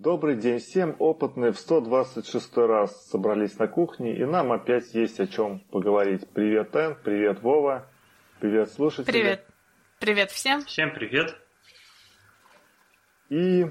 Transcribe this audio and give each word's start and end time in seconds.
Добрый 0.00 0.34
день 0.34 0.58
всем. 0.58 0.96
Опытные 0.98 1.52
в 1.52 1.58
126 1.58 2.56
раз 2.56 3.08
собрались 3.10 3.56
на 3.60 3.68
кухне, 3.68 4.16
и 4.16 4.24
нам 4.24 4.50
опять 4.50 4.92
есть 4.92 5.20
о 5.20 5.28
чем 5.28 5.60
поговорить. 5.70 6.28
Привет, 6.30 6.74
Эн, 6.74 6.96
привет, 6.96 7.42
Вова, 7.42 7.86
привет, 8.40 8.72
слушатели. 8.72 9.12
Привет. 9.12 9.46
Привет 10.00 10.30
всем. 10.32 10.64
Всем 10.64 10.92
привет. 10.92 11.36
И 13.28 13.70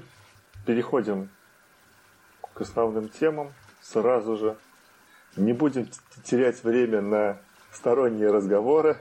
переходим 0.66 1.28
к 2.54 2.62
основным 2.62 3.10
темам 3.10 3.52
сразу 3.82 4.38
же. 4.38 4.56
Не 5.36 5.52
будем 5.52 5.90
терять 6.24 6.64
время 6.64 7.02
на 7.02 7.38
сторонние 7.70 8.30
разговоры. 8.30 8.96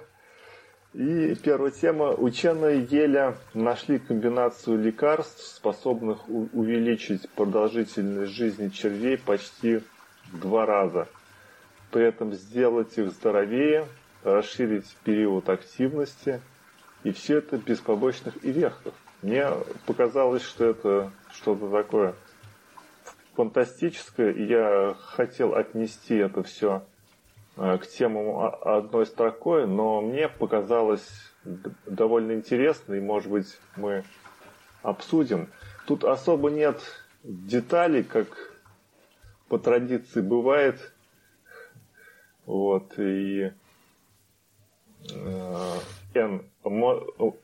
И 0.94 1.34
первая 1.42 1.72
тема. 1.72 2.12
Ученые 2.12 2.84
Еля 2.84 3.36
нашли 3.56 3.98
комбинацию 3.98 4.80
лекарств, 4.80 5.42
способных 5.42 6.30
увеличить 6.30 7.28
продолжительность 7.32 8.32
жизни 8.34 8.70
червей 8.70 9.18
почти 9.18 9.82
в 10.32 10.40
два 10.40 10.68
раза. 10.68 11.08
При 11.90 12.04
этом 12.06 12.34
сделать 12.34 12.96
их 13.00 13.12
здоровее, 13.12 13.88
расширить 14.24 14.96
период 15.04 15.50
активности. 15.50 16.42
И 17.04 17.12
все 17.12 17.40
это 17.40 17.58
без 17.58 17.80
побочных 17.80 18.38
эффектов. 18.46 18.94
Мне 19.24 19.48
показалось, 19.88 20.44
что 20.44 20.66
это 20.66 21.12
что-то 21.32 21.72
такое 21.72 22.14
фантастическое. 23.34 24.32
И 24.32 24.46
я 24.46 24.96
хотел 25.00 25.56
отнести 25.56 26.18
это 26.18 26.44
все 26.44 26.84
к 27.56 27.82
темам 27.88 28.56
одной 28.62 29.06
строкой, 29.06 29.68
но 29.68 30.02
мне 30.02 30.28
показалось 30.28 31.08
довольно 31.86 32.34
интересно, 32.34 32.96
и, 32.96 33.00
может 33.00 33.30
быть, 33.30 33.60
мы 33.76 34.04
обсудим. 34.82 35.50
Тут 35.86 36.04
особо 36.04 36.50
нет 36.50 36.82
деталей, 37.24 38.04
как 38.04 38.28
по 39.50 39.60
традиции 39.60 40.22
бывает. 40.22 40.94
Вот, 42.46 42.98
и 42.98 43.52
э, 45.12 45.78
Эн, 46.14 46.50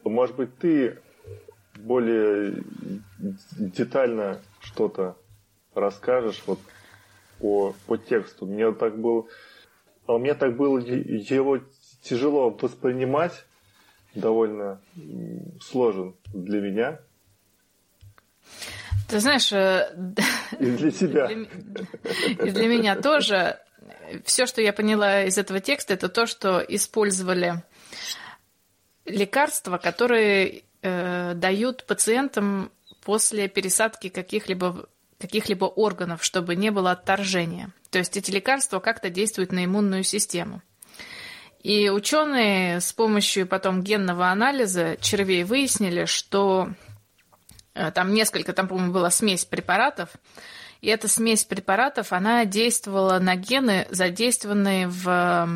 может 0.03 0.35
быть, 0.35 0.57
ты 0.57 0.99
более 1.77 2.63
детально 3.57 4.41
что-то 4.59 5.16
расскажешь 5.73 6.44
вот 6.45 6.59
по, 7.39 7.73
по 7.85 7.97
тексту. 7.97 8.45
Мне 8.45 8.71
так 8.73 8.97
был 8.97 9.29
а 10.09 10.17
мне 10.17 10.33
так 10.33 10.57
было 10.57 10.79
его 10.79 11.59
тяжело 12.02 12.49
воспринимать, 12.49 13.45
довольно 14.16 14.81
сложен 15.61 16.16
для 16.33 16.61
меня. 16.61 16.99
Ты 19.07 19.19
знаешь, 19.19 19.51
э, 19.53 19.95
и 20.59 20.66
для 20.66 20.91
тебя. 20.91 21.29
И 22.45 22.49
для 22.49 22.67
меня 22.67 22.95
тоже. 22.95 23.59
Все, 24.23 24.47
что 24.47 24.61
я 24.61 24.73
поняла 24.73 25.23
из 25.23 25.38
этого 25.38 25.59
текста, 25.59 25.93
это 25.93 26.09
то, 26.09 26.25
что 26.25 26.59
использовали 26.59 27.63
лекарства, 29.05 29.77
которые 29.77 30.63
э, 30.81 31.33
дают 31.35 31.85
пациентам 31.85 32.71
после 33.03 33.47
пересадки 33.47 34.09
каких-либо 34.09 34.89
каких-либо 35.20 35.66
органов, 35.66 36.23
чтобы 36.23 36.56
не 36.56 36.72
было 36.72 36.92
отторжения. 36.92 37.72
То 37.92 38.00
есть 38.00 38.17
эти 38.17 38.31
лекарства 38.31 38.80
как-то 38.80 39.09
действуют 39.09 39.52
на 39.52 39.66
иммунную 39.66 40.03
систему. 40.03 40.62
И 41.62 41.89
ученые 41.89 42.80
с 42.80 42.94
помощью 42.94 43.45
потом 43.45 43.84
генного 43.84 44.30
анализа 44.30 44.95
червей 45.02 45.44
выяснили, 45.44 46.06
что 46.06 46.70
э, 47.73 47.92
там 47.92 48.14
несколько, 48.14 48.53
там, 48.53 48.70
по-моему, 48.70 48.94
была 48.94 49.12
смесь 49.12 49.44
препаратов, 49.44 50.09
и 50.80 50.88
эта 50.88 51.09
смесь 51.09 51.44
препаратов, 51.44 52.14
она 52.14 52.45
действовала 52.45 53.20
на 53.20 53.36
гены, 53.36 53.88
задействованные 53.90 54.88
в 54.88 55.50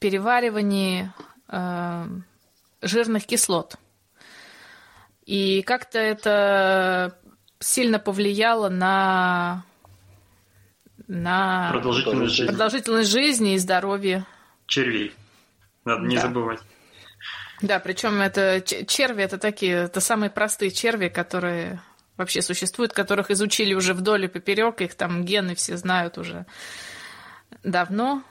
переваривании 0.00 1.12
э, 1.48 2.06
жирных 2.82 3.26
кислот. 3.26 3.76
И 5.24 5.62
как-то 5.62 6.00
это 6.00 7.16
сильно 7.60 7.98
повлияло 7.98 8.68
на, 8.68 9.64
на 11.06 11.70
продолжительность 11.72 12.34
жизни. 12.34 12.48
продолжительность 12.48 13.10
жизни 13.10 13.54
и 13.54 13.58
здоровье. 13.58 14.24
Червей. 14.66 15.14
Надо 15.84 16.06
не 16.06 16.18
забывать. 16.18 16.60
Да, 17.62 17.78
причем 17.78 18.20
это 18.20 18.60
черви, 18.60 19.22
это 19.22 19.38
такие, 19.38 19.84
это 19.84 20.00
самые 20.00 20.30
простые 20.30 20.70
черви, 20.70 21.08
которые 21.08 21.80
вообще 22.16 22.42
существуют, 22.42 22.92
которых 22.92 23.30
изучили 23.30 23.74
уже 23.74 23.94
вдоль 23.94 24.24
и 24.24 24.28
поперек, 24.28 24.80
их 24.80 24.94
там 24.94 25.24
гены 25.24 25.54
все 25.54 25.76
знают 25.76 26.18
уже 26.18 26.46
давно. 27.62 28.22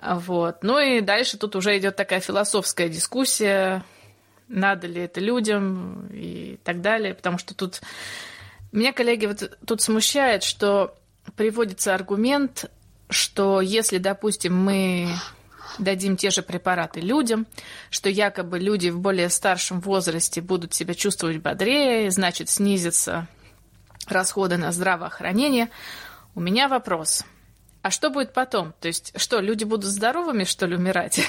Вот. 0.00 0.62
Ну 0.62 0.78
и 0.78 1.00
дальше 1.00 1.36
тут 1.36 1.56
уже 1.56 1.76
идет 1.78 1.96
такая 1.96 2.20
философская 2.20 2.88
дискуссия, 2.88 3.84
надо 4.48 4.86
ли 4.86 5.02
это 5.02 5.20
людям 5.20 6.08
и 6.12 6.58
так 6.64 6.80
далее, 6.80 7.14
потому 7.14 7.38
что 7.38 7.54
тут 7.54 7.80
меня, 8.72 8.92
коллеги, 8.92 9.26
вот 9.26 9.58
тут 9.66 9.82
смущает, 9.82 10.42
что 10.42 10.96
приводится 11.36 11.94
аргумент, 11.94 12.70
что 13.08 13.60
если, 13.60 13.98
допустим, 13.98 14.56
мы 14.56 15.08
дадим 15.78 16.16
те 16.16 16.30
же 16.30 16.42
препараты 16.42 17.00
людям, 17.00 17.46
что 17.90 18.08
якобы 18.08 18.58
люди 18.58 18.88
в 18.88 19.00
более 19.00 19.28
старшем 19.28 19.80
возрасте 19.80 20.40
будут 20.40 20.74
себя 20.74 20.94
чувствовать 20.94 21.38
бодрее, 21.38 22.10
значит, 22.10 22.48
снизятся 22.48 23.28
расходы 24.06 24.56
на 24.56 24.72
здравоохранение. 24.72 25.68
У 26.34 26.40
меня 26.40 26.68
вопрос. 26.68 27.24
А 27.82 27.90
что 27.90 28.10
будет 28.10 28.32
потом? 28.32 28.74
То 28.80 28.88
есть, 28.88 29.12
что, 29.16 29.40
люди 29.40 29.64
будут 29.64 29.86
здоровыми, 29.86 30.44
что 30.44 30.66
ли, 30.66 30.76
умирать? 30.76 31.20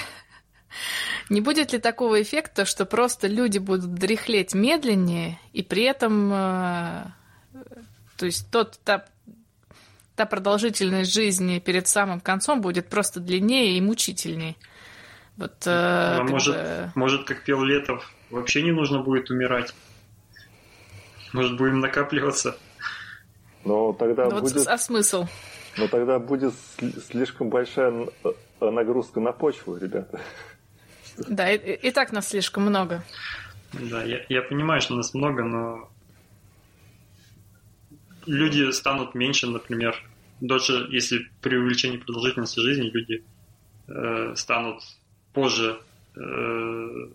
Не 1.30 1.40
будет 1.40 1.72
ли 1.72 1.78
такого 1.78 2.20
эффекта, 2.20 2.64
что 2.64 2.84
просто 2.84 3.26
люди 3.26 3.58
будут 3.58 3.94
дряхлеть 3.94 4.54
медленнее, 4.54 5.38
и 5.52 5.62
при 5.62 5.84
этом 5.84 6.30
э, 6.32 7.04
то 8.22 8.26
есть 8.26 8.48
тот, 8.52 8.78
та, 8.84 9.04
та 10.14 10.26
продолжительность 10.26 11.12
жизни 11.12 11.58
перед 11.58 11.88
самым 11.88 12.20
концом 12.20 12.60
будет 12.60 12.88
просто 12.88 13.18
длиннее 13.18 13.76
и 13.76 13.80
мучительнее. 13.80 14.54
Вот, 15.36 15.66
э, 15.66 15.70
а 15.70 16.22
может, 16.22 16.54
бы... 16.54 16.92
может, 16.94 17.26
как 17.26 17.42
пел 17.42 17.64
Летов, 17.64 18.08
вообще 18.30 18.62
не 18.62 18.70
нужно 18.70 19.02
будет 19.02 19.28
умирать. 19.28 19.74
Может, 21.32 21.56
будем 21.56 21.80
накапливаться. 21.80 22.56
Но 23.64 23.92
тогда 23.92 24.28
ну, 24.28 24.40
будет... 24.40 24.68
А 24.68 24.78
смысл? 24.78 25.26
Но 25.76 25.88
тогда 25.88 26.20
будет 26.20 26.54
слишком 27.08 27.48
большая 27.48 28.06
нагрузка 28.60 29.18
на 29.18 29.32
почву, 29.32 29.76
ребята. 29.76 30.20
Да, 31.16 31.50
и, 31.50 31.88
и 31.88 31.90
так 31.90 32.12
нас 32.12 32.28
слишком 32.28 32.62
много. 32.66 33.02
Да, 33.72 34.04
я, 34.04 34.24
я 34.28 34.42
понимаю, 34.42 34.80
что 34.80 34.94
нас 34.94 35.12
много, 35.12 35.42
но 35.42 35.88
люди 38.26 38.70
станут 38.70 39.14
меньше, 39.14 39.46
например, 39.46 39.96
дольше, 40.40 40.86
если 40.90 41.30
при 41.40 41.56
увеличении 41.56 41.98
продолжительности 41.98 42.60
жизни 42.60 42.90
люди 42.90 43.24
э, 43.88 44.34
станут 44.36 44.82
позже 45.32 45.80
э, 46.16 47.08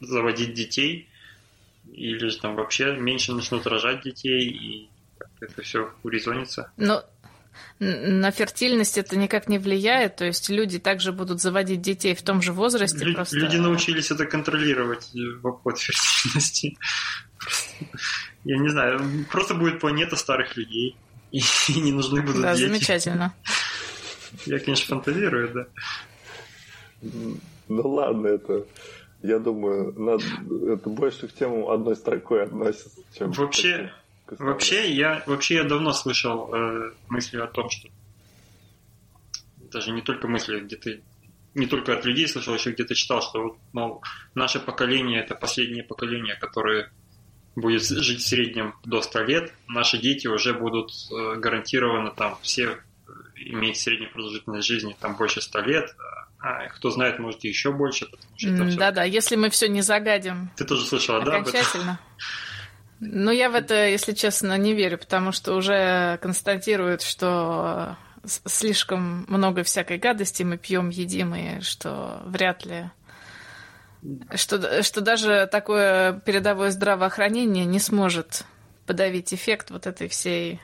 заводить 0.00 0.54
детей, 0.54 1.08
или 1.92 2.28
же 2.28 2.38
там 2.38 2.56
вообще 2.56 2.96
меньше 2.96 3.32
начнут 3.32 3.66
рожать 3.66 4.02
детей, 4.02 4.48
и 4.48 4.88
это 5.40 5.62
все 5.62 5.92
урезонится. 6.02 6.70
Но 6.76 7.04
на 7.80 8.30
фертильность 8.30 8.98
это 8.98 9.16
никак 9.16 9.48
не 9.48 9.58
влияет, 9.58 10.16
то 10.16 10.24
есть 10.24 10.48
люди 10.48 10.78
также 10.78 11.12
будут 11.12 11.40
заводить 11.40 11.80
детей 11.80 12.14
в 12.14 12.22
том 12.22 12.42
же 12.42 12.52
возрасте. 12.52 13.04
Лю- 13.04 13.14
просто... 13.14 13.36
Люди 13.36 13.56
научились 13.56 14.10
это 14.10 14.26
контролировать 14.26 15.10
в 15.14 15.46
обход 15.46 15.78
фертильности. 15.78 16.76
Я 18.48 18.56
не 18.56 18.70
знаю, 18.70 18.98
просто 19.30 19.52
будет 19.52 19.78
планета 19.78 20.16
старых 20.16 20.56
людей, 20.56 20.96
и, 21.30 21.42
не 21.68 21.92
нужны 21.92 22.22
будут 22.22 22.40
да, 22.40 22.54
дети. 22.54 22.62
Да, 22.62 22.72
замечательно. 22.72 23.34
Я, 24.46 24.58
конечно, 24.58 24.86
фантазирую, 24.86 25.52
да. 25.52 25.66
Ну 27.68 27.88
ладно, 27.88 28.28
это... 28.28 28.64
Я 29.20 29.38
думаю, 29.38 29.92
надо, 30.00 30.24
это 30.72 30.88
больше 30.88 31.28
к 31.28 31.34
тему 31.34 31.70
одной 31.70 31.94
строкой 31.94 32.44
относится, 32.44 33.02
чем... 33.18 33.32
Вообще, 33.32 33.92
вообще, 34.26 34.92
я, 34.92 35.22
вообще 35.26 35.56
я 35.56 35.64
давно 35.64 35.92
слышал 35.92 36.48
э, 36.54 36.92
мысли 37.08 37.36
о 37.38 37.48
том, 37.48 37.68
что 37.68 37.88
даже 39.70 39.90
не 39.90 40.00
только 40.00 40.26
мысли, 40.26 40.60
где-то 40.60 41.00
не 41.54 41.66
только 41.66 41.98
от 41.98 42.06
людей 42.06 42.26
слышал, 42.26 42.54
еще 42.54 42.70
где-то 42.70 42.94
читал, 42.94 43.20
что 43.20 43.42
вот, 43.42 43.58
мол, 43.72 44.02
наше 44.34 44.58
поколение 44.58 45.20
это 45.20 45.34
последнее 45.34 45.82
поколение, 45.82 46.36
которое 46.36 46.90
будет 47.60 47.82
жить 47.82 48.20
в 48.20 48.26
среднем 48.26 48.74
до 48.84 49.00
100 49.02 49.22
лет, 49.24 49.52
наши 49.68 49.98
дети 49.98 50.26
уже 50.26 50.54
будут 50.54 50.92
э, 51.10 51.36
гарантированно 51.36 52.10
там 52.10 52.38
все 52.42 52.64
э, 52.64 52.76
иметь 53.36 53.78
среднюю 53.78 54.10
продолжительность 54.10 54.66
жизни 54.66 54.96
там 55.00 55.16
больше 55.16 55.40
100 55.40 55.60
лет, 55.60 55.96
а 56.40 56.68
кто 56.68 56.90
знает, 56.90 57.18
может 57.18 57.44
и 57.44 57.48
еще 57.48 57.72
больше. 57.72 58.08
Да-да, 58.40 59.02
все... 59.02 59.12
если 59.12 59.36
мы 59.36 59.50
все 59.50 59.68
не 59.68 59.82
загадим. 59.82 60.50
Ты 60.56 60.64
тоже 60.64 60.86
слышала, 60.86 61.24
да? 61.24 61.38
Окончательно. 61.38 61.98
Ну, 63.00 63.30
я 63.30 63.48
в 63.48 63.54
это, 63.54 63.86
если 63.86 64.12
честно, 64.12 64.58
не 64.58 64.74
верю, 64.74 64.98
потому 64.98 65.32
что 65.32 65.54
уже 65.54 66.18
констатируют, 66.20 67.02
что 67.02 67.96
слишком 68.24 69.24
много 69.28 69.62
всякой 69.62 69.98
гадости 69.98 70.42
мы 70.42 70.58
пьем, 70.58 70.90
едим, 70.90 71.34
и 71.34 71.60
что 71.60 72.20
вряд 72.26 72.66
ли 72.66 72.90
что, 74.34 74.82
что 74.82 75.00
даже 75.00 75.48
такое 75.50 76.20
передовое 76.20 76.70
здравоохранение 76.70 77.64
не 77.64 77.78
сможет 77.78 78.44
подавить 78.86 79.34
эффект 79.34 79.70
вот 79.70 79.86
этой 79.86 80.08
всей... 80.08 80.60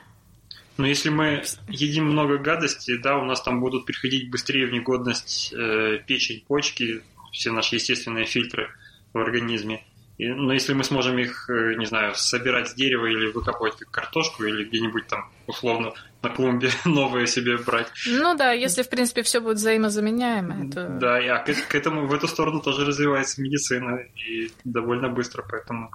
Но 0.77 0.85
если 0.85 1.09
мы 1.09 1.43
едим 1.69 2.05
много 2.05 2.37
гадости, 2.37 2.97
да, 2.97 3.17
у 3.17 3.23
нас 3.23 3.41
там 3.41 3.61
будут 3.61 3.85
приходить 3.85 4.29
быстрее 4.29 4.67
в 4.67 4.73
негодность 4.73 5.53
э, 5.53 5.99
печень, 6.05 6.43
почки, 6.45 7.01
все 7.31 7.51
наши 7.51 7.75
естественные 7.75 8.25
фильтры 8.25 8.69
в 9.13 9.17
организме. 9.17 9.85
И, 10.17 10.27
но 10.27 10.53
если 10.53 10.73
мы 10.73 10.83
сможем 10.83 11.17
их, 11.17 11.49
э, 11.49 11.75
не 11.75 11.85
знаю, 11.85 12.13
собирать 12.15 12.69
с 12.69 12.73
дерева 12.73 13.05
или 13.05 13.31
выкапывать 13.31 13.77
как 13.77 13.91
картошку, 13.91 14.43
или 14.43 14.65
где-нибудь 14.65 15.07
там 15.07 15.31
условно 15.47 15.93
на 16.25 16.35
клумбе 16.35 16.69
новые 16.85 17.27
себе 17.27 17.57
брать. 17.57 17.87
Ну 18.05 18.35
да, 18.35 18.51
если, 18.51 18.83
в 18.83 18.89
принципе, 18.89 19.21
все 19.21 19.39
будет 19.39 19.57
взаимозаменяемое, 19.57 20.71
то... 20.71 20.87
Да, 20.99 21.19
и 21.19 21.27
а 21.27 21.39
к, 21.39 21.53
к 21.67 21.75
этому, 21.75 22.07
в 22.07 22.13
эту 22.13 22.27
сторону 22.27 22.61
тоже 22.61 22.85
развивается 22.85 23.41
медицина, 23.41 23.99
и 24.15 24.51
довольно 24.63 25.09
быстро, 25.09 25.43
поэтому, 25.49 25.91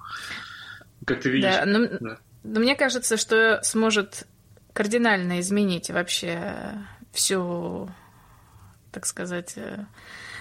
как 1.05 1.21
ты 1.21 1.29
видишь... 1.29 1.53
Да, 1.53 1.65
но, 1.65 1.87
да. 1.87 2.17
но 2.43 2.59
мне 2.59 2.75
кажется, 2.75 3.17
что 3.17 3.59
сможет 3.63 4.27
кардинально 4.73 5.39
изменить 5.39 5.89
вообще 5.89 6.75
всю, 7.11 7.89
так 8.91 9.05
сказать, 9.05 9.53
э, 9.57 9.85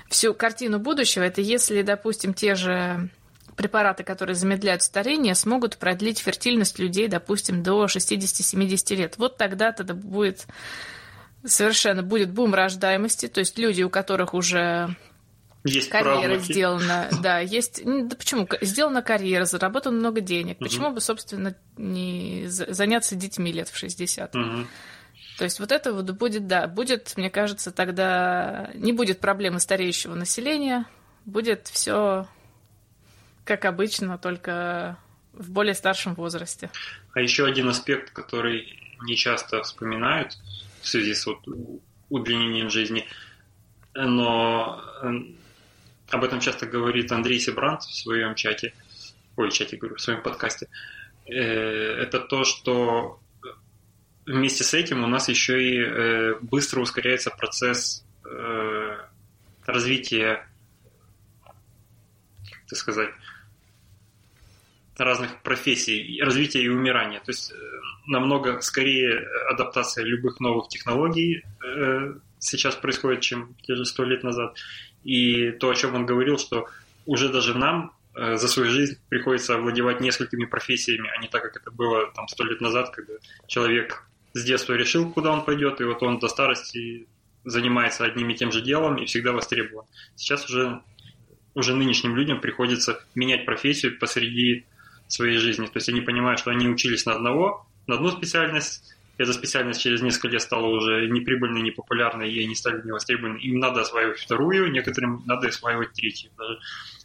всю 0.08 0.34
картину 0.34 0.78
будущего, 0.78 1.24
это 1.24 1.40
если, 1.40 1.82
допустим, 1.82 2.34
те 2.34 2.54
же 2.54 3.10
препараты, 3.56 4.04
которые 4.04 4.36
замедляют 4.36 4.82
старение, 4.82 5.34
смогут 5.34 5.76
продлить 5.76 6.18
фертильность 6.18 6.78
людей, 6.78 7.08
допустим, 7.08 7.62
до 7.62 7.84
60-70 7.84 8.96
лет. 8.96 9.14
Вот 9.18 9.36
тогда-то 9.36 9.94
будет 9.94 10.46
совершенно 11.44 12.02
будет 12.02 12.30
бум 12.30 12.54
рождаемости, 12.54 13.28
то 13.28 13.40
есть 13.40 13.58
люди, 13.58 13.82
у 13.82 13.90
которых 13.90 14.34
уже 14.34 14.94
есть 15.64 15.90
карьера 15.90 16.20
правнуки. 16.20 16.52
сделана, 16.52 17.08
да, 17.22 17.38
есть, 17.38 17.82
да 17.84 18.16
почему, 18.16 18.48
сделана 18.60 19.02
карьера, 19.02 19.44
заработано 19.44 19.98
много 19.98 20.20
денег, 20.20 20.56
угу. 20.56 20.64
почему 20.64 20.90
бы, 20.90 21.00
собственно, 21.00 21.54
не 21.76 22.44
заняться 22.48 23.14
детьми 23.14 23.52
лет 23.52 23.68
в 23.68 23.76
60? 23.76 24.34
Угу. 24.34 24.66
То 25.38 25.44
есть 25.44 25.60
вот 25.60 25.72
это 25.72 25.92
вот 25.92 26.10
будет, 26.10 26.46
да, 26.46 26.66
будет, 26.66 27.14
мне 27.16 27.30
кажется, 27.30 27.70
тогда 27.70 28.70
не 28.74 28.92
будет 28.92 29.20
проблемы 29.20 29.60
стареющего 29.60 30.14
населения, 30.14 30.86
будет 31.24 31.68
все 31.68 32.26
как 33.50 33.64
обычно, 33.64 34.16
только 34.16 34.96
в 35.32 35.50
более 35.50 35.74
старшем 35.74 36.14
возрасте. 36.14 36.70
А 37.14 37.20
еще 37.20 37.44
один 37.44 37.68
аспект, 37.68 38.12
который 38.12 38.78
не 39.02 39.16
часто 39.16 39.64
вспоминают 39.64 40.38
в 40.80 40.86
связи 40.86 41.14
с 41.14 41.26
вот 41.26 41.38
удлинением 42.10 42.70
жизни, 42.70 43.08
но 43.92 44.80
э, 45.02 45.08
об 46.10 46.22
этом 46.22 46.38
часто 46.38 46.66
говорит 46.66 47.10
Андрей 47.10 47.40
Себрант 47.40 47.82
в 47.82 47.92
своем 47.92 48.36
чате, 48.36 48.72
ой, 49.34 49.50
чате 49.50 49.76
говорю, 49.78 49.96
в 49.96 50.00
своем 50.00 50.22
подкасте, 50.22 50.68
э, 51.26 51.32
это 51.34 52.20
то, 52.20 52.44
что 52.44 53.18
вместе 54.26 54.62
с 54.62 54.74
этим 54.74 55.02
у 55.02 55.08
нас 55.08 55.28
еще 55.28 55.60
и 55.60 55.76
э, 55.76 56.34
быстро 56.40 56.82
ускоряется 56.82 57.30
процесс 57.30 58.04
развития, 59.66 60.46
это 62.64 62.76
сказать, 62.76 63.10
разных 65.04 65.42
профессий, 65.42 66.20
развития 66.22 66.62
и 66.62 66.68
умирания. 66.68 67.20
То 67.20 67.30
есть 67.30 67.52
э, 67.52 67.54
намного 68.06 68.60
скорее 68.60 69.26
адаптация 69.50 70.04
любых 70.04 70.40
новых 70.40 70.68
технологий 70.68 71.42
э, 71.64 72.14
сейчас 72.38 72.74
происходит, 72.76 73.20
чем 73.20 73.54
те 73.62 73.74
же 73.74 73.84
сто 73.84 74.04
лет 74.04 74.22
назад. 74.22 74.56
И 75.04 75.52
то, 75.52 75.70
о 75.70 75.74
чем 75.74 75.94
он 75.94 76.06
говорил, 76.06 76.38
что 76.38 76.68
уже 77.06 77.28
даже 77.28 77.56
нам 77.56 77.92
э, 78.14 78.36
за 78.36 78.48
свою 78.48 78.70
жизнь 78.70 78.98
приходится 79.08 79.54
овладевать 79.54 80.00
несколькими 80.00 80.44
профессиями, 80.44 81.10
а 81.16 81.20
не 81.20 81.28
так, 81.28 81.42
как 81.42 81.56
это 81.56 81.70
было 81.70 82.10
там 82.14 82.28
сто 82.28 82.44
лет 82.44 82.60
назад, 82.60 82.90
когда 82.90 83.14
человек 83.46 84.04
с 84.32 84.44
детства 84.44 84.74
решил, 84.74 85.10
куда 85.10 85.32
он 85.32 85.44
пойдет, 85.44 85.80
и 85.80 85.84
вот 85.84 86.02
он 86.02 86.18
до 86.18 86.28
старости 86.28 87.06
занимается 87.44 88.04
одним 88.04 88.30
и 88.30 88.34
тем 88.34 88.52
же 88.52 88.60
делом 88.60 88.96
и 88.96 89.06
всегда 89.06 89.32
востребован. 89.32 89.86
Сейчас 90.14 90.44
уже 90.48 90.82
уже 91.54 91.74
нынешним 91.74 92.16
людям 92.16 92.40
приходится 92.40 93.02
менять 93.14 93.44
профессию 93.44 93.98
посреди 93.98 94.66
своей 95.12 95.38
жизни. 95.38 95.66
То 95.66 95.76
есть 95.76 95.88
они 95.88 96.00
понимают, 96.00 96.40
что 96.40 96.50
они 96.50 96.68
учились 96.68 97.06
на 97.06 97.14
одного, 97.14 97.66
на 97.86 97.96
одну 97.96 98.10
специальность, 98.10 98.94
эта 99.20 99.34
специальность 99.34 99.82
через 99.82 100.00
несколько 100.00 100.28
лет 100.28 100.40
стала 100.40 100.66
уже 100.66 101.06
неприбыльной, 101.08 101.60
непопулярной, 101.60 102.32
и 102.32 102.42
они 102.42 102.54
стали 102.54 102.80
невостребованы. 102.82 103.36
Им 103.38 103.58
надо 103.58 103.82
осваивать 103.82 104.18
вторую, 104.18 104.72
некоторым 104.72 105.22
надо 105.26 105.48
осваивать 105.48 105.92
третью 105.92 106.30
даже. 106.38 106.58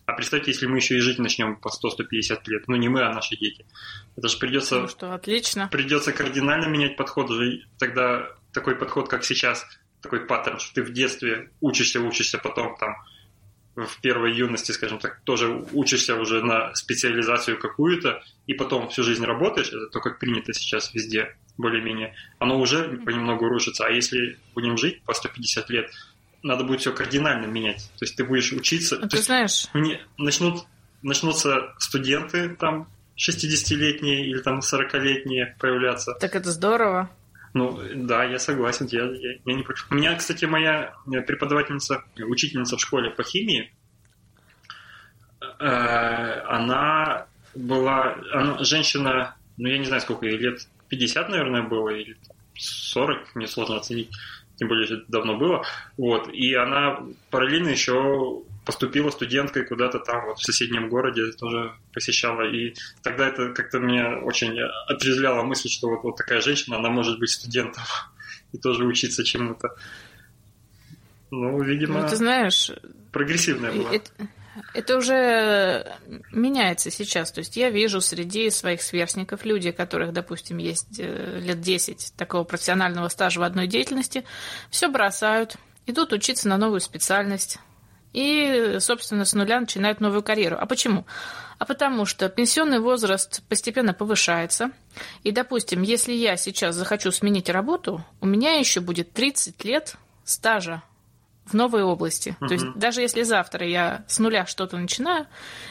А 0.05 0.13
представьте, 0.13 0.51
если 0.51 0.65
мы 0.65 0.77
еще 0.77 0.95
и 0.95 0.99
жить 0.99 1.19
начнем 1.19 1.57
по 1.57 1.67
100-150 1.67 2.39
лет. 2.45 2.67
Ну, 2.67 2.77
не 2.77 2.87
мы, 2.87 3.01
а 3.01 3.13
наши 3.13 3.35
дети. 3.35 3.65
Это 4.15 4.29
же 4.29 4.37
придется... 4.37 4.81
Ну 4.81 4.87
что, 4.87 5.13
отлично. 5.13 5.67
Придется 5.69 6.13
кардинально 6.13 6.67
менять 6.67 6.95
подход 6.95 7.29
уже. 7.31 7.63
Тогда 7.79 8.29
такой 8.53 8.75
подход, 8.75 9.09
как 9.09 9.25
сейчас, 9.25 9.65
такой 10.01 10.25
паттерн, 10.25 10.59
что 10.59 10.75
ты 10.75 10.83
в 10.83 10.93
детстве 10.93 11.51
учишься, 11.59 11.99
учишься, 11.99 12.37
потом 12.37 12.77
там 12.77 12.95
в 13.75 13.99
первой 14.01 14.33
юности, 14.33 14.71
скажем 14.71 14.99
так, 14.99 15.19
тоже 15.23 15.65
учишься 15.73 16.15
уже 16.15 16.43
на 16.43 16.73
специализацию 16.75 17.59
какую-то, 17.59 18.23
и 18.47 18.53
потом 18.53 18.89
всю 18.89 19.03
жизнь 19.03 19.23
работаешь, 19.25 19.67
это 19.67 19.87
то, 19.87 19.99
как 19.99 20.19
принято 20.19 20.53
сейчас 20.53 20.93
везде, 20.93 21.35
более-менее, 21.57 22.15
оно 22.39 22.59
уже 22.59 22.97
понемногу 23.05 23.47
рушится. 23.47 23.85
А 23.85 23.89
если 23.89 24.37
будем 24.53 24.77
жить 24.77 25.01
по 25.03 25.13
150 25.13 25.69
лет, 25.69 25.89
надо 26.43 26.63
будет 26.63 26.81
все 26.81 26.93
кардинально 26.93 27.47
менять. 27.47 27.89
То 27.97 28.05
есть 28.05 28.15
ты 28.15 28.23
будешь 28.23 28.51
учиться. 28.51 28.99
А 29.01 29.07
ты 29.07 29.17
знаешь... 29.17 29.67
Мне 29.73 30.01
начнут, 30.17 30.65
начнутся 31.01 31.73
студенты 31.79 32.49
там 32.55 32.87
60-летние 33.17 34.27
или 34.27 34.41
там 34.41 34.59
40-летние 34.59 35.55
появляться. 35.59 36.13
Так 36.19 36.35
это 36.35 36.51
здорово. 36.51 37.09
Ну, 37.55 37.79
да, 37.95 38.25
я 38.25 38.37
согласен, 38.37 38.85
я, 38.91 39.05
я, 39.05 39.31
я 39.45 39.53
не. 39.53 39.65
У 39.89 39.95
меня, 39.95 40.13
кстати, 40.15 40.43
моя 40.43 40.93
э, 41.07 41.21
преподавательница, 41.21 42.03
учительница 42.19 42.75
в 42.75 42.81
школе 42.81 43.11
по 43.11 43.23
химии, 43.23 43.73
э, 45.39 45.65
она 45.65 47.27
была, 47.55 48.17
она, 48.33 48.61
женщина, 48.61 49.37
ну, 49.55 49.69
я 49.69 49.77
не 49.77 49.85
знаю, 49.85 50.01
сколько 50.01 50.25
ей 50.25 50.37
лет, 50.37 50.67
50, 50.89 51.29
наверное, 51.29 51.61
было, 51.61 51.91
или 51.91 52.17
40, 52.57 53.35
мне 53.35 53.47
сложно 53.47 53.77
оценить, 53.77 54.11
тем 54.57 54.67
более 54.67 54.85
это 54.85 55.05
давно 55.07 55.37
было, 55.37 55.63
вот, 55.95 56.27
и 56.33 56.53
она 56.55 57.03
параллельно 57.29 57.69
еще 57.69 58.43
поступила 58.65 59.11
студенткой 59.11 59.65
куда-то 59.65 59.99
там 59.99 60.25
вот 60.25 60.39
в 60.39 60.43
соседнем 60.43 60.89
городе, 60.89 61.31
тоже 61.33 61.73
посещала. 61.93 62.41
И 62.41 62.73
тогда 63.03 63.27
это 63.27 63.53
как-то 63.53 63.79
меня 63.79 64.17
очень 64.19 64.59
отрезвляло 64.87 65.43
мысль, 65.43 65.69
что 65.69 65.89
вот, 65.89 66.03
вот 66.03 66.15
такая 66.17 66.41
женщина, 66.41 66.77
она 66.77 66.89
может 66.89 67.19
быть 67.19 67.29
студентом 67.29 67.83
и 68.51 68.57
тоже 68.57 68.83
учиться 68.83 69.23
чему-то. 69.23 69.75
Ну, 71.31 71.61
видимо, 71.61 72.01
ну, 72.01 72.07
ты 72.07 72.15
знаешь, 72.15 72.71
прогрессивная 73.11 73.71
была. 73.71 73.91
Это, 73.91 74.11
это 74.73 74.97
уже 74.97 75.97
меняется 76.31 76.89
сейчас. 76.89 77.31
То 77.31 77.39
есть 77.39 77.57
я 77.57 77.69
вижу 77.69 78.01
среди 78.01 78.49
своих 78.49 78.81
сверстников 78.81 79.45
люди, 79.45 79.71
которых, 79.71 80.13
допустим, 80.13 80.57
есть 80.57 80.99
э, 80.99 81.39
лет 81.39 81.61
10 81.61 82.13
такого 82.15 82.43
профессионального 82.43 83.09
стажа 83.09 83.39
в 83.39 83.43
одной 83.43 83.67
деятельности, 83.67 84.23
все 84.69 84.87
бросают, 84.87 85.57
идут 85.85 86.13
учиться 86.13 86.47
на 86.47 86.57
новую 86.57 86.79
специальность, 86.79 87.59
и, 88.15 88.77
собственно, 88.79 89.25
с 89.25 89.33
нуля 89.33 89.59
начинают 89.59 89.99
новую 89.99 90.23
карьеру. 90.23 90.55
А 90.57 90.65
почему? 90.65 91.05
А 91.59 91.65
потому 91.65 92.05
что 92.05 92.29
пенсионный 92.29 92.79
возраст 92.79 93.43
постепенно 93.49 93.93
повышается. 93.93 94.71
И, 95.23 95.31
допустим, 95.31 95.81
если 95.81 96.13
я 96.13 96.37
сейчас 96.37 96.75
захочу 96.75 97.11
сменить 97.11 97.49
работу, 97.49 98.05
у 98.21 98.25
меня 98.25 98.53
еще 98.53 98.79
будет 98.79 99.11
30 99.11 99.65
лет 99.65 99.97
стажа 100.23 100.81
в 101.45 101.53
новой 101.55 101.83
области. 101.83 102.37
Uh-huh. 102.39 102.47
То 102.47 102.53
есть 102.53 102.65
даже 102.75 103.01
если 103.01 103.23
завтра 103.23 103.67
я 103.67 104.05
с 104.07 104.17
нуля 104.19 104.45
что-то 104.45 104.77
начинаю, 104.77 105.27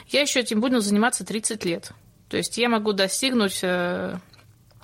я 0.09 0.21
еще 0.21 0.41
этим 0.41 0.61
буду 0.61 0.81
заниматься 0.81 1.25
30 1.25 1.65
лет. 1.65 1.93
То 2.29 2.37
есть 2.37 2.59
я 2.59 2.69
могу 2.69 2.93
достигнуть 2.93 3.61
э, 3.63 4.19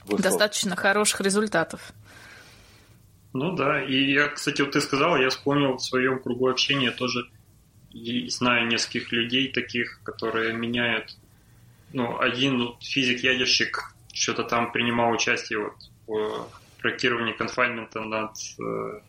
достаточно 0.06 0.76
хороших 0.76 1.20
результатов. 1.20 1.92
Ну 3.34 3.54
да, 3.54 3.84
и 3.84 4.12
я, 4.12 4.28
кстати, 4.28 4.62
вот 4.62 4.70
ты 4.70 4.80
сказал, 4.80 5.18
я 5.18 5.28
вспомнил 5.28 5.76
в 5.76 5.82
своем 5.82 6.20
кругу 6.20 6.48
общения 6.48 6.90
тоже 6.90 7.28
и 7.90 8.28
знаю 8.28 8.66
нескольких 8.68 9.12
людей 9.12 9.48
таких, 9.48 10.00
которые 10.02 10.52
меняют. 10.52 11.16
Ну, 11.92 12.18
один 12.20 12.76
физик-ядерщик 12.80 13.94
что-то 14.12 14.44
там 14.44 14.72
принимал 14.72 15.12
участие 15.12 15.58
вот 15.58 15.74
в 16.06 16.48
проектировании 16.80 17.32
конфайнмента 17.32 18.00
над 18.00 18.32
э, 18.58 19.00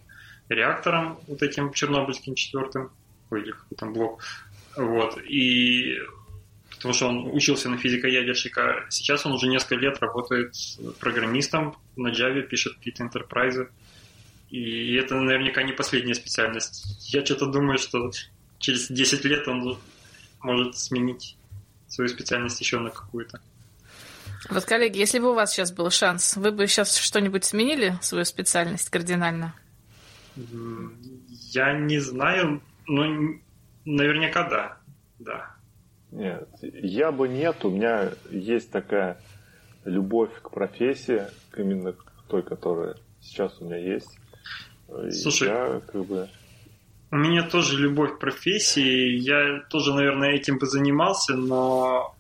реактором, 0.50 1.20
вот 1.28 1.42
этим 1.42 1.74
чернобыльским 1.74 2.36
четвертым, 2.36 2.92
или 3.32 3.52
какой 3.52 3.78
там 3.78 3.94
блок. 3.94 4.24
Вот. 4.76 5.18
И 5.24 5.98
потому 6.76 6.94
что 6.94 7.10
он 7.10 7.36
учился 7.36 7.70
на 7.70 7.78
физико-ядерщика. 7.78 8.86
Сейчас 8.90 9.26
он 9.26 9.34
уже 9.34 9.48
несколько 9.48 9.76
лет 9.76 10.00
работает 10.00 10.56
программистом 11.00 11.78
на 11.96 12.08
Java, 12.08 12.42
пишет 12.42 12.76
какие-то 12.76 13.04
интерпрайзы. 13.04 13.70
И 14.50 14.96
это 14.96 15.16
наверняка 15.16 15.64
не 15.64 15.74
последняя 15.74 16.16
специальность. 16.16 17.14
Я 17.14 17.24
что-то 17.24 17.46
думаю, 17.46 17.78
что 17.78 18.12
через 18.62 18.88
10 18.90 19.26
лет 19.26 19.48
он 19.48 19.78
может 20.40 20.78
сменить 20.78 21.36
свою 21.88 22.08
специальность 22.08 22.62
еще 22.62 22.80
на 22.80 22.90
какую-то. 22.90 23.42
Вот, 24.50 24.66
коллеги, 24.66 24.98
если 24.98 25.20
бы 25.20 25.32
у 25.32 25.34
вас 25.34 25.52
сейчас 25.52 25.72
был 25.72 25.90
шанс, 25.90 26.38
вы 26.38 26.52
бы 26.52 26.66
сейчас 26.68 26.96
что-нибудь 26.96 27.44
сменили 27.44 27.98
свою 28.02 28.26
специальность 28.26 28.90
кардинально? 28.90 29.54
Я 30.36 31.74
не 31.74 32.00
знаю, 32.00 32.62
но 32.88 33.38
наверняка 33.86 34.48
да. 34.50 34.78
Да. 35.20 35.56
Нет, 36.12 36.50
я 36.62 37.12
бы 37.12 37.28
нет. 37.28 37.64
У 37.66 37.70
меня 37.70 38.14
есть 38.30 38.72
такая 38.72 39.22
любовь 39.86 40.32
к 40.42 40.50
профессии, 40.50 41.24
именно 41.56 41.94
к 41.94 42.04
той, 42.28 42.44
которая 42.44 42.96
сейчас 43.22 43.60
у 43.60 43.66
меня 43.66 43.78
есть. 43.78 44.18
Слушай, 45.12 45.48
я 45.50 45.82
как 45.82 46.06
бы... 46.06 46.30
У 47.12 47.18
меня 47.18 47.44
тоже 47.44 47.78
любовь 47.78 48.16
к 48.16 48.20
профессии. 48.20 49.18
Я 49.18 49.60
тоже, 49.70 49.94
наверное, 49.94 50.32
этим 50.32 50.58
бы 50.58 50.66
занимался, 50.66 51.36
но 51.36 52.16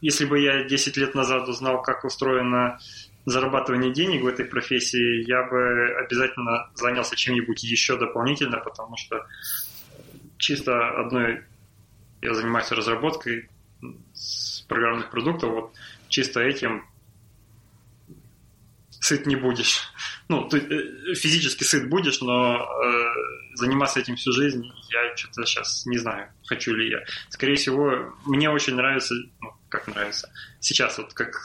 если 0.00 0.24
бы 0.24 0.40
я 0.40 0.64
10 0.64 0.96
лет 0.96 1.14
назад 1.14 1.48
узнал, 1.48 1.80
как 1.80 2.04
устроено 2.04 2.78
зарабатывание 3.24 3.92
денег 3.92 4.22
в 4.22 4.26
этой 4.26 4.44
профессии, 4.44 5.24
я 5.28 5.44
бы 5.44 5.94
обязательно 5.94 6.68
занялся 6.74 7.14
чем-нибудь 7.14 7.62
еще 7.62 7.96
дополнительно, 7.96 8.58
потому 8.58 8.96
что 8.96 9.24
чисто 10.38 11.00
одной 11.00 11.44
я 12.20 12.34
занимаюсь 12.34 12.72
разработкой 12.72 13.48
программных 14.68 15.10
продуктов, 15.10 15.50
вот 15.50 15.72
чисто 16.08 16.40
этим 16.40 16.84
сыт 19.04 19.26
не 19.26 19.36
будешь. 19.36 19.82
Ну, 20.28 20.48
ты 20.48 20.56
э, 20.56 21.14
физически 21.14 21.62
сыт 21.62 21.90
будешь, 21.90 22.22
но 22.22 22.56
э, 22.56 23.54
заниматься 23.54 24.00
этим 24.00 24.16
всю 24.16 24.32
жизнь 24.32 24.64
я 24.90 25.14
что-то 25.14 25.44
сейчас 25.44 25.84
не 25.84 25.98
знаю, 25.98 26.28
хочу 26.46 26.74
ли 26.74 26.90
я. 26.90 27.04
Скорее 27.28 27.56
всего, 27.56 28.14
мне 28.24 28.48
очень 28.48 28.74
нравится, 28.74 29.14
ну, 29.42 29.52
как 29.68 29.88
нравится, 29.88 30.30
сейчас 30.60 30.96
вот 30.96 31.12
как 31.12 31.38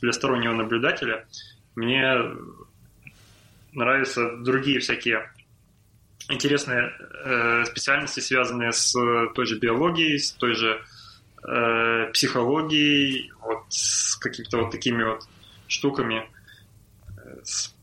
для 0.00 0.12
стороннего 0.12 0.54
наблюдателя, 0.54 1.24
мне 1.76 2.16
нравятся 3.72 4.36
другие 4.38 4.80
всякие 4.80 5.30
интересные 6.28 6.92
э, 7.24 7.64
специальности, 7.66 8.18
связанные 8.18 8.72
с 8.72 8.92
той 9.34 9.46
же 9.46 9.56
биологией, 9.56 10.18
с 10.18 10.32
той 10.32 10.54
же 10.54 10.82
э, 11.46 12.10
психологией, 12.12 13.30
вот 13.40 13.66
с 13.68 14.16
какими-то 14.16 14.62
вот 14.62 14.72
такими 14.72 15.04
вот 15.04 15.22
штуками, 15.68 16.28
с, 17.46 17.74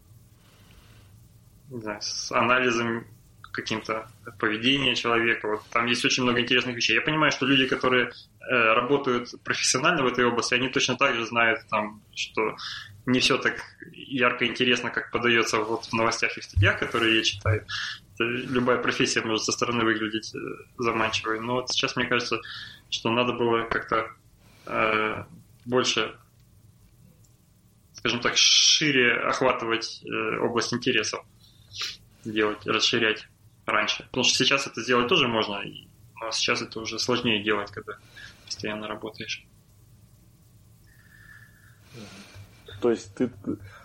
не 1.69 2.01
с 2.01 2.31
анализом 2.31 3.05
каким-то 3.51 4.07
поведения 4.39 4.95
человека. 4.95 5.47
Вот 5.47 5.63
там 5.71 5.85
есть 5.87 6.05
очень 6.05 6.23
много 6.23 6.39
интересных 6.39 6.75
вещей. 6.75 6.95
Я 6.95 7.01
понимаю, 7.01 7.31
что 7.31 7.45
люди, 7.45 7.67
которые 7.67 8.05
э, 8.05 8.73
работают 8.73 9.29
профессионально 9.43 10.03
в 10.03 10.07
этой 10.07 10.25
области, 10.25 10.53
они 10.53 10.69
точно 10.69 10.95
так 10.95 11.15
же 11.15 11.25
знают, 11.25 11.61
там, 11.69 12.01
что 12.15 12.55
не 13.05 13.19
все 13.19 13.37
так 13.37 13.55
ярко 13.91 14.45
интересно, 14.45 14.91
как 14.91 15.11
подается 15.11 15.57
вот 15.59 15.85
в 15.85 15.93
новостях 15.93 16.37
и 16.37 16.41
в 16.41 16.43
статьях, 16.43 16.79
которые 16.79 17.17
я 17.17 17.23
читаю. 17.23 17.65
Это 18.13 18.23
любая 18.23 18.77
профессия 18.77 19.21
может 19.21 19.45
со 19.45 19.51
стороны 19.51 19.83
выглядеть 19.83 20.33
э, 20.35 20.39
заманчивой. 20.77 21.39
Но 21.39 21.55
вот 21.55 21.69
сейчас 21.69 21.95
мне 21.95 22.05
кажется, 22.05 22.39
что 22.89 23.09
надо 23.09 23.33
было 23.33 23.63
как-то 23.63 24.11
э, 24.67 25.23
больше, 25.65 26.15
скажем 27.99 28.21
так, 28.21 28.37
шире 28.37 29.13
охватывать 29.13 30.01
э, 30.05 30.39
область 30.39 30.73
интересов, 30.73 31.25
делать, 32.23 32.65
расширять 32.65 33.27
раньше. 33.65 34.03
Потому 34.05 34.23
что 34.23 34.37
сейчас 34.37 34.67
это 34.67 34.81
сделать 34.81 35.09
тоже 35.09 35.27
можно, 35.27 35.61
но 36.21 36.31
сейчас 36.31 36.61
это 36.61 36.79
уже 36.79 36.97
сложнее 36.97 37.43
делать, 37.43 37.71
когда 37.71 37.97
постоянно 38.45 38.87
работаешь. 38.87 39.45
То 42.81 42.91
есть 42.91 43.13
ты, 43.15 43.29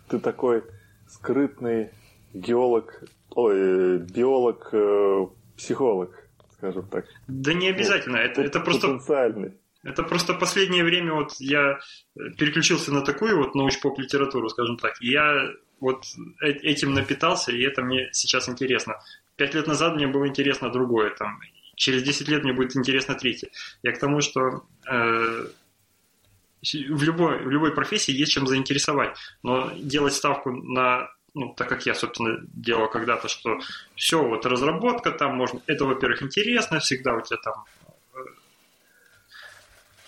ты 0.08 0.20
такой 0.20 0.62
скрытный 1.08 1.90
геолог, 2.32 3.02
ой, 3.30 3.98
биолог, 3.98 4.68
э, 4.72 5.26
психолог, 5.56 6.28
скажем 6.52 6.88
так. 6.88 7.06
Да 7.26 7.52
не 7.52 7.68
обязательно, 7.68 8.18
вот. 8.18 8.26
это, 8.26 8.42
это 8.42 8.60
просто... 8.60 8.86
Потенциальный. 8.86 9.58
Это 9.84 10.02
просто 10.02 10.34
последнее 10.34 10.82
время 10.82 11.12
вот 11.12 11.34
я 11.38 11.78
переключился 12.38 12.92
на 12.92 13.02
такую 13.02 13.36
вот 13.36 13.54
научпоп 13.54 13.98
литературу, 13.98 14.48
скажем 14.48 14.78
так. 14.78 15.00
И 15.00 15.10
я 15.10 15.50
вот 15.80 16.04
э, 16.42 16.48
этим 16.48 16.94
напитался, 16.94 17.52
и 17.52 17.62
это 17.62 17.82
мне 17.82 18.08
сейчас 18.12 18.48
интересно. 18.48 18.98
Пять 19.36 19.54
лет 19.54 19.66
назад 19.66 19.96
мне 19.96 20.06
было 20.06 20.26
интересно 20.26 20.70
другое, 20.70 21.10
там, 21.10 21.38
через 21.76 22.02
10 22.02 22.28
лет 22.28 22.44
мне 22.44 22.52
будет 22.52 22.76
интересно 22.76 23.14
третье. 23.14 23.50
Я 23.82 23.92
к 23.92 23.98
тому, 23.98 24.20
что 24.20 24.64
э, 24.90 25.46
в, 26.62 27.02
любой, 27.02 27.44
в 27.44 27.50
любой 27.50 27.74
профессии 27.74 28.12
есть 28.12 28.32
чем 28.32 28.46
заинтересовать, 28.46 29.16
но 29.42 29.70
делать 29.76 30.14
ставку 30.14 30.50
на 30.50 31.10
ну, 31.36 31.52
так 31.52 31.68
как 31.68 31.84
я, 31.84 31.94
собственно, 31.94 32.38
делал 32.54 32.88
когда-то, 32.88 33.26
что 33.26 33.58
все, 33.96 34.22
вот 34.22 34.46
разработка 34.46 35.10
там 35.10 35.34
можно, 35.34 35.60
это, 35.66 35.84
во-первых, 35.84 36.22
интересно, 36.22 36.78
всегда 36.78 37.16
у 37.16 37.22
тебя 37.22 37.38
там 37.38 37.64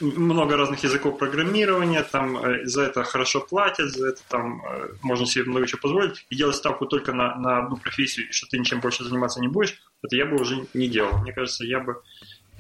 много 0.00 0.57
разных 0.57 0.83
языков 0.83 1.19
программирования, 1.19 2.03
там 2.03 2.37
э, 2.37 2.65
за 2.67 2.83
это 2.83 3.03
хорошо 3.05 3.41
платят, 3.41 3.91
за 3.91 4.09
это 4.09 4.21
там 4.29 4.62
э, 4.65 4.88
можно 5.03 5.26
себе 5.26 5.45
много 5.45 5.67
чего 5.67 5.81
позволить, 5.81 6.26
и 6.29 6.37
делать 6.37 6.57
ставку 6.57 6.87
только 6.87 7.12
на, 7.12 7.35
на 7.37 7.59
одну 7.59 7.76
профессию, 7.76 8.26
что 8.31 8.47
ты 8.47 8.59
ничем 8.59 8.81
больше 8.81 9.05
заниматься 9.05 9.41
не 9.41 9.49
будешь, 9.49 9.79
это 10.03 10.17
я 10.17 10.26
бы 10.26 10.37
уже 10.37 10.67
не 10.75 10.88
делал. 10.88 11.19
Мне 11.19 11.33
кажется, 11.33 11.65
я 11.65 11.81
бы 11.81 12.03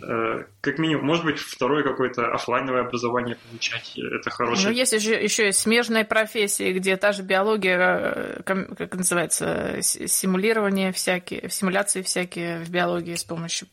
э, 0.02 0.44
как 0.62 0.78
минимум, 0.78 1.04
может 1.04 1.24
быть, 1.24 1.38
второе 1.38 1.82
какое-то 1.82 2.32
офлайновое 2.32 2.82
образование 2.82 3.36
получать, 3.48 3.98
это 3.98 4.30
хорошее. 4.30 4.68
Ну, 4.68 4.74
есть 4.74 4.92
еще, 4.92 5.22
еще 5.22 5.48
и 5.48 5.52
смежные 5.52 6.04
профессии, 6.04 6.72
где 6.72 6.96
та 6.96 7.12
же 7.12 7.22
биология, 7.22 8.42
как 8.44 8.94
называется, 8.94 9.78
симулирование 9.82 10.92
всякие, 10.92 11.50
симуляции 11.50 12.00
всякие 12.00 12.60
в 12.60 12.70
биологии 12.70 13.14
с 13.14 13.24
помощью 13.24 13.68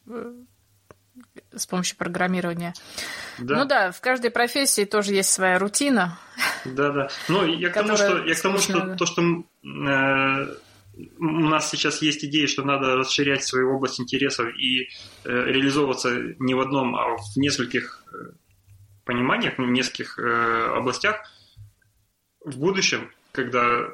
с 1.56 1.66
помощью 1.66 1.98
программирования. 1.98 2.74
Да. 3.38 3.58
Ну 3.58 3.66
да, 3.66 3.92
в 3.92 4.02
каждой 4.02 4.32
профессии 4.32 4.86
тоже 4.86 5.14
есть 5.14 5.32
своя 5.32 5.60
рутина. 5.60 6.18
Да, 6.66 6.92
да. 6.92 7.10
Ну, 7.28 7.46
я 7.46 7.70
к 7.70 7.74
тому, 7.74 7.96
что, 7.96 8.24
я 8.24 8.36
к 8.36 8.42
тому, 8.42 8.58
что 8.58 8.96
то, 8.96 9.06
что 9.06 9.22
э, 9.22 10.56
у 11.20 11.24
нас 11.24 11.70
сейчас 11.70 12.02
есть 12.02 12.24
идея, 12.26 12.48
что 12.48 12.64
надо 12.64 12.96
расширять 12.96 13.44
свою 13.44 13.76
область 13.76 14.00
интересов 14.00 14.48
и 14.58 14.82
э, 14.82 14.86
реализовываться 15.26 16.36
не 16.40 16.54
в 16.54 16.60
одном, 16.60 16.96
а 16.96 17.18
в 17.18 17.38
нескольких 17.38 18.04
э, 18.14 18.32
пониманиях, 19.06 19.58
в 19.58 19.62
нескольких 19.62 20.20
э, 20.20 20.76
областях. 20.78 21.22
В 22.46 22.60
будущем, 22.60 23.12
когда 23.32 23.88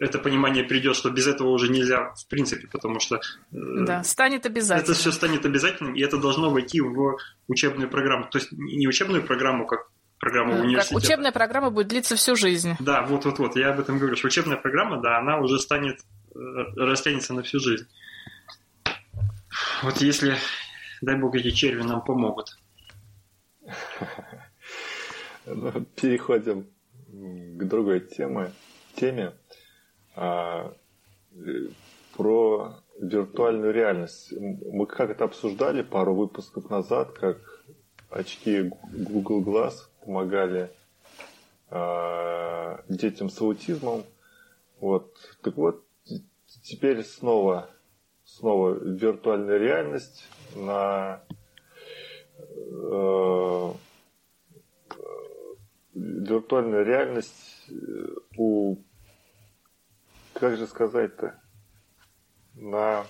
это 0.00 0.18
понимание 0.18 0.64
придет, 0.64 0.96
что 0.96 1.10
без 1.10 1.26
этого 1.26 1.48
уже 1.48 1.68
нельзя 1.68 2.14
в 2.14 2.26
принципе, 2.28 2.66
потому 2.68 3.00
что... 3.00 3.16
Э, 3.16 3.20
да, 3.52 4.04
станет 4.04 4.46
обязательным. 4.46 4.90
Это 4.90 4.94
все 4.94 5.12
станет 5.12 5.46
обязательным, 5.46 5.94
и 5.94 6.00
это 6.02 6.18
должно 6.18 6.50
войти 6.50 6.80
в 6.80 7.18
учебную 7.48 7.88
программу. 7.88 8.28
То 8.30 8.38
есть 8.38 8.52
не 8.52 8.88
учебную 8.88 9.22
программу, 9.22 9.66
как 9.66 9.90
программа 10.18 10.56
в 10.56 10.60
университете. 10.60 10.94
Как 10.94 11.04
учебная 11.04 11.32
программа 11.32 11.70
будет 11.70 11.88
длиться 11.88 12.16
всю 12.16 12.36
жизнь. 12.36 12.76
Да, 12.80 13.02
вот-вот-вот, 13.02 13.56
я 13.56 13.70
об 13.70 13.80
этом 13.80 13.98
говорю, 13.98 14.16
что 14.16 14.28
учебная 14.28 14.56
программа, 14.56 15.00
да, 15.00 15.18
она 15.18 15.38
уже 15.38 15.58
станет, 15.58 16.00
э, 16.34 16.38
растянется 16.76 17.34
на 17.34 17.42
всю 17.42 17.60
жизнь. 17.60 17.86
Вот 19.82 19.98
если, 19.98 20.36
дай 21.00 21.16
бог, 21.16 21.34
эти 21.34 21.50
черви 21.50 21.82
нам 21.82 22.02
помогут. 22.02 22.56
Ну, 25.46 25.72
переходим 25.94 26.66
к 27.06 27.64
другой 27.64 28.00
теме. 28.00 28.52
теме. 28.96 29.34
А, 30.16 30.72
про 32.16 32.76
виртуальную 33.00 33.72
реальность. 33.72 34.32
Мы 34.38 34.86
как 34.86 35.10
это 35.10 35.24
обсуждали 35.24 35.82
пару 35.82 36.14
выпусков 36.14 36.70
назад, 36.70 37.12
как 37.12 37.38
очки 38.10 38.70
Google 38.92 39.42
Glass 39.42 39.74
помогали 40.04 40.70
а, 41.70 42.82
детям 42.88 43.28
с 43.28 43.40
аутизмом. 43.40 44.04
Вот. 44.80 45.12
Так 45.42 45.56
вот, 45.56 45.84
теперь 46.62 47.02
снова, 47.02 47.70
снова 48.24 48.74
виртуальная 48.74 49.58
реальность 49.58 50.28
на 50.54 51.20
э, 52.38 53.72
виртуальная 55.94 56.84
реальность 56.84 57.68
у 58.36 58.76
как 60.34 60.56
же 60.56 60.66
сказать-то, 60.66 61.40
на 62.54 63.04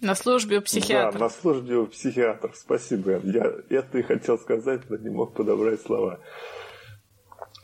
На 0.00 0.14
службе 0.14 0.58
у 0.58 0.62
психиатра. 0.62 1.18
Да, 1.18 1.24
на 1.24 1.30
службе 1.30 1.76
у 1.76 1.86
психиатра. 1.86 2.52
Спасибо. 2.54 3.20
Я 3.24 3.52
это 3.70 3.98
и 3.98 4.02
хотел 4.02 4.38
сказать, 4.38 4.88
но 4.88 4.96
не 4.96 5.10
мог 5.10 5.34
подобрать 5.34 5.80
слова. 5.80 6.20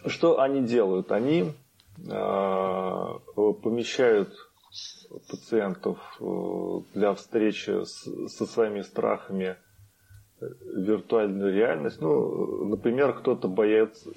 Что 0.06 0.40
они 0.40 0.62
делают? 0.62 1.12
Они 1.12 1.52
э, 1.98 2.02
помещают 2.04 4.34
пациентов 5.28 5.98
э, 6.20 6.24
для 6.94 7.14
встречи 7.14 7.84
с, 7.84 8.08
со 8.28 8.46
своими 8.46 8.82
страхами 8.82 9.56
виртуальную 10.40 11.52
реальность. 11.52 12.00
Ну, 12.00 12.64
например, 12.64 13.12
кто-то 13.12 13.48
боится, 13.48 14.10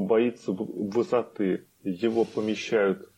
боится 0.00 0.52
высоты. 0.52 1.66
Его 1.82 2.24
помещают 2.24 3.02
э, 3.02 3.09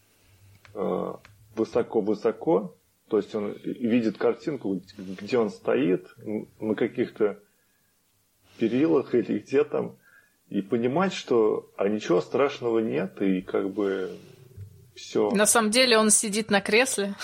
высоко-высоко, 1.54 2.74
то 3.08 3.18
есть 3.18 3.34
он 3.34 3.52
видит 3.62 4.16
картинку, 4.16 4.80
где 4.96 5.38
он 5.38 5.50
стоит, 5.50 6.06
на 6.60 6.74
каких-то 6.74 7.38
перилах 8.58 9.14
или 9.14 9.38
где 9.38 9.64
там, 9.64 9.96
и 10.48 10.62
понимать, 10.62 11.12
что 11.12 11.70
а 11.76 11.88
ничего 11.88 12.20
страшного 12.20 12.78
нет, 12.78 13.20
и 13.22 13.42
как 13.42 13.70
бы 13.70 14.16
все. 14.94 15.30
На 15.30 15.46
самом 15.46 15.70
деле 15.70 15.98
он 15.98 16.10
сидит 16.10 16.50
на 16.50 16.60
кресле. 16.60 17.14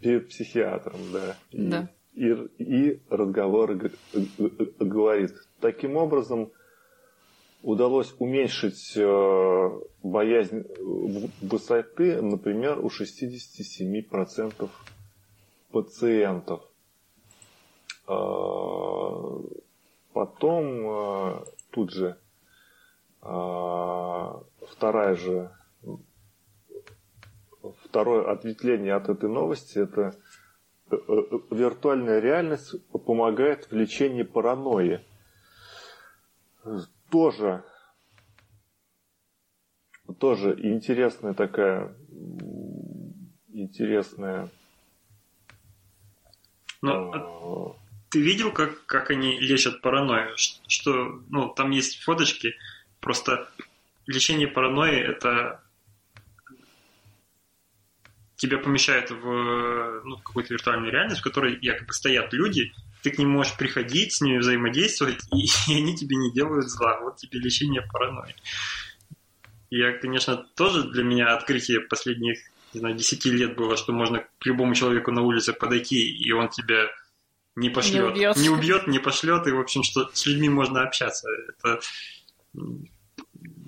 Перед 0.00 0.28
психиатром, 0.28 1.00
да. 1.12 1.36
И, 1.50 1.66
да. 1.66 1.88
И, 2.14 2.32
и 2.58 3.00
разговор 3.08 3.74
говорит. 4.78 5.34
Таким 5.60 5.96
образом, 5.96 6.50
удалось 7.62 8.14
уменьшить 8.18 8.96
э, 8.96 9.80
боязнь 10.02 10.64
высоты, 11.42 12.20
например, 12.22 12.78
у 12.78 12.88
67% 12.88 14.70
пациентов. 15.70 16.62
А, 18.06 19.40
потом 20.12 21.44
тут 21.70 21.90
же 21.90 22.16
вторая 23.20 25.16
же 25.16 25.50
второе 27.84 28.30
ответвление 28.30 28.94
от 28.94 29.08
этой 29.08 29.28
новости 29.28 29.78
это 29.78 30.14
э, 30.90 30.96
э, 30.96 31.22
виртуальная 31.50 32.20
реальность 32.20 32.74
помогает 32.90 33.70
в 33.70 33.72
лечении 33.72 34.22
паранойи. 34.22 35.04
Тоже 37.10 37.64
тоже 40.18 40.56
интересная 40.62 41.34
такая 41.34 41.92
интересная 43.48 44.48
но 46.82 47.12
а 47.12 47.76
ты 48.10 48.20
видел, 48.20 48.52
как, 48.52 48.86
как 48.86 49.10
они 49.10 49.38
лечат 49.40 49.80
паранойю? 49.80 50.36
Что, 50.36 51.20
ну, 51.28 51.48
там 51.48 51.70
есть 51.70 52.02
фоточки, 52.02 52.54
просто 53.00 53.48
лечение 54.06 54.46
паранойи 54.46 55.00
это 55.00 55.60
тебя 58.36 58.58
помещают 58.58 59.10
в 59.10 60.02
ну, 60.04 60.18
какую-то 60.18 60.54
виртуальную 60.54 60.92
реальность, 60.92 61.20
в 61.20 61.24
которой 61.24 61.58
якобы 61.60 61.92
стоят 61.92 62.32
люди, 62.32 62.72
ты 63.06 63.12
к 63.12 63.18
ним 63.18 63.30
можешь 63.30 63.56
приходить, 63.56 64.14
с 64.14 64.20
ними 64.20 64.38
взаимодействовать, 64.38 65.20
и, 65.32 65.44
и 65.68 65.76
они 65.76 65.94
тебе 65.94 66.16
не 66.16 66.32
делают 66.32 66.68
зла. 66.68 66.98
Вот 67.00 67.18
тебе 67.18 67.38
лечение 67.38 67.82
паранойи. 67.82 68.34
Я, 69.70 69.92
конечно, 69.92 70.36
тоже 70.56 70.90
для 70.90 71.04
меня 71.04 71.32
открытие 71.32 71.80
последних 71.80 72.38
не 72.74 72.80
знаю, 72.80 72.96
10 72.96 73.24
лет 73.26 73.54
было, 73.54 73.76
что 73.76 73.92
можно 73.92 74.26
к 74.38 74.44
любому 74.44 74.74
человеку 74.74 75.12
на 75.12 75.22
улице 75.22 75.52
подойти, 75.52 76.10
и 76.10 76.32
он 76.32 76.48
тебя 76.48 76.88
не 77.54 77.70
пошлет. 77.70 78.02
Не 78.02 78.10
убьет. 78.10 78.36
Не 78.36 78.48
убьет, 78.48 78.86
не 78.88 78.98
пошлет, 78.98 79.46
и, 79.46 79.52
в 79.52 79.60
общем, 79.60 79.84
что 79.84 80.10
с 80.12 80.26
людьми 80.26 80.48
можно 80.48 80.82
общаться. 80.82 81.28
Это 81.48 81.80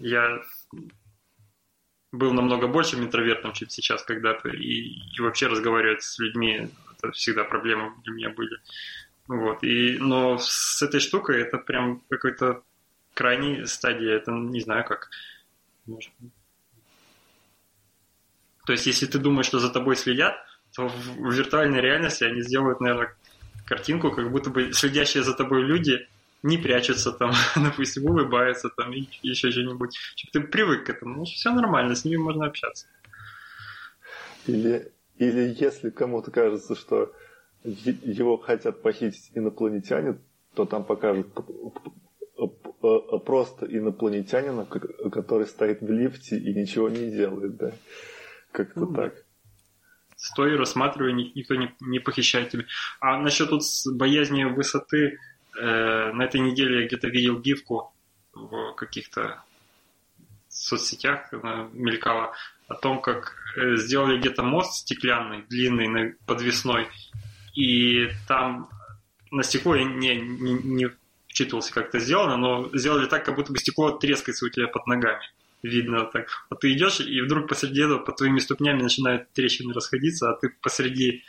я 0.00 0.42
был 2.11 2.33
намного 2.33 2.66
большим 2.66 3.04
интровертом, 3.04 3.52
чем 3.52 3.71
сейчас 3.71 4.02
когда-то, 4.02 4.49
и, 4.49 4.99
и 5.16 5.21
вообще 5.21 5.47
разговаривать 5.47 6.02
с 6.02 6.19
людьми 6.19 6.69
это 6.99 7.12
всегда 7.12 7.45
проблемы 7.45 7.93
для 8.04 8.12
меня 8.12 8.30
были. 8.30 8.56
Вот. 9.28 9.62
И, 9.62 9.99
но 9.99 10.38
с 10.38 10.82
этой 10.82 11.00
штукой 11.00 11.43
это 11.43 11.58
прям 11.58 12.02
какой-то 12.08 12.62
крайней 13.14 13.67
стадии, 13.67 14.10
это 14.10 14.32
не 14.32 14.60
знаю 14.60 14.84
как. 14.84 15.10
То 18.67 18.73
есть, 18.73 18.86
если 18.86 19.06
ты 19.06 19.19
думаешь, 19.19 19.47
что 19.47 19.58
за 19.58 19.71
тобой 19.71 19.97
следят, 19.97 20.34
то 20.75 20.88
в 20.88 21.32
виртуальной 21.32 21.80
реальности 21.80 22.25
они 22.25 22.43
сделают, 22.43 22.80
наверное, 22.80 23.14
картинку, 23.67 24.10
как 24.10 24.30
будто 24.30 24.50
бы 24.50 24.73
следящие 24.73 25.23
за 25.23 25.34
тобой 25.34 25.62
люди 25.62 26.06
не 26.43 26.56
прячутся 26.56 27.12
там, 27.12 27.32
допустим, 27.56 28.06
улыбаются 28.06 28.69
там 28.71 28.93
и 28.93 29.08
еще 29.23 29.50
что-нибудь. 29.50 29.97
Чтобы 30.17 30.32
ты 30.32 30.41
привык 30.41 30.86
к 30.86 30.91
этому. 30.91 31.17
Ну, 31.17 31.25
все 31.25 31.50
нормально, 31.50 31.95
с 31.95 32.04
ними 32.04 32.17
можно 32.17 32.47
общаться. 32.47 32.86
Или, 34.47 34.93
или 35.17 35.54
если 35.58 35.91
кому-то 35.91 36.30
кажется, 36.30 36.75
что 36.75 37.12
его 37.64 38.36
хотят 38.36 38.82
похитить 38.82 39.30
инопланетяне, 39.34 40.18
то 40.54 40.64
там 40.64 40.84
покажут 40.84 41.28
просто 43.25 43.66
инопланетянина, 43.66 44.64
который 44.64 45.47
стоит 45.47 45.80
в 45.80 45.90
лифте 45.90 46.38
и 46.38 46.54
ничего 46.54 46.88
не 46.88 47.10
делает, 47.10 47.56
да. 47.56 47.73
Как-то 48.52 48.80
ну, 48.80 48.94
так. 48.94 49.25
Стой, 50.16 50.56
рассматривай, 50.56 51.12
никто 51.12 51.54
не, 51.54 51.75
не 51.80 51.99
похищает 51.99 52.50
тебя. 52.50 52.64
А 53.00 53.18
насчет 53.18 53.50
тут 53.50 53.62
боязни 53.92 54.44
высоты, 54.44 55.18
э, 55.60 56.12
на 56.12 56.23
этой 56.25 56.40
неделе 56.40 56.82
я 56.82 56.86
где-то 56.86 57.08
видел 57.08 57.38
гифку 57.38 57.92
в 58.32 58.75
каких-то 58.75 59.42
соцсетях, 60.49 61.32
она 61.32 61.68
мелькала, 61.73 62.32
о 62.68 62.75
том, 62.75 63.00
как 63.00 63.36
э, 63.56 63.76
сделали 63.76 64.18
где-то 64.18 64.42
мост 64.42 64.75
стеклянный, 64.75 65.42
длинный, 65.49 66.14
подвесной, 66.26 66.88
и 67.58 68.10
там 68.28 68.68
на 69.30 69.42
стекло 69.42 69.75
я 69.75 69.84
не, 69.84 70.14
не, 70.16 70.52
не 70.62 70.90
вчитывался, 71.26 71.75
как 71.75 71.88
это 71.88 71.99
сделано, 71.99 72.36
но 72.36 72.71
сделали 72.73 73.06
так, 73.06 73.25
как 73.25 73.34
будто 73.34 73.52
бы 73.52 73.58
стекло 73.58 73.90
трескается 73.90 74.47
у 74.47 74.49
тебя 74.49 74.68
под 74.68 74.86
ногами 74.86 75.23
видно 75.62 76.04
так. 76.04 76.28
Вот 76.50 76.60
ты 76.60 76.73
идешь, 76.73 77.00
и 77.00 77.21
вдруг 77.21 77.49
посреди 77.49 77.82
этого 77.82 77.99
под 77.99 78.16
твоими 78.16 78.38
ступнями 78.38 78.80
начинают 78.82 79.30
трещины 79.32 79.75
расходиться, 79.75 80.30
а 80.30 80.36
ты 80.36 80.50
посреди 80.62 81.25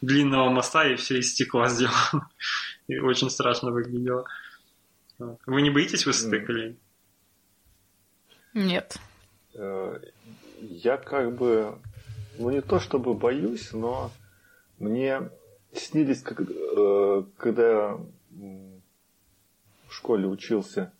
длинного 0.00 0.50
моста, 0.50 0.86
и 0.86 0.96
все 0.96 1.18
из 1.18 1.32
стекла 1.32 1.68
сделано. 1.70 2.28
И 2.88 2.98
очень 2.98 3.30
страшно 3.30 3.70
выглядело. 3.70 4.26
Вы 5.46 5.62
не 5.62 5.70
боитесь 5.70 6.06
высоты, 6.06 6.40
колени? 6.40 6.76
Нет. 8.52 8.98
Э, 9.54 9.98
я 10.60 10.96
как 10.96 11.36
бы, 11.36 11.78
ну 12.38 12.50
не 12.50 12.60
то 12.60 12.80
чтобы 12.80 13.14
боюсь, 13.14 13.72
но 13.72 14.10
мне 14.78 15.30
снились, 15.72 16.22
э, 16.26 17.24
когда 17.36 17.98
в 19.88 19.92
школе 19.92 20.26
учился, 20.26 20.92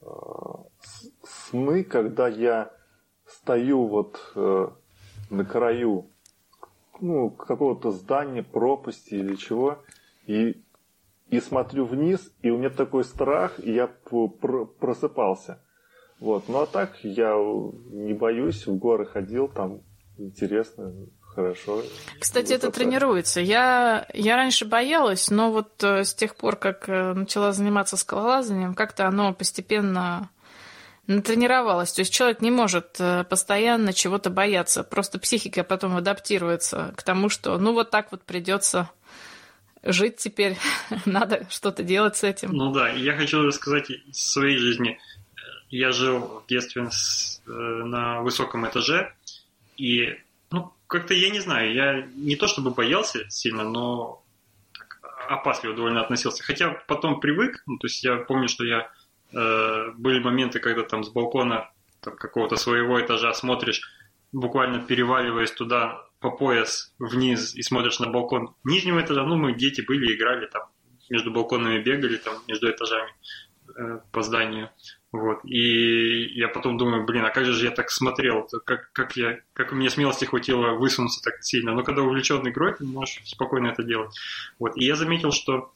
э, 0.00 0.06
сны, 1.22 1.84
когда 1.84 2.28
я 2.28 2.72
стою 3.26 3.86
вот 3.86 4.20
э, 4.34 4.68
на 5.30 5.44
краю 5.44 6.10
ну, 7.00 7.30
какого-то 7.30 7.90
здания, 7.90 8.42
пропасти 8.42 9.14
или 9.14 9.34
чего, 9.36 9.78
и, 10.26 10.62
и 11.28 11.40
смотрю 11.40 11.86
вниз, 11.86 12.32
и 12.42 12.50
у 12.50 12.58
меня 12.58 12.70
такой 12.70 13.04
страх, 13.04 13.58
и 13.58 13.72
я 13.72 13.86
пр 13.86 14.66
просыпался. 14.66 15.60
Вот. 16.20 16.48
Ну 16.48 16.60
а 16.60 16.66
так 16.66 17.02
я 17.02 17.34
не 17.90 18.14
боюсь, 18.14 18.66
в 18.66 18.76
горы 18.76 19.06
ходил, 19.06 19.48
там 19.48 19.80
интересно, 20.16 20.94
хорошо. 21.34 21.82
Кстати, 22.18 22.52
это 22.52 22.70
тренируется. 22.70 23.40
Я, 23.40 24.06
я 24.14 24.36
раньше 24.36 24.64
боялась, 24.64 25.30
но 25.30 25.50
вот 25.50 25.82
э, 25.82 26.04
с 26.04 26.14
тех 26.14 26.36
пор, 26.36 26.56
как 26.56 26.88
э, 26.88 27.12
начала 27.12 27.52
заниматься 27.52 27.96
скалолазанием, 27.96 28.74
как-то 28.74 29.06
оно 29.06 29.32
постепенно 29.34 30.30
натренировалась. 31.06 31.92
То 31.92 32.00
есть 32.00 32.12
человек 32.12 32.40
не 32.40 32.50
может 32.50 32.96
э, 32.98 33.24
постоянно 33.24 33.92
чего-то 33.92 34.30
бояться. 34.30 34.82
Просто 34.82 35.18
психика 35.18 35.64
потом 35.64 35.96
адаптируется 35.96 36.94
к 36.96 37.02
тому, 37.02 37.28
что 37.28 37.58
ну 37.58 37.72
вот 37.72 37.90
так 37.90 38.10
вот 38.10 38.22
придется 38.22 38.90
жить 39.82 40.16
теперь, 40.16 40.56
надо 41.04 41.46
что-то 41.50 41.82
делать 41.82 42.16
с 42.16 42.24
этим. 42.24 42.52
Ну 42.52 42.72
да, 42.72 42.88
я 42.90 43.16
хочу 43.16 43.42
рассказать 43.42 43.90
из 43.90 44.18
своей 44.18 44.56
жизни. 44.56 44.98
Я 45.70 45.92
жил 45.92 46.20
в 46.20 46.44
детстве 46.48 46.88
на 47.46 48.20
высоком 48.20 48.66
этаже, 48.66 49.12
и 49.76 50.16
как-то 50.86 51.14
я 51.14 51.30
не 51.30 51.40
знаю, 51.40 51.72
я 51.72 52.06
не 52.16 52.36
то 52.36 52.46
чтобы 52.46 52.70
боялся 52.70 53.28
сильно, 53.30 53.64
но 53.64 54.22
опасливо 55.28 55.74
довольно 55.74 56.02
относился. 56.02 56.42
Хотя 56.42 56.70
потом 56.86 57.20
привык, 57.20 57.62
ну, 57.66 57.78
то 57.78 57.86
есть 57.86 58.04
я 58.04 58.16
помню, 58.16 58.48
что 58.48 58.64
я 58.64 58.90
Э, 59.34 59.90
были 59.96 60.20
моменты, 60.20 60.60
когда 60.60 60.82
там 60.82 61.02
с 61.02 61.08
балкона 61.08 61.70
там, 62.00 62.16
какого-то 62.16 62.56
своего 62.56 63.00
этажа 63.00 63.32
смотришь, 63.34 63.82
буквально 64.32 64.80
переваливаясь 64.80 65.50
туда 65.50 66.06
по 66.20 66.30
пояс 66.30 66.94
вниз 66.98 67.54
и 67.54 67.62
смотришь 67.62 67.98
на 67.98 68.10
балкон 68.10 68.54
нижнего 68.62 69.00
этажа. 69.00 69.24
Ну, 69.24 69.36
мы 69.36 69.54
дети 69.54 69.80
были, 69.80 70.14
играли 70.14 70.46
там, 70.46 70.62
между 71.10 71.32
балконами 71.32 71.82
бегали, 71.82 72.16
там, 72.16 72.34
между 72.46 72.70
этажами 72.70 73.10
э, 73.76 74.00
по 74.12 74.22
зданию. 74.22 74.70
Вот. 75.14 75.44
И 75.44 76.24
я 76.36 76.48
потом 76.48 76.76
думаю, 76.76 77.04
блин, 77.04 77.24
а 77.24 77.30
как 77.30 77.44
же 77.44 77.64
я 77.64 77.70
так 77.70 77.88
смотрел? 77.90 78.48
Как, 78.64 78.90
как, 78.90 79.16
я, 79.16 79.38
как 79.52 79.70
у 79.70 79.76
меня 79.76 79.88
смелости 79.88 80.24
хватило 80.24 80.72
высунуться 80.72 81.22
так 81.22 81.40
сильно? 81.44 81.72
Но 81.72 81.84
когда 81.84 82.02
увлечен 82.02 82.46
игрой, 82.48 82.74
ты 82.74 82.84
можешь 82.84 83.20
спокойно 83.24 83.68
это 83.68 83.84
делать. 83.84 84.12
Вот. 84.58 84.76
И 84.76 84.84
я 84.84 84.96
заметил, 84.96 85.30
что 85.30 85.72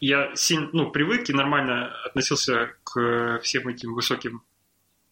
я 0.00 0.36
сильно, 0.36 0.68
ну, 0.74 0.90
привык 0.90 1.30
и 1.30 1.32
нормально 1.32 1.94
относился 2.04 2.74
к 2.84 3.40
всем 3.42 3.68
этим 3.68 3.94
высоким 3.94 4.42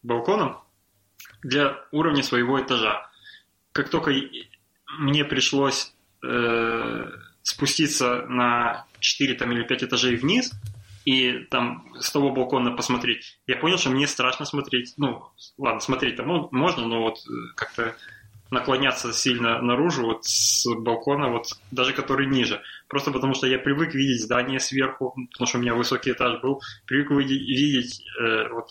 балконам 0.02 0.60
для 1.42 1.82
уровня 1.92 2.22
своего 2.22 2.60
этажа. 2.60 3.10
Как 3.72 3.88
только 3.88 4.12
мне 4.98 5.24
пришлось 5.24 5.94
э, 6.22 7.10
спуститься 7.42 8.26
на 8.26 8.84
4 9.00 9.34
там, 9.36 9.50
или 9.52 9.62
5 9.62 9.84
этажей 9.84 10.16
вниз, 10.16 10.52
и 11.06 11.44
там 11.50 11.86
с 12.00 12.10
того 12.10 12.30
балкона 12.32 12.72
посмотреть, 12.72 13.38
я 13.46 13.56
понял, 13.56 13.78
что 13.78 13.90
мне 13.90 14.08
страшно 14.08 14.44
смотреть. 14.44 14.94
Ну, 14.96 15.22
ладно, 15.56 15.80
смотреть 15.80 16.16
там 16.16 16.48
можно, 16.50 16.84
но 16.84 17.02
вот 17.02 17.18
э, 17.18 17.54
как-то 17.54 17.94
наклоняться 18.50 19.12
сильно 19.12 19.62
наружу, 19.62 20.02
вот 20.02 20.24
с 20.24 20.66
балкона, 20.66 21.28
вот 21.28 21.46
даже 21.70 21.92
который 21.92 22.26
ниже. 22.26 22.60
Просто 22.88 23.12
потому 23.12 23.34
что 23.34 23.46
я 23.46 23.58
привык 23.58 23.94
видеть 23.94 24.22
здание 24.22 24.58
сверху, 24.58 25.14
потому 25.30 25.46
что 25.46 25.58
у 25.58 25.60
меня 25.60 25.74
высокий 25.74 26.10
этаж 26.10 26.40
был, 26.42 26.60
привык 26.86 27.10
видеть, 27.10 28.02
э, 28.20 28.48
вот, 28.48 28.70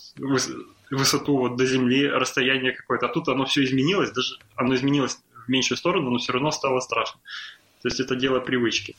высоту 0.92 1.38
вот 1.38 1.56
до 1.56 1.66
земли, 1.66 2.06
расстояние 2.06 2.74
какое-то. 2.74 3.06
А 3.06 3.14
тут 3.14 3.30
оно 3.30 3.46
все 3.46 3.64
изменилось, 3.64 4.12
даже 4.12 4.36
оно 4.58 4.76
изменилось 4.76 5.20
в 5.46 5.50
меньшую 5.50 5.78
сторону, 5.78 6.10
но 6.12 6.18
все 6.18 6.34
равно 6.34 6.52
стало 6.52 6.82
страшно. 6.82 7.22
То 7.82 7.88
есть 7.88 8.02
это 8.02 8.18
дело 8.18 8.42
привычки. 8.42 8.96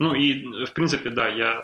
Ну 0.00 0.14
и, 0.14 0.64
в 0.64 0.72
принципе, 0.72 1.10
да, 1.10 1.28
я 1.28 1.62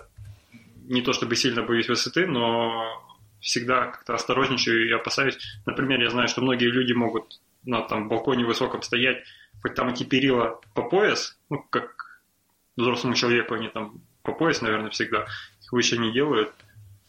не 0.88 1.02
то 1.02 1.12
чтобы 1.12 1.36
сильно 1.36 1.62
боюсь 1.62 1.88
высоты, 1.88 2.26
но 2.26 3.16
всегда 3.40 3.86
как-то 3.86 4.14
осторожничаю 4.14 4.88
и 4.88 4.92
опасаюсь. 4.92 5.38
Например, 5.66 6.00
я 6.00 6.10
знаю, 6.10 6.28
что 6.28 6.42
многие 6.42 6.70
люди 6.70 6.92
могут 6.92 7.40
на 7.64 7.82
там 7.82 8.08
балконе 8.08 8.44
высоком 8.44 8.82
стоять, 8.82 9.24
хоть 9.62 9.74
там 9.74 9.88
эти 9.88 10.04
перила 10.04 10.60
по 10.74 10.82
пояс, 10.82 11.38
ну, 11.50 11.64
как 11.70 12.22
взрослому 12.76 13.14
человеку 13.14 13.54
они 13.54 13.68
там 13.68 14.02
по 14.22 14.32
пояс, 14.32 14.60
наверное, 14.60 14.90
всегда, 14.90 15.26
их 15.62 15.72
выше 15.72 15.98
не 15.98 16.12
делают. 16.12 16.52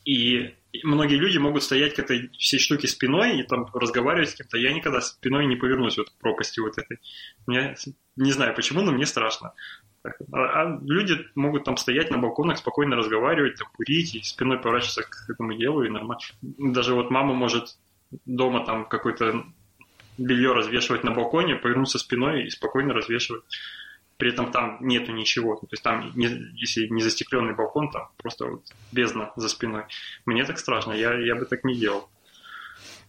И 0.06 0.56
многие 0.84 1.16
люди 1.16 1.38
могут 1.38 1.64
стоять 1.64 1.96
к 1.96 2.00
этой 2.00 2.30
всей 2.38 2.60
штуке 2.60 2.88
спиной 2.88 3.40
и 3.40 3.44
там 3.44 3.66
разговаривать 3.74 4.30
с 4.30 4.36
кем-то. 4.36 4.58
Я 4.58 4.72
никогда 4.72 5.02
спиной 5.02 5.46
не 5.48 5.56
повернусь 5.56 5.98
в 5.98 6.02
эту 6.02 6.12
пропасть 6.20 6.58
вот 6.60 6.78
этой. 6.78 7.00
Мне, 7.46 7.76
не 8.16 8.32
знаю 8.32 8.56
почему, 8.56 8.82
но 8.82 8.92
мне 8.92 9.06
страшно. 9.06 9.54
А, 10.32 10.62
а 10.64 10.80
люди 10.84 11.18
могут 11.36 11.64
там 11.64 11.78
стоять 11.78 12.12
на 12.12 12.18
балконах, 12.18 12.58
спокойно 12.58 12.96
разговаривать, 12.96 13.58
там, 13.58 13.68
курить 13.74 14.16
и 14.16 14.22
спиной 14.24 14.60
поворачиваться 14.60 15.04
к 15.04 15.30
этому 15.30 15.54
делу 15.54 15.84
и 15.84 15.90
нормально. 15.90 16.22
Даже 16.42 16.94
вот 16.94 17.12
мама 17.12 17.34
может 17.34 17.78
дома 18.26 18.66
там 18.66 18.86
какой-то 18.86 19.46
белье 20.18 20.54
развешивать 20.54 21.04
на 21.04 21.12
балконе, 21.12 21.56
повернуться 21.56 22.00
спиной 22.00 22.46
и 22.46 22.50
спокойно 22.50 22.94
развешивать. 22.94 23.44
При 24.18 24.32
этом 24.32 24.52
там 24.52 24.78
нету 24.82 25.12
ничего. 25.12 25.56
То 25.56 25.68
есть 25.72 25.84
там, 25.84 26.12
не, 26.16 26.28
если 26.56 26.88
не 26.88 27.04
застекленный 27.04 27.54
балкон, 27.54 27.92
там 27.92 28.10
просто 28.18 28.46
вот 28.48 28.64
бездна 28.92 29.32
за 29.36 29.48
спиной. 29.48 29.84
Мне 30.26 30.44
так 30.44 30.58
страшно, 30.58 30.94
я, 30.94 31.14
я 31.14 31.36
бы 31.36 31.46
так 31.46 31.64
не 31.64 31.76
делал. 31.76 32.10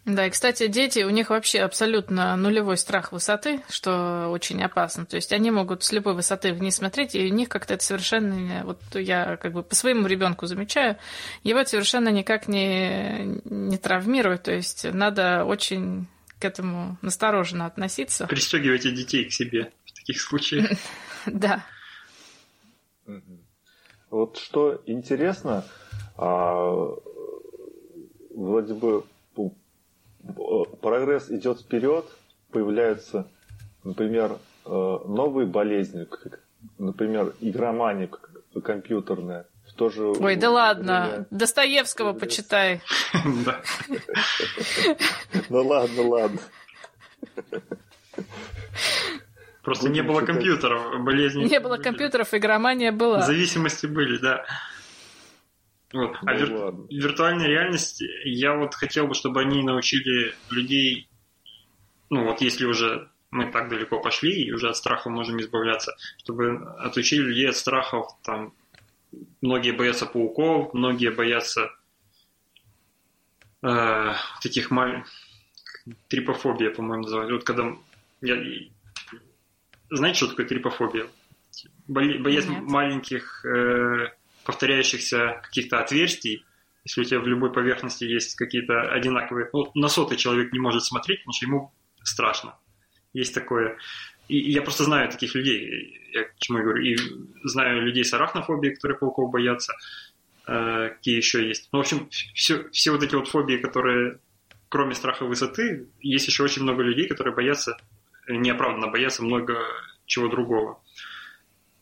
Да, 0.09 0.27
и, 0.27 0.31
кстати, 0.31 0.69
дети, 0.69 1.01
у 1.01 1.11
них 1.11 1.29
вообще 1.29 1.61
абсолютно 1.61 2.35
нулевой 2.35 2.79
страх 2.79 3.13
высоты, 3.13 3.61
что 3.69 4.31
очень 4.31 4.63
опасно. 4.63 5.05
То 5.05 5.17
есть 5.17 5.35
они 5.35 5.51
могут 5.51 5.85
с 5.85 5.93
любой 5.93 6.15
высоты 6.15 6.55
вниз 6.55 6.77
смотреть, 6.77 7.15
и 7.15 7.31
у 7.31 7.35
них 7.35 7.51
как-то 7.51 7.75
это 7.75 7.85
совершенно... 7.85 8.65
Вот 8.65 8.81
я 8.95 9.37
как 9.37 9.53
бы 9.53 9.63
по 9.63 9.75
своему 9.75 10.07
ребенку 10.07 10.47
замечаю, 10.47 10.97
его 11.43 11.59
это 11.59 11.69
совершенно 11.69 12.09
никак 12.09 12.49
не, 12.49 13.39
не 13.45 13.77
травмирует. 13.77 14.45
То 14.45 14.53
есть 14.53 14.85
надо 14.91 15.45
очень 15.45 16.07
к 16.39 16.45
этому 16.47 16.97
настороженно 17.03 17.67
относиться. 17.67 18.27
Пристегивайте 18.29 18.91
детей 18.91 19.27
к 19.27 19.33
себе 19.33 19.73
в 19.85 19.93
таких 19.93 20.21
случаях. 20.21 20.71
Да. 21.27 21.67
Вот 24.09 24.39
что 24.39 24.81
интересно, 24.87 25.67
а, 26.17 26.95
вроде 28.31 28.73
бы 28.73 29.05
прогресс 30.81 31.31
идет 31.31 31.61
вперед, 31.61 32.07
появляются, 32.51 33.29
например, 33.85 34.39
э, 34.65 34.69
новые 34.69 35.47
болезни, 35.47 36.07
например, 36.79 37.35
игромания 37.41 38.09
компьютерная. 38.63 39.47
Тоже 39.77 40.03
Ой, 40.03 40.35
да 40.37 40.51
ладно, 40.51 41.07
время... 41.09 41.27
Достоевского 41.31 42.13
почитай. 42.13 42.81
Ну 45.51 45.67
ладно, 45.67 46.03
ладно. 46.03 46.41
Просто 49.63 49.89
не 49.91 50.03
было 50.03 50.23
компьютеров, 50.23 51.05
болезни. 51.05 51.45
Не 51.45 51.61
было 51.61 51.77
компьютеров, 51.77 52.33
игромания 52.33 52.91
была. 52.91 53.23
Зависимости 53.23 53.87
были, 53.87 54.19
да. 54.19 54.45
Вот. 55.93 56.17
А 56.21 56.35
ну, 56.35 56.87
вир... 56.89 57.03
виртуальная 57.03 57.47
реальность, 57.47 58.03
я 58.25 58.55
вот 58.55 58.75
хотел 58.75 59.07
бы, 59.07 59.15
чтобы 59.15 59.41
они 59.41 59.63
научили 59.63 60.35
людей, 60.51 61.09
ну 62.11 62.25
вот 62.25 62.43
если 62.43 62.67
уже 62.67 63.09
мы 63.31 63.51
так 63.51 63.69
далеко 63.69 64.01
пошли 64.01 64.43
и 64.43 64.53
уже 64.53 64.69
от 64.69 64.77
страхов 64.77 65.13
можем 65.13 65.41
избавляться, 65.41 65.97
чтобы 66.19 66.57
отучили 66.79 67.23
людей 67.23 67.49
от 67.49 67.57
страхов, 67.57 68.11
там, 68.23 68.53
многие 69.41 69.73
боятся 69.73 70.07
пауков, 70.07 70.75
многие 70.75 71.11
боятся 71.11 71.71
э, 73.63 74.13
таких 74.43 74.71
мал... 74.71 75.05
трипофобия, 76.09 76.71
по-моему, 76.71 77.05
называют. 77.05 77.33
Вот 77.33 77.45
когда 77.45 77.75
я... 78.21 78.37
Знаете, 79.91 80.19
что 80.19 80.29
такое 80.29 80.47
трипофобия? 80.47 81.07
Боязнь 81.87 82.53
Нет. 82.53 82.63
маленьких 82.65 83.45
э, 83.47 84.11
повторяющихся 84.49 85.43
каких-то 85.43 85.79
отверстий, 85.79 86.43
если 86.83 87.03
у 87.03 87.05
тебя 87.05 87.21
в 87.21 87.27
любой 87.27 87.53
поверхности 87.53 88.05
есть 88.05 88.35
какие-то 88.35 88.81
одинаковые... 88.81 89.51
Ну, 89.53 89.71
на 89.75 89.89
сотый 89.89 90.17
человек 90.17 90.55
не 90.55 90.59
может 90.59 90.85
смотреть, 90.85 91.21
потому 91.21 91.35
что 91.35 91.45
ему 91.45 91.73
страшно. 92.03 92.59
Есть 93.13 93.35
такое. 93.35 93.77
И, 94.27 94.39
я 94.39 94.63
просто 94.63 94.85
знаю 94.85 95.11
таких 95.11 95.35
людей, 95.35 96.01
я 96.15 96.25
к 96.25 96.39
чему 96.39 96.59
я 96.59 96.65
говорю, 96.65 96.83
и 96.83 96.97
знаю 97.45 97.83
людей 97.83 98.07
с 98.07 98.15
арахнофобией, 98.15 98.75
которые 98.75 98.97
пауков 98.97 99.31
боятся, 99.31 99.75
э, 100.47 100.93
какие 100.95 101.17
еще 101.17 101.47
есть. 101.47 101.69
Ну, 101.71 101.81
в 101.81 101.83
общем, 101.83 102.09
все, 102.09 102.71
все 102.71 102.91
вот 102.91 103.03
эти 103.03 103.15
вот 103.17 103.29
фобии, 103.29 103.59
которые, 103.59 104.19
кроме 104.71 104.95
страха 104.95 105.27
высоты, 105.27 105.89
есть 106.01 106.27
еще 106.27 106.43
очень 106.43 106.63
много 106.63 106.83
людей, 106.83 107.07
которые 107.07 107.35
боятся, 107.35 107.77
неоправданно 108.27 108.87
боятся 108.87 109.23
много 109.23 109.59
чего 110.07 110.29
другого. 110.29 110.81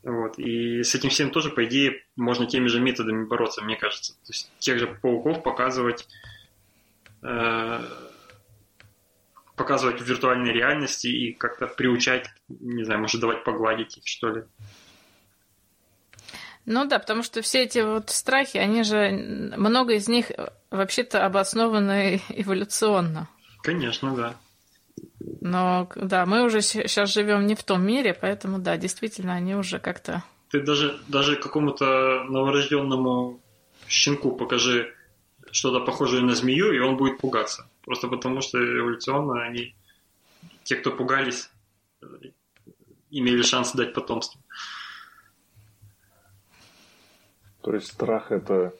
Вот. 0.07 0.39
И 0.39 0.85
с 0.85 0.95
этим 0.95 1.11
всем 1.11 1.31
тоже, 1.31 1.51
по 1.51 1.65
идее, 1.65 2.05
можно 2.15 2.47
теми 2.47 2.69
же 2.69 2.81
методами 2.81 3.25
бороться, 3.25 3.65
мне 3.65 3.75
кажется. 3.75 4.13
То 4.13 4.33
есть 4.33 4.49
тех 4.61 4.79
же 4.79 4.87
пауков 4.87 5.43
показывать, 5.43 6.07
э, 7.23 7.81
показывать 9.57 10.01
в 10.01 10.05
виртуальной 10.05 10.53
реальности 10.53 11.09
и 11.09 11.33
как-то 11.33 11.67
приучать, 11.67 12.29
не 12.49 12.85
знаю, 12.85 13.01
может 13.01 13.21
давать 13.21 13.43
погладить 13.43 13.99
их, 13.99 14.07
что 14.07 14.31
ли. 14.31 14.45
Ну 16.67 16.85
да, 16.85 17.01
потому 17.01 17.25
что 17.25 17.43
все 17.43 17.65
эти 17.65 17.81
вот 17.81 18.11
страхи, 18.11 18.59
они 18.59 18.85
же, 18.85 19.11
много 19.57 19.95
из 19.95 20.07
них 20.07 20.31
вообще-то 20.71 21.27
обоснованы 21.27 22.23
эволюционно. 22.29 23.29
Конечно, 23.65 24.15
да. 24.15 24.37
Но 25.41 25.89
да, 25.97 26.27
мы 26.27 26.45
уже 26.45 26.61
сейчас 26.63 27.13
живем 27.13 27.47
не 27.47 27.55
в 27.55 27.63
том 27.65 27.85
мире, 27.85 28.15
поэтому 28.15 28.59
да, 28.59 28.77
действительно, 28.77 29.35
они 29.35 29.55
уже 29.55 29.79
как-то. 29.79 30.23
Ты 30.51 30.61
даже, 30.61 30.99
даже 31.09 31.37
какому-то 31.37 32.25
новорожденному 32.25 33.41
щенку 33.89 34.37
покажи 34.37 34.95
что-то 35.51 35.81
похожее 35.85 36.23
на 36.23 36.35
змею, 36.35 36.73
и 36.73 36.79
он 36.79 36.97
будет 36.97 37.19
пугаться. 37.19 37.69
Просто 37.83 38.09
потому 38.09 38.41
что 38.41 38.59
эволюционно 38.59 39.43
они, 39.43 39.75
те, 40.65 40.77
кто 40.77 40.91
пугались, 40.91 41.51
имели 43.11 43.43
шанс 43.43 43.73
дать 43.73 43.95
потомство. 43.95 44.41
То 47.63 47.75
есть 47.75 47.89
страх 47.93 48.31
это 48.31 48.75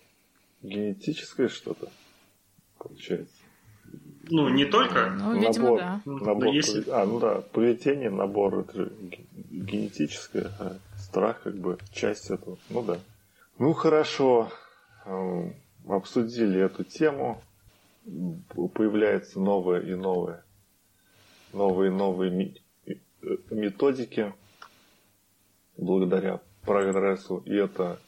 генетическое 0.63 1.49
что-то, 1.49 1.91
получается? 2.79 3.36
Ну, 4.29 4.49
не 4.49 4.65
только. 4.65 5.11
Ну, 5.11 5.39
видимо, 5.39 5.65
набор, 5.65 5.79
да. 5.79 6.01
Набор, 6.05 6.47
если... 6.49 6.91
А, 6.91 7.07
ну 7.07 7.21
да, 7.21 7.43
поведение, 7.53 8.11
набор, 8.11 8.61
это 8.61 8.77
же 8.77 8.93
генетическое, 9.51 10.51
а 10.59 10.77
страх 10.99 11.43
как 11.43 11.57
бы 11.57 11.79
часть 11.93 12.31
этого. 12.31 12.59
Ну 12.71 12.83
да. 12.83 12.99
Ну 13.59 13.73
хорошо, 13.73 14.51
обсудили 15.89 16.61
эту 16.61 16.85
тему. 16.85 17.41
Появляются 18.75 19.41
новые 19.41 19.91
и 19.91 19.95
новые, 19.95 20.43
новые 21.53 21.91
и 21.91 21.95
новые 21.95 22.55
методики 23.51 24.33
благодаря 25.77 26.41
прогрессу, 26.63 27.43
и 27.45 27.55
это, 27.55 27.99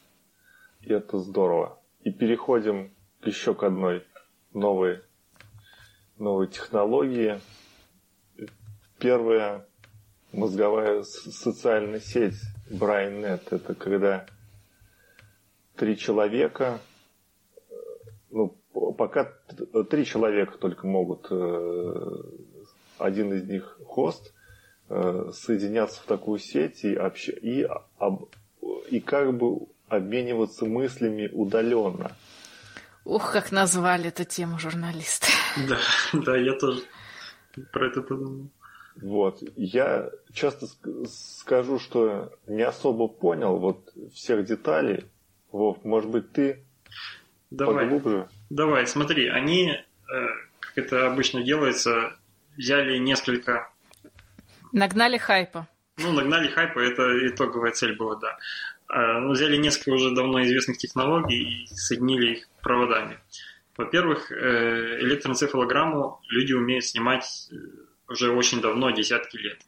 и 0.81 0.93
это 0.93 1.19
здорово. 1.19 1.77
И 2.03 2.11
переходим 2.11 2.91
еще 3.23 3.53
к 3.53 3.63
одной 3.63 4.03
новой, 4.53 5.01
новой 6.19 6.47
технологии. 6.47 7.39
Первая 8.99 9.65
мозговая 10.33 11.03
социальная 11.03 11.99
сеть 11.99 12.35
BrainNet– 12.69 13.47
это 13.51 13.73
когда 13.73 14.25
три 15.75 15.97
человека, 15.97 16.79
ну, 18.29 18.55
пока 18.97 19.31
три 19.89 20.05
человека 20.05 20.57
только 20.57 20.85
могут, 20.85 21.27
э, 21.31 22.21
один 22.97 23.33
из 23.33 23.47
них 23.47 23.79
хост, 23.85 24.33
э, 24.89 25.31
соединяться 25.33 26.01
в 26.01 26.05
такую 26.05 26.39
сеть 26.39 26.83
и, 26.83 26.93
общ... 26.93 27.29
и, 27.29 27.67
и 28.89 28.99
как 28.99 29.37
бы 29.37 29.67
обмениваться 29.87 30.65
мыслями 30.65 31.29
удаленно. 31.31 32.11
Ух, 33.05 33.31
как 33.31 33.51
назвали 33.51 34.09
эту 34.09 34.25
тему 34.25 34.59
журналисты. 34.59 35.27
Да, 35.67 35.77
да, 36.13 36.37
я 36.37 36.53
тоже 36.53 36.83
про 37.71 37.87
это 37.87 38.01
подумал. 38.01 38.49
Вот. 39.01 39.41
Я 39.55 40.09
часто 40.33 40.67
скажу, 41.07 41.79
что 41.79 42.31
не 42.47 42.63
особо 42.63 43.07
понял 43.07 43.57
вот 43.57 43.93
всех 44.13 44.45
деталей. 44.45 45.05
Вов, 45.51 45.83
может 45.83 46.09
быть, 46.09 46.31
ты 46.31 46.63
Давай. 47.49 47.85
поглубже? 47.85 48.29
Давай, 48.49 48.85
смотри, 48.87 49.27
они, 49.27 49.71
э, 49.71 49.83
как 50.59 50.77
это 50.77 51.07
обычно 51.07 51.43
делается, 51.43 52.15
взяли 52.57 52.97
несколько... 52.97 53.71
Нагнали 54.71 55.17
хайпа. 55.17 55.67
Ну, 55.97 56.11
нагнали 56.11 56.47
хайпа, 56.47 56.79
это 56.79 57.27
итоговая 57.27 57.71
цель 57.71 57.95
была, 57.95 58.15
да. 58.17 58.37
Э, 58.93 59.19
ну, 59.19 59.31
взяли 59.31 59.57
несколько 59.57 59.89
уже 59.91 60.13
давно 60.13 60.43
известных 60.43 60.77
технологий 60.77 61.63
и 61.63 61.67
соединили 61.67 62.33
их 62.33 62.49
проводами. 62.61 63.19
Во-первых, 63.79 64.29
э, 64.29 64.99
электроэнцефалограмму 64.99 66.19
люди 66.27 66.51
умеют 66.51 66.83
снимать 66.83 67.49
уже 68.09 68.29
очень 68.29 68.59
давно, 68.59 68.89
десятки 68.91 69.37
лет. 69.37 69.61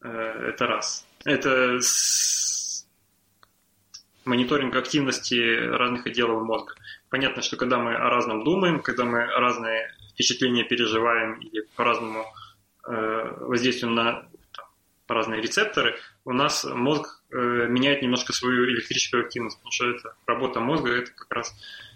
Это 0.00 0.66
раз. 0.68 1.04
Это 1.24 1.80
мониторинг 4.24 4.76
активности 4.76 5.34
разных 5.70 6.06
отделов 6.06 6.44
мозга. 6.44 6.74
Понятно, 7.08 7.42
что 7.42 7.56
когда 7.56 7.78
мы 7.78 7.96
о 7.96 8.10
разном 8.10 8.44
думаем, 8.44 8.80
когда 8.80 9.04
мы 9.04 9.26
разные 9.26 9.92
впечатления 10.12 10.62
переживаем 10.62 11.40
или 11.40 11.66
по-разному 11.74 12.24
э, 12.86 13.36
воздействуем 13.40 13.96
на 13.96 14.28
разные 15.08 15.42
рецепторы, 15.42 15.96
у 16.24 16.32
нас 16.32 16.62
мозг 16.62 17.24
э, 17.32 17.36
меняет 17.36 18.02
немножко 18.02 18.32
свою 18.32 18.66
электрическую 18.66 19.24
активность, 19.24 19.56
потому 19.56 19.72
что 19.72 19.90
это 19.90 20.14
работа 20.26 20.60
мозга 20.60 20.92
это 20.92 21.10
как 21.10 21.32
раз 21.32 21.50
э, 21.50 21.89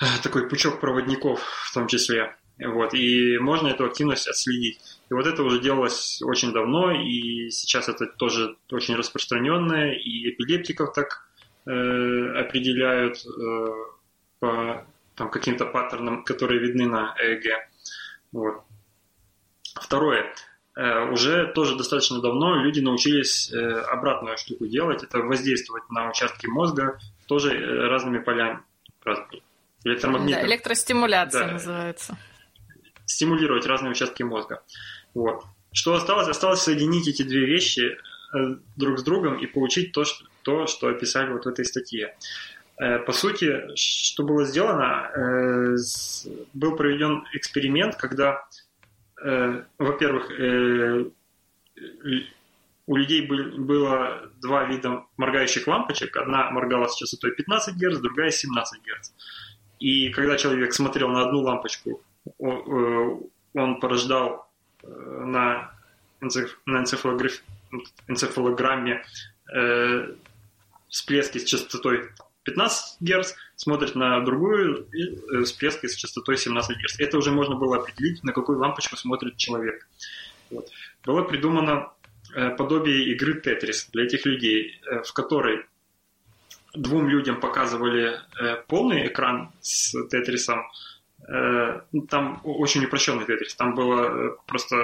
такой 0.22 0.48
пучок 0.48 0.80
проводников 0.80 1.40
в 1.40 1.74
том 1.74 1.86
числе. 1.86 2.36
Вот, 2.58 2.92
и 2.92 3.38
можно 3.38 3.68
эту 3.68 3.86
активность 3.86 4.28
отследить. 4.28 4.80
И 5.10 5.14
вот 5.14 5.26
это 5.26 5.42
уже 5.42 5.60
делалось 5.60 6.20
очень 6.22 6.52
давно, 6.52 6.92
и 6.92 7.48
сейчас 7.50 7.88
это 7.88 8.06
тоже 8.06 8.56
очень 8.70 8.96
распространенное, 8.96 9.94
и 9.94 10.30
эпилептиков 10.30 10.92
так 10.92 11.26
э, 11.66 11.70
определяют 11.70 13.24
э, 13.24 13.66
по 14.40 14.86
там, 15.14 15.30
каким-то 15.30 15.64
паттернам, 15.64 16.22
которые 16.22 16.60
видны 16.60 16.86
на 16.86 17.14
ЭЭГ. 17.18 17.68
Вот. 18.32 18.62
Второе. 19.74 20.32
Э, 20.76 21.10
уже 21.10 21.46
тоже 21.54 21.76
достаточно 21.76 22.20
давно 22.20 22.56
люди 22.56 22.80
научились 22.80 23.50
э, 23.52 23.56
обратную 23.56 24.36
штуку 24.36 24.66
делать, 24.66 25.02
это 25.02 25.18
воздействовать 25.18 25.88
на 25.90 26.10
участки 26.10 26.46
мозга 26.46 26.98
тоже 27.26 27.54
э, 27.54 27.88
разными 27.88 28.18
полями. 28.18 28.60
Электромагнитом. 29.84 30.42
Да, 30.42 30.48
электростимуляция 30.48 31.46
да. 31.46 31.52
называется 31.52 32.18
стимулировать 33.10 33.66
разные 33.66 33.90
участки 33.90 34.22
мозга. 34.22 34.62
Вот. 35.14 35.44
Что 35.72 35.94
осталось? 35.94 36.28
Осталось 36.28 36.60
соединить 36.60 37.08
эти 37.08 37.22
две 37.22 37.44
вещи 37.44 37.80
э, 37.90 38.56
друг 38.76 38.98
с 38.98 39.02
другом 39.02 39.38
и 39.38 39.46
получить 39.46 39.92
то, 39.92 40.04
что, 40.04 40.24
то, 40.42 40.66
что 40.66 40.88
описали 40.88 41.32
вот 41.32 41.44
в 41.44 41.48
этой 41.48 41.64
статье. 41.64 42.16
Э, 42.78 42.98
по 43.00 43.12
сути, 43.12 43.74
что 43.74 44.22
было 44.22 44.44
сделано, 44.44 45.10
э, 45.14 45.76
был 46.54 46.76
проведен 46.76 47.24
эксперимент, 47.32 47.96
когда, 47.96 48.46
во-первых, 49.78 50.30
у 52.86 52.96
людей 52.96 53.26
было 53.26 54.30
два 54.40 54.64
вида 54.64 55.04
моргающих 55.18 55.66
лампочек. 55.66 56.16
Одна 56.16 56.50
моргала 56.50 56.86
с 56.86 56.96
частотой 56.96 57.32
15 57.32 57.74
Гц, 57.74 57.98
другая 57.98 58.30
17 58.30 58.80
Гц. 58.82 59.10
И 59.80 60.10
когда 60.10 60.36
человек 60.36 60.72
смотрел 60.72 61.08
на 61.08 61.22
одну 61.22 61.40
лампочку 61.40 62.00
Э, 62.38 63.16
он 63.54 63.80
порождал 63.80 64.46
э, 64.82 64.86
на, 64.86 65.72
энцефалограмме 66.20 69.02
э, 69.52 70.14
всплески 70.88 71.38
с 71.38 71.44
частотой 71.44 72.10
15 72.44 72.96
Гц, 73.00 73.34
смотрит 73.56 73.94
на 73.94 74.20
другую 74.20 74.86
всплески 75.44 75.86
с 75.86 75.94
частотой 75.94 76.36
17 76.36 76.76
Гц. 76.76 76.98
Это 76.98 77.18
уже 77.18 77.30
можно 77.30 77.56
было 77.56 77.76
определить, 77.76 78.24
на 78.24 78.32
какую 78.32 78.58
лампочку 78.58 78.96
смотрит 78.96 79.36
человек. 79.36 79.86
Вот. 80.50 80.68
Было 81.04 81.22
придумано 81.22 81.92
подобие 82.56 83.12
игры 83.12 83.40
Тетрис 83.40 83.88
для 83.92 84.04
этих 84.04 84.24
людей, 84.24 84.80
в 85.04 85.12
которой 85.12 85.66
двум 86.74 87.08
людям 87.08 87.40
показывали 87.40 88.20
полный 88.68 89.06
экран 89.06 89.52
с 89.60 89.92
Тетрисом, 90.08 90.64
Э, 91.30 91.80
ну, 91.92 92.02
там 92.02 92.40
очень 92.44 92.84
упрощенный 92.84 93.24
тетрис. 93.24 93.54
Там 93.54 93.74
было 93.74 94.02
э, 94.02 94.30
просто 94.46 94.76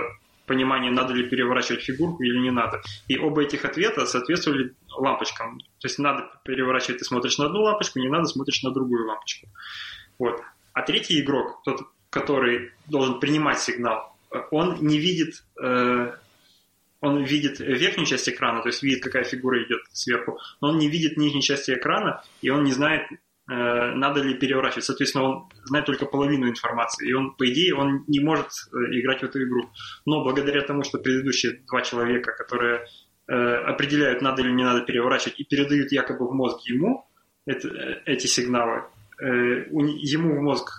понимание, 0.47 0.93
надо 0.93 1.13
ли 1.13 1.29
переворачивать 1.29 1.83
фигурку 1.83 2.23
или 2.23 2.39
не 2.39 2.51
надо. 2.51 2.83
И 3.09 3.19
оба 3.19 3.43
этих 3.43 3.65
ответа 3.65 4.07
соответствовали 4.07 4.75
лампочкам. 4.97 5.59
То 5.59 5.89
есть 5.89 5.99
надо 5.99 6.31
переворачивать, 6.45 6.99
ты 6.99 7.05
смотришь 7.05 7.39
на 7.39 7.47
одну 7.47 7.63
лампочку, 7.63 7.99
не 7.99 8.09
надо, 8.09 8.27
смотришь 8.27 8.63
на 8.63 8.71
другую 8.71 9.07
лампочку. 9.09 9.49
Вот. 10.19 10.41
А 10.73 10.83
третий 10.83 11.21
игрок, 11.21 11.63
тот, 11.65 11.81
который 12.11 12.71
должен 12.87 13.19
принимать 13.19 13.59
сигнал, 13.59 14.17
э, 14.33 14.39
он 14.53 14.77
не 14.81 14.99
видит, 14.99 15.45
он 17.01 17.23
видит 17.23 17.61
верхнюю 17.61 18.07
часть 18.07 18.29
экрана, 18.29 18.63
то 18.63 18.69
есть 18.69 18.83
видит, 18.83 19.03
какая 19.03 19.25
фигура 19.25 19.63
идет 19.63 19.81
сверху, 19.93 20.39
но 20.61 20.71
он 20.71 20.79
не 20.79 20.89
видит 20.89 21.17
нижней 21.17 21.43
части 21.43 21.73
экрана, 21.73 22.23
и 22.43 22.51
он 22.51 22.65
не 22.65 22.73
знает, 22.73 23.03
Э, 23.49 23.93
надо 23.95 24.23
ли 24.23 24.35
переворачивать. 24.35 24.85
Соответственно, 24.85 25.25
он 25.25 25.49
знает 25.65 25.87
только 25.87 26.07
половину 26.07 26.49
информации, 26.49 27.09
и 27.09 27.13
он, 27.13 27.35
по 27.37 27.49
идее, 27.49 27.75
он 27.75 28.05
не 28.09 28.19
может 28.19 28.47
э, 28.47 28.77
играть 28.99 29.21
в 29.21 29.25
эту 29.25 29.43
игру. 29.45 29.71
Но 30.05 30.25
благодаря 30.25 30.63
тому, 30.63 30.83
что 30.83 30.99
предыдущие 30.99 31.61
два 31.69 31.83
человека, 31.83 32.33
которые 32.33 32.87
э, 33.29 33.33
определяют, 33.33 34.21
надо 34.21 34.43
или 34.43 34.51
не 34.51 34.65
надо 34.65 34.81
переворачивать, 34.81 35.39
и 35.39 35.45
передают 35.45 35.93
якобы 35.93 36.29
в 36.29 36.33
мозг 36.33 36.67
ему 36.67 37.09
это, 37.47 37.69
эти 38.05 38.27
сигналы, 38.27 38.83
ему 39.21 40.37
в 40.37 40.43
мозг 40.43 40.73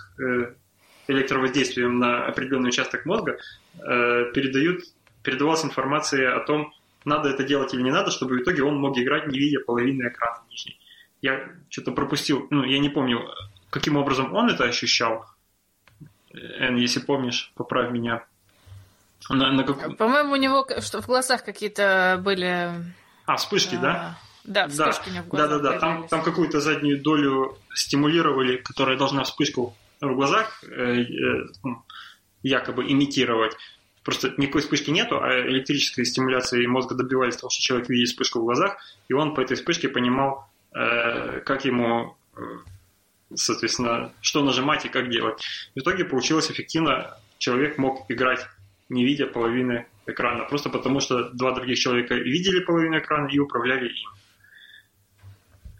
электровоздействием 1.08 1.98
на 1.98 2.26
определенный 2.26 2.70
участок 2.70 3.06
мозга 3.06 3.40
передают, 3.78 4.84
передавалась 5.28 5.66
информация 5.66 6.38
о 6.38 6.40
том, 6.40 6.74
надо 7.04 7.28
это 7.28 7.44
делать 7.44 7.74
или 7.74 7.82
не 7.82 7.92
надо, 7.92 8.12
чтобы 8.12 8.38
в 8.38 8.42
итоге 8.42 8.63
он 8.63 8.80
мог 8.80 8.98
играть, 8.98 9.28
не 9.28 9.38
видя 9.38 9.60
половины 9.60 10.08
экрана 10.08 10.42
нижней. 10.50 10.80
Я 11.22 11.50
что-то 11.70 11.92
пропустил, 11.92 12.48
ну, 12.50 12.63
я 12.63 12.80
не 12.80 12.88
помню, 12.88 13.28
каким 13.70 13.98
образом 13.98 14.34
он 14.34 14.50
это 14.50 14.63
ощущал. 14.63 15.26
Эн, 16.34 16.78
если 16.78 17.02
помнишь, 17.02 17.52
поправь 17.56 17.92
меня. 17.92 18.24
На, 19.28 19.52
на 19.52 19.66
как... 19.66 19.98
По-моему, 19.98 20.32
у 20.32 20.38
него 20.38 20.66
что 20.80 21.02
в 21.02 21.08
глазах 21.08 21.44
какие-то 21.44 22.22
были... 22.24 22.72
А, 23.26 23.36
вспышки, 23.36 23.76
а... 23.76 23.80
да? 23.80 24.20
Да, 24.46 24.68
вспышки 24.70 25.08
да, 25.08 25.12
у 25.12 25.13
него 25.13 25.24
в 25.26 25.28
глазах 25.28 25.50
Да, 25.50 25.60
да, 25.60 25.72
да. 25.72 25.80
Там, 25.80 26.08
там 26.08 26.24
какую-то 26.24 26.62
заднюю 26.62 27.02
долю 27.02 27.58
стимулировали, 27.74 28.56
которая 28.56 28.98
должна 28.98 29.24
вспышку 29.26 29.76
в 30.00 30.16
глазах 30.16 30.63
э, 30.63 31.02
э, 31.02 31.48
ну, 31.66 31.84
якобы 32.44 32.90
имитировать. 32.90 33.58
Просто 34.08 34.34
никакой 34.38 34.62
вспышки 34.62 34.89
нету, 34.89 35.22
а 35.22 35.48
электрической 35.48 36.04
стимуляции 36.06 36.65
мозга 36.65 36.96
добивались 36.96 37.36
того, 37.36 37.52
что 37.52 37.62
человек 37.62 37.89
видит 37.89 38.08
вспышку 38.08 38.39
в 38.39 38.43
глазах, 38.43 38.78
и 39.08 39.13
он 39.13 39.36
по 39.36 39.41
этой 39.41 39.56
вспышке 39.56 39.89
понимал, 39.89 40.48
Э, 40.78 41.39
как 41.39 41.65
ему, 41.65 42.15
э, 42.36 42.41
соответственно, 43.34 44.12
что 44.22 44.43
нажимать 44.43 44.86
и 44.86 44.89
как 44.89 45.10
делать. 45.10 45.41
В 45.76 45.80
итоге 45.80 46.06
получилось 46.06 46.52
эффективно. 46.52 47.17
Человек 47.39 47.78
мог 47.78 48.06
играть, 48.10 48.46
не 48.89 49.04
видя 49.04 49.26
половины 49.26 49.88
экрана, 50.06 50.46
просто 50.46 50.70
потому 50.70 51.00
что 51.00 51.30
два 51.32 51.54
других 51.54 51.80
человека 51.80 52.13
видели 52.13 52.60
половину 52.60 53.00
экрана 53.00 53.28
и 53.28 53.39
управляли 53.39 53.89
им. 53.89 54.10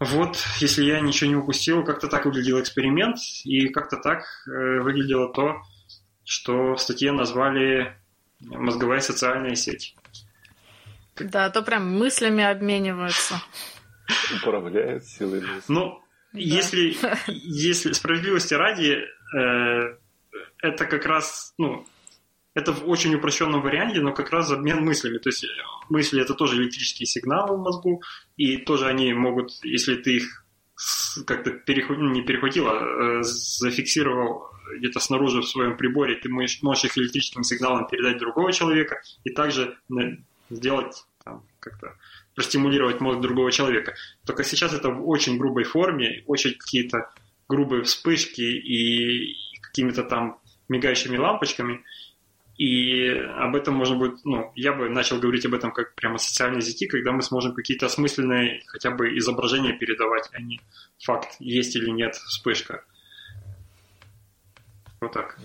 Вот, 0.00 0.36
если 0.60 0.84
я 0.84 1.00
ничего 1.00 1.30
не 1.30 1.36
упустил, 1.36 1.84
как-то 1.84 2.08
так 2.08 2.24
выглядел 2.24 2.60
эксперимент, 2.60 3.18
и 3.44 3.68
как-то 3.68 3.96
так 3.96 4.24
э, 4.46 4.80
выглядело 4.80 5.32
то, 5.32 5.62
что 6.24 6.74
в 6.74 6.80
статье 6.80 7.12
назвали 7.12 7.96
мозговая 8.40 9.00
социальная 9.00 9.54
сеть. 9.54 9.94
Да, 11.16 11.50
то 11.50 11.62
прям 11.62 11.90
мыслями 11.98 12.44
обмениваются. 12.44 13.42
Управляет 14.40 15.04
силой 15.04 15.40
мысли. 15.40 15.62
Ну, 15.68 16.00
да. 16.32 16.38
если, 16.38 16.96
если 17.26 17.92
справедливости 17.92 18.54
ради, 18.54 18.98
э, 19.36 19.96
это 20.62 20.86
как 20.86 21.04
раз, 21.06 21.54
ну, 21.58 21.86
это 22.54 22.72
в 22.72 22.88
очень 22.88 23.14
упрощенном 23.14 23.62
варианте, 23.62 24.00
но 24.00 24.12
как 24.12 24.30
раз 24.30 24.50
обмен 24.50 24.84
мыслями. 24.84 25.18
То 25.18 25.28
есть 25.28 25.46
мысли 25.88 26.22
это 26.22 26.34
тоже 26.34 26.56
электрические 26.56 27.06
сигналы 27.06 27.56
в 27.56 27.60
мозгу, 27.60 28.02
и 28.36 28.56
тоже 28.58 28.86
они 28.86 29.12
могут, 29.12 29.52
если 29.62 29.96
ты 29.96 30.16
их 30.16 30.44
как-то 31.26 31.50
перехватил, 31.50 32.04
ну, 32.04 32.10
не 32.12 32.22
перехватил, 32.22 32.68
а 32.68 33.18
э, 33.18 33.22
зафиксировал 33.22 34.47
где-то 34.76 35.00
снаружи 35.00 35.40
в 35.40 35.48
своем 35.48 35.76
приборе, 35.76 36.16
ты 36.16 36.28
можешь, 36.28 36.84
их 36.84 36.98
электрическим 36.98 37.42
сигналом 37.42 37.86
передать 37.86 38.18
другого 38.18 38.52
человека 38.52 39.00
и 39.24 39.30
также 39.30 39.76
сделать 40.50 41.04
там, 41.24 41.42
как-то 41.60 41.96
простимулировать 42.34 43.00
мозг 43.00 43.20
другого 43.20 43.50
человека. 43.50 43.94
Только 44.24 44.44
сейчас 44.44 44.72
это 44.72 44.90
в 44.90 45.08
очень 45.08 45.38
грубой 45.38 45.64
форме, 45.64 46.22
очень 46.26 46.54
какие-то 46.54 47.10
грубые 47.48 47.82
вспышки 47.82 48.42
и 48.42 49.36
какими-то 49.60 50.04
там 50.04 50.38
мигающими 50.68 51.16
лампочками. 51.16 51.84
И 52.56 53.08
об 53.08 53.54
этом 53.54 53.74
можно 53.74 53.96
будет, 53.96 54.24
ну, 54.24 54.52
я 54.56 54.72
бы 54.72 54.88
начал 54.88 55.18
говорить 55.20 55.46
об 55.46 55.54
этом 55.54 55.70
как 55.70 55.94
прямо 55.94 56.18
социальной 56.18 56.60
сети, 56.60 56.86
когда 56.86 57.12
мы 57.12 57.22
сможем 57.22 57.54
какие-то 57.54 57.86
осмысленные 57.86 58.62
хотя 58.66 58.90
бы 58.90 59.16
изображения 59.16 59.72
передавать, 59.72 60.28
а 60.32 60.40
не 60.40 60.60
факт, 60.98 61.36
есть 61.38 61.76
или 61.76 61.90
нет 61.90 62.16
вспышка. 62.16 62.84
Вот 65.00 65.12
так. 65.12 65.38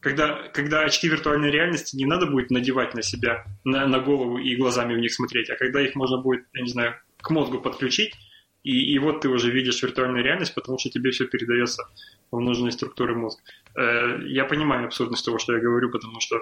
Когда, 0.00 0.48
когда 0.52 0.80
очки 0.80 1.08
виртуальной 1.08 1.50
реальности 1.50 1.96
не 1.96 2.04
надо 2.04 2.26
будет 2.26 2.50
надевать 2.50 2.94
на 2.94 3.02
себя, 3.02 3.46
на, 3.64 3.86
на 3.86 4.00
голову 4.00 4.38
и 4.38 4.54
глазами 4.54 4.94
в 4.94 4.98
них 4.98 5.12
смотреть, 5.12 5.48
а 5.48 5.56
когда 5.56 5.80
их 5.80 5.94
можно 5.94 6.18
будет, 6.18 6.44
я 6.52 6.62
не 6.62 6.68
знаю, 6.68 6.94
к 7.22 7.30
мозгу 7.30 7.58
подключить, 7.58 8.14
и, 8.62 8.94
и 8.94 8.98
вот 8.98 9.22
ты 9.22 9.28
уже 9.28 9.50
видишь 9.50 9.82
виртуальную 9.82 10.22
реальность, 10.22 10.54
потому 10.54 10.78
что 10.78 10.90
тебе 10.90 11.10
все 11.10 11.26
передается 11.26 11.84
в 12.30 12.40
нужные 12.40 12.72
структуры 12.72 13.14
мозга. 13.14 13.42
Э, 13.76 14.18
я 14.26 14.44
понимаю 14.44 14.86
абсурдность 14.86 15.24
того, 15.24 15.38
что 15.38 15.54
я 15.54 15.60
говорю, 15.60 15.90
потому 15.90 16.20
что 16.20 16.40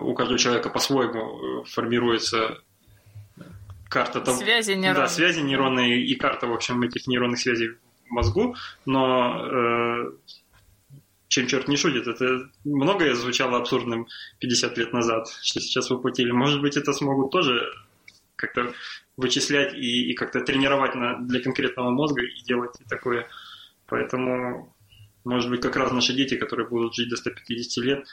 у 0.00 0.14
каждого 0.14 0.38
человека 0.38 0.68
по-своему 0.68 1.62
э, 1.62 1.64
формируется 1.64 2.58
карта 3.88 4.20
того, 4.20 4.36
связи 4.36 4.72
нейронные. 4.72 4.94
Да, 4.94 5.08
связи 5.08 5.40
нейронные 5.40 6.04
и 6.04 6.14
карта, 6.16 6.46
в 6.46 6.52
общем, 6.52 6.82
этих 6.82 7.06
нейронных 7.06 7.38
связей 7.38 7.70
в 8.08 8.10
мозгу, 8.10 8.56
но 8.84 9.46
э, 9.48 10.12
чем 11.28 11.46
черт 11.46 11.68
не 11.68 11.76
шутит. 11.76 12.06
Это 12.06 12.50
многое 12.64 13.14
звучало 13.14 13.58
абсурдным 13.58 14.06
50 14.38 14.78
лет 14.78 14.92
назад, 14.92 15.28
что 15.42 15.60
сейчас 15.60 15.90
воплотили. 15.90 16.30
Может 16.30 16.60
быть, 16.60 16.76
это 16.76 16.92
смогут 16.92 17.30
тоже 17.30 17.66
как-то 18.36 18.72
вычислять 19.16 19.74
и, 19.74 20.10
и 20.10 20.14
как-то 20.14 20.40
тренировать 20.40 20.94
на, 20.94 21.18
для 21.18 21.40
конкретного 21.40 21.90
мозга 21.90 22.22
и 22.22 22.42
делать 22.44 22.72
такое. 22.88 23.28
Поэтому, 23.86 24.74
может 25.24 25.50
быть, 25.50 25.62
как 25.62 25.76
раз 25.76 25.92
наши 25.92 26.12
дети, 26.12 26.36
которые 26.36 26.68
будут 26.68 26.94
жить 26.94 27.08
до 27.08 27.16
150 27.16 27.84
лет, 27.84 28.06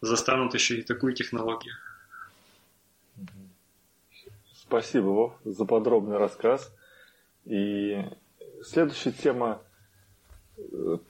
застанут 0.00 0.54
еще 0.54 0.78
и 0.78 0.82
такую 0.82 1.14
технологию. 1.14 1.74
Спасибо, 4.52 5.06
Вов, 5.06 5.34
за 5.44 5.64
подробный 5.64 6.16
рассказ. 6.16 6.74
И 7.44 8.02
следующая 8.64 9.12
тема 9.12 9.62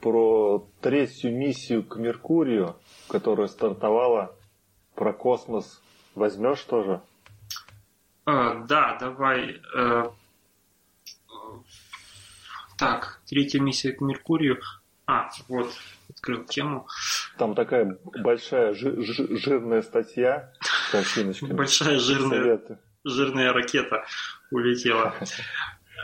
про 0.01 0.66
третью 0.81 1.37
миссию 1.37 1.83
к 1.85 1.96
Меркурию, 1.96 2.77
которая 3.09 3.48
стартовала, 3.48 4.35
про 4.94 5.12
космос. 5.12 5.81
Возьмешь 6.14 6.61
тоже? 6.62 7.01
А, 8.25 8.55
да, 8.66 8.96
давай. 9.01 9.61
Э, 9.77 10.11
так, 12.79 13.20
третья 13.27 13.61
миссия 13.61 13.92
к 13.92 14.01
Меркурию. 14.01 14.61
А, 15.07 15.31
вот, 15.48 15.72
открыл 16.11 16.44
тему. 16.44 16.87
Там 17.38 17.55
такая 17.55 17.98
большая 18.05 18.75
жи- 18.75 19.03
жи- 19.03 19.37
жирная 19.37 19.83
статья. 19.83 20.53
Большая 21.42 21.98
жирная, 21.98 22.61
жирная 23.05 23.53
ракета 23.53 24.05
улетела. 24.51 25.14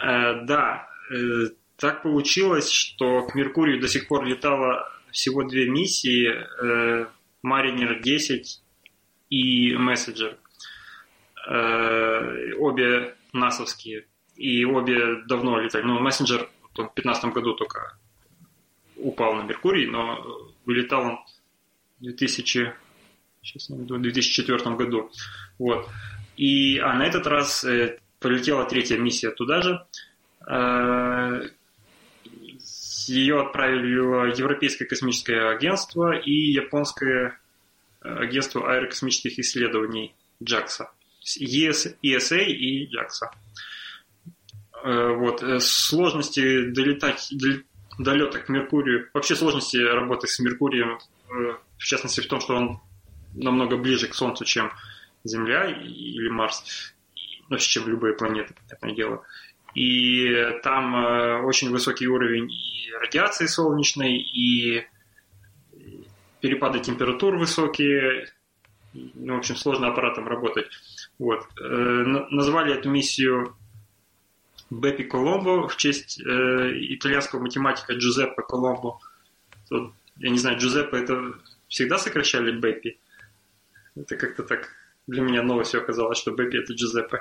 Э, 0.00 0.44
да, 0.44 0.88
э, 1.12 1.48
так 1.78 2.02
получилось, 2.02 2.70
что 2.70 3.22
к 3.22 3.36
Меркурию 3.36 3.80
до 3.80 3.86
сих 3.86 4.08
пор 4.08 4.24
летало 4.24 4.90
всего 5.12 5.44
две 5.44 5.70
миссии, 5.70 6.28
э, 6.28 7.06
Mariner 7.46 8.00
10 8.02 8.60
и 9.30 9.74
Messenger. 9.74 10.36
Э, 11.48 12.52
обе 12.54 13.14
насовские. 13.32 14.06
И 14.34 14.64
обе 14.64 15.22
давно 15.28 15.60
летали. 15.60 15.84
Ну, 15.84 16.04
Messenger 16.04 16.48
в 16.72 16.74
2015 16.74 17.32
году 17.32 17.54
только 17.54 17.96
упал 18.96 19.34
на 19.34 19.42
Меркурий, 19.42 19.86
но 19.86 20.52
вылетал 20.64 21.02
он 21.02 21.18
в 22.00 22.02
2000, 22.02 22.74
сейчас, 23.42 23.68
2004 23.68 24.74
году. 24.74 25.12
Вот. 25.60 25.88
И, 26.36 26.78
а 26.78 26.94
на 26.94 27.06
этот 27.06 27.28
раз 27.28 27.62
э, 27.64 28.00
полетела 28.18 28.64
третья 28.64 28.98
миссия 28.98 29.30
туда 29.30 29.62
же. 29.62 29.86
Э, 30.44 31.48
ее 33.08 33.40
отправили 33.40 34.38
Европейское 34.38 34.86
космическое 34.86 35.50
агентство 35.50 36.16
и 36.16 36.32
Японское 36.32 37.38
э, 38.02 38.08
агентство 38.08 38.72
аэрокосмических 38.72 39.38
исследований 39.38 40.14
JAXA. 40.42 40.86
ES, 41.40 41.96
ESA 42.02 42.44
и 42.44 42.86
JAXA. 42.86 43.30
Э, 44.84 45.14
вот. 45.14 45.42
Э, 45.42 45.60
сложности 45.60 46.70
долетать, 46.70 47.32
долета 47.98 48.38
к 48.40 48.48
Меркурию, 48.48 49.08
вообще 49.12 49.36
сложности 49.36 49.76
работы 49.76 50.26
с 50.26 50.38
Меркурием, 50.38 50.98
в 51.28 51.84
частности 51.84 52.20
в 52.20 52.26
том, 52.26 52.40
что 52.40 52.54
он 52.54 52.80
намного 53.34 53.76
ближе 53.76 54.08
к 54.08 54.14
Солнцу, 54.14 54.44
чем 54.44 54.72
Земля 55.24 55.66
или 55.66 56.28
Марс, 56.28 56.94
вообще, 57.48 57.68
чем 57.68 57.88
любые 57.88 58.14
планеты, 58.14 58.54
понятное 58.54 58.94
дело. 58.94 59.24
И 59.74 60.34
там 60.62 61.44
очень 61.44 61.70
высокий 61.70 62.08
уровень 62.08 62.50
и 62.50 62.90
радиации 63.00 63.46
солнечной, 63.46 64.16
и 64.16 64.86
перепады 66.40 66.80
температур 66.80 67.36
высокие. 67.36 68.28
Ну, 68.92 69.34
в 69.34 69.38
общем, 69.38 69.56
сложно 69.56 69.88
аппаратом 69.88 70.26
работать. 70.26 70.66
Вот. 71.18 71.46
Э, 71.60 72.04
назвали 72.30 72.74
эту 72.74 72.90
миссию 72.90 73.56
Беппи 74.70 75.04
Коломбо 75.04 75.68
в 75.68 75.76
честь 75.76 76.20
э, 76.20 76.72
итальянского 76.94 77.40
математика 77.40 77.94
Джузеппе 77.94 78.42
Коломбо. 78.42 78.98
Тут, 79.68 79.92
я 80.16 80.30
не 80.30 80.38
знаю, 80.38 80.58
Джузеппе 80.58 80.98
это 80.98 81.34
всегда 81.68 81.98
сокращали 81.98 82.52
Беппи? 82.52 82.98
Это 83.94 84.16
как-то 84.16 84.42
так 84.42 84.68
для 85.06 85.22
меня 85.22 85.42
новостью 85.42 85.80
оказалось, 85.80 86.18
что 86.18 86.32
Беппи 86.32 86.56
это 86.56 86.72
Джузеппе. 86.72 87.18
Э, 87.18 87.20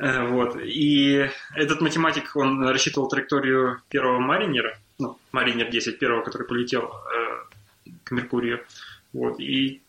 вот. 0.00 0.56
И 0.62 1.28
этот 1.54 1.80
математик, 1.80 2.36
он 2.36 2.62
рассчитывал 2.68 3.08
траекторию 3.08 3.80
первого 3.88 4.18
Маринера, 4.18 4.78
ну, 4.98 5.18
Маринер 5.32 5.70
10, 5.70 5.98
первого, 5.98 6.22
который 6.22 6.46
полетел 6.46 6.84
э, 6.84 7.94
к 8.04 8.10
Меркурию. 8.10 8.64
Вот. 9.12 9.40
И 9.40 9.80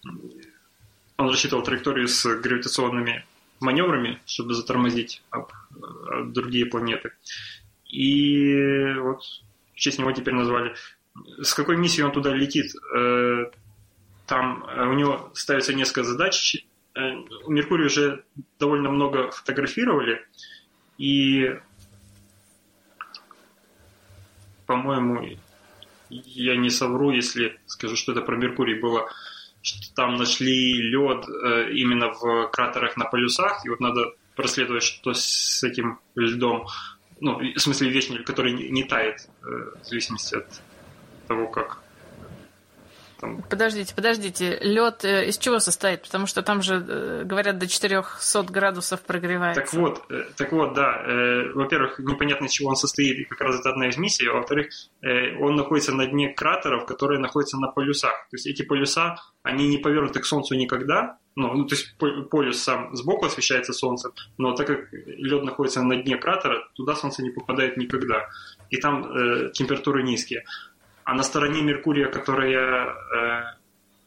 он 1.18 1.30
рассчитывал 1.30 1.64
траекторию 1.64 2.08
с 2.08 2.26
гравитационными 2.36 3.26
маневрами, 3.60 4.20
чтобы 4.26 4.54
затормозить 4.54 5.24
об, 5.30 5.52
об 6.10 6.32
другие 6.32 6.66
планеты. 6.66 7.12
И 7.86 8.94
вот 8.98 9.24
в 9.74 9.76
честь 9.76 10.00
него 10.00 10.12
теперь 10.12 10.36
назвали. 10.36 10.76
С 11.42 11.54
какой 11.54 11.76
миссией 11.76 12.06
он 12.06 12.12
туда 12.12 12.34
летит? 12.34 12.72
Э, 12.96 13.46
там 14.26 14.64
э, 14.64 14.88
у 14.88 14.94
него 14.94 15.32
ставится 15.34 15.74
несколько 15.74 16.04
задач 16.04 16.56
Э, 16.56 16.77
Меркурий 17.48 17.86
уже 17.86 18.24
довольно 18.60 18.90
много 18.90 19.32
фотографировали, 19.32 20.26
и, 20.98 21.60
по-моему, 24.66 25.38
я 26.10 26.56
не 26.56 26.70
совру, 26.70 27.12
если 27.12 27.60
скажу, 27.68 27.96
что 27.96 28.14
это 28.14 28.22
про 28.22 28.38
Меркурий 28.38 28.80
было, 28.80 29.10
что 29.62 29.94
там 29.96 30.16
нашли 30.16 30.74
лед 30.74 31.26
э, 31.28 31.72
именно 31.74 32.14
в 32.14 32.48
кратерах 32.48 32.98
на 32.98 33.06
полюсах, 33.06 33.66
и 33.66 33.70
вот 33.70 33.80
надо 33.80 34.14
проследовать, 34.36 34.84
что 34.84 35.14
с 35.14 35.64
этим 35.64 36.00
льдом, 36.16 36.68
ну, 37.20 37.40
в 37.40 37.60
смысле 37.60 37.90
вечный, 37.90 38.24
который 38.24 38.54
не, 38.54 38.70
не 38.70 38.84
тает, 38.84 39.28
э, 39.42 39.46
в 39.82 39.86
зависимости 39.86 40.36
от 40.36 40.62
того, 41.28 41.48
как 41.48 41.84
там... 43.20 43.42
Подождите, 43.44 43.94
подождите. 43.96 44.58
Лед 44.62 45.04
э, 45.06 45.28
из 45.28 45.38
чего 45.38 45.60
состоит? 45.60 46.02
Потому 46.04 46.28
что 46.28 46.42
там 46.42 46.62
же, 46.62 46.84
э, 46.88 47.24
говорят, 47.26 47.58
до 47.58 47.68
400 47.68 48.44
градусов 48.44 49.02
прогревается. 49.02 49.62
Так 49.62 49.74
вот, 49.74 50.04
э, 50.10 50.24
так 50.36 50.52
вот, 50.52 50.74
да. 50.74 51.04
Во-первых, 51.54 52.00
непонятно, 52.00 52.46
из 52.46 52.52
чего 52.52 52.70
он 52.70 52.76
состоит, 52.76 53.18
и 53.20 53.24
как 53.26 53.42
раз 53.42 53.60
это 53.60 53.70
одна 53.70 53.90
из 53.90 53.98
миссий. 53.98 54.28
А 54.28 54.34
во-вторых, 54.34 54.68
он 55.40 55.56
находится 55.56 55.94
на 55.94 56.06
дне 56.06 56.30
кратеров, 56.30 56.86
которые 56.86 57.20
находятся 57.20 57.58
на 57.58 57.68
полюсах. 57.68 58.28
То 58.30 58.36
есть 58.36 58.48
эти 58.48 58.64
полюса, 58.64 59.18
они 59.44 59.68
не 59.68 59.78
повернуты 59.78 60.20
к 60.20 60.26
Солнцу 60.26 60.56
никогда. 60.56 61.18
Ну, 61.36 61.54
ну 61.54 61.66
то 61.66 61.76
есть 61.76 61.96
полюс 61.98 62.60
сам 62.60 62.96
сбоку 62.96 63.28
освещается 63.28 63.72
Солнцем, 63.72 64.12
но 64.38 64.54
так 64.54 64.68
как 64.68 64.92
лед 64.92 65.44
находится 65.44 65.84
на 65.84 65.96
дне 65.96 66.18
кратера, 66.18 66.68
туда 66.74 66.96
Солнце 66.96 67.22
не 67.22 67.30
попадает 67.30 67.78
никогда. 67.78 68.28
И 68.72 68.78
там 68.78 69.06
э, 69.06 69.52
температуры 69.54 70.02
низкие. 70.02 70.44
А 71.08 71.14
на 71.14 71.24
стороне 71.24 71.62
Меркурия, 71.62 72.10
которая 72.10 72.90
э, 72.90 73.44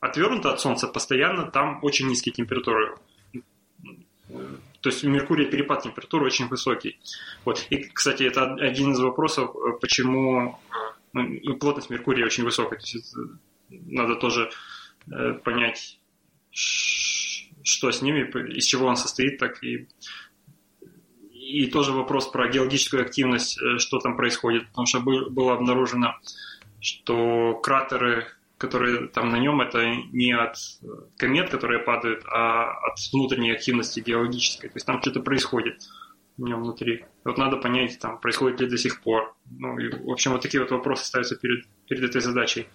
отвернута 0.01 0.53
от 0.53 0.61
Солнца 0.61 0.87
постоянно, 0.87 1.51
там 1.51 1.79
очень 1.81 2.07
низкие 2.09 2.35
температуры. 2.35 2.95
То 4.29 4.91
есть 4.91 5.03
у 5.03 5.09
Меркурия 5.09 5.51
перепад 5.51 5.83
температуры 5.83 6.27
очень 6.27 6.47
высокий. 6.49 7.01
Вот. 7.47 7.67
И, 7.71 7.85
кстати, 7.85 8.25
это 8.25 8.53
один 8.53 8.93
из 8.93 9.01
вопросов, 9.01 9.51
почему 9.81 10.59
ну, 11.15 11.57
плотность 11.57 11.89
Меркурия 11.89 12.27
очень 12.27 12.45
высокая. 12.45 12.79
То 12.79 12.85
есть 12.85 13.17
надо 13.71 14.17
тоже 14.17 14.51
э, 15.11 15.33
понять, 15.43 15.99
что 16.51 17.91
с 17.91 18.03
ними, 18.03 18.31
из 18.59 18.67
чего 18.67 18.87
он 18.87 18.97
состоит, 18.97 19.39
так 19.39 19.65
и 19.65 19.89
и 21.33 21.67
тоже 21.67 21.93
вопрос 21.93 22.29
про 22.29 22.49
геологическую 22.49 23.03
активность, 23.03 23.59
э, 23.59 23.79
что 23.79 24.01
там 24.01 24.19
происходит, 24.19 24.69
потому 24.69 24.87
что 24.87 25.01
было 25.01 25.55
обнаружено 25.55 26.19
что 26.81 27.55
кратеры, 27.63 28.27
которые 28.59 29.09
там 29.09 29.31
на 29.31 29.39
нем, 29.39 29.61
это 29.61 29.95
не 30.13 30.33
от 30.33 30.57
комет, 31.17 31.51
которые 31.51 31.81
падают, 31.81 32.25
а 32.27 32.71
от 32.87 32.99
внутренней 33.13 33.53
активности 33.53 34.01
геологической. 34.01 34.69
То 34.69 34.77
есть 34.77 34.87
там 34.87 35.01
что-то 35.01 35.21
происходит 35.21 35.83
в 36.37 36.43
нем 36.43 36.63
внутри. 36.63 37.05
Вот 37.25 37.39
надо 37.39 37.57
понять, 37.57 37.99
там, 37.99 38.19
происходит 38.19 38.61
ли 38.61 38.69
до 38.69 38.79
сих 38.79 39.03
пор. 39.03 39.35
Ну, 39.51 39.79
и, 39.79 39.89
в 39.91 40.11
общем, 40.11 40.33
вот 40.33 40.43
такие 40.43 40.63
вот 40.63 40.71
вопросы 40.71 41.07
ставятся 41.07 41.37
перед, 41.37 41.67
перед 41.89 42.03
этой 42.03 42.21
задачей. 42.21 42.67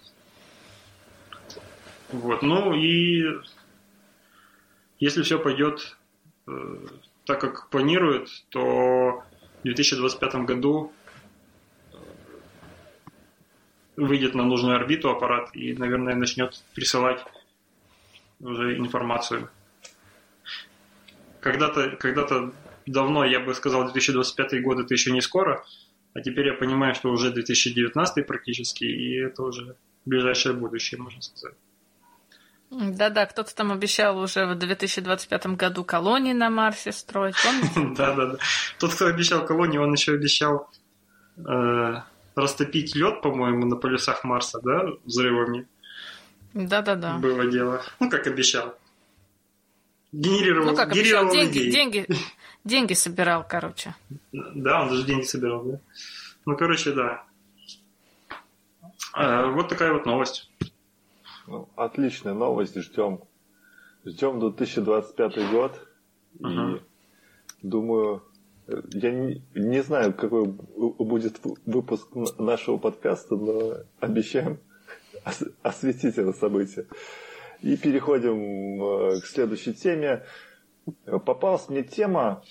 Вот, 2.11 2.43
ну 2.43 2.73
и 2.73 3.23
если 4.99 5.23
все 5.23 5.39
пойдет 5.39 5.97
э, 6.47 6.51
так, 7.25 7.41
как 7.41 7.69
планируют, 7.69 8.29
то 8.49 9.23
в 9.59 9.63
2025 9.63 10.35
году 10.45 10.93
выйдет 13.95 14.35
на 14.35 14.43
нужную 14.43 14.75
орбиту 14.75 15.09
аппарат 15.09 15.49
и, 15.53 15.73
наверное, 15.73 16.15
начнет 16.15 16.63
присылать 16.73 17.23
уже 18.39 18.77
информацию. 18.77 19.49
Когда-то 21.39 21.95
когда 21.97 22.51
давно, 22.85 23.25
я 23.25 23.39
бы 23.39 23.53
сказал, 23.53 23.83
2025 23.83 24.63
год 24.63 24.79
это 24.79 24.93
еще 24.93 25.11
не 25.11 25.21
скоро, 25.21 25.63
а 26.13 26.21
теперь 26.21 26.47
я 26.47 26.53
понимаю, 26.53 26.95
что 26.95 27.09
уже 27.09 27.31
2019 27.31 28.25
практически, 28.25 28.85
и 28.85 29.19
это 29.19 29.43
уже 29.43 29.75
ближайшее 30.05 30.53
будущее, 30.53 30.99
можно 30.99 31.21
сказать. 31.21 31.57
Да-да, 32.71 33.25
кто-то 33.25 33.55
там 33.55 33.71
обещал 33.71 34.17
уже 34.17 34.45
в 34.45 34.55
2025 34.55 35.47
году 35.47 35.83
колонии 35.83 36.33
на 36.33 36.49
Марсе 36.49 36.91
строить, 36.91 37.35
помните? 37.43 37.95
Да-да-да. 37.97 38.37
Тот, 38.79 38.93
кто 38.93 39.05
обещал 39.05 39.45
колонии, 39.45 39.77
он 39.77 39.93
еще 39.93 40.13
обещал 40.13 40.69
э, 41.37 41.95
растопить 42.35 42.95
лед, 42.95 43.21
по-моему, 43.21 43.65
на 43.65 43.75
полюсах 43.75 44.23
Марса, 44.23 44.59
да, 44.61 44.89
взрывами. 45.05 45.67
Да-да-да. 46.53 47.17
Было 47.17 47.45
дело. 47.47 47.81
Ну, 47.99 48.09
как 48.09 48.27
обещал. 48.27 48.77
Генерировал, 50.11 50.71
ну, 50.71 50.75
как 50.75 50.91
обещал, 50.91 51.29
деньги, 51.29 51.69
деньги, 51.69 52.07
деньги 52.63 52.93
собирал, 52.93 53.45
короче. 53.47 53.95
Да, 54.31 54.83
он 54.83 54.89
даже 54.89 55.03
деньги 55.03 55.23
собирал, 55.23 55.63
да. 55.63 55.79
Ну, 56.45 56.55
короче, 56.55 56.91
да. 56.93 57.23
А, 59.13 59.47
вот 59.47 59.67
такая 59.67 59.91
вот 59.91 60.05
новость. 60.05 60.49
Ну, 61.47 61.69
отличная 61.75 62.33
новость, 62.33 62.79
ждем. 62.79 63.21
Ждем 64.05 64.39
2025 64.39 65.51
год. 65.51 65.87
Uh-huh. 66.39 66.77
И 66.77 66.81
думаю, 67.67 68.23
я 68.67 69.11
не, 69.11 69.43
не 69.53 69.83
знаю, 69.83 70.13
какой 70.13 70.45
будет 70.45 71.39
выпуск 71.65 72.09
нашего 72.39 72.77
подкаста, 72.77 73.35
но 73.35 73.77
обещаем 73.99 74.59
осветить 75.63 76.17
это 76.17 76.33
событие. 76.33 76.87
И 77.61 77.77
переходим 77.77 78.83
э, 78.83 79.21
к 79.21 79.25
следующей 79.25 79.73
теме. 79.73 80.23
Попалась 81.05 81.67
мне 81.69 81.83
тема, 81.83 82.43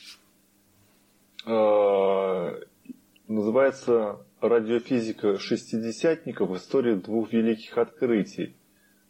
э, 1.46 2.60
называется 3.28 4.24
«Радиофизика 4.40 5.38
шестидесятников. 5.38 6.50
История 6.56 6.96
двух 6.96 7.32
великих 7.32 7.76
открытий». 7.78 8.56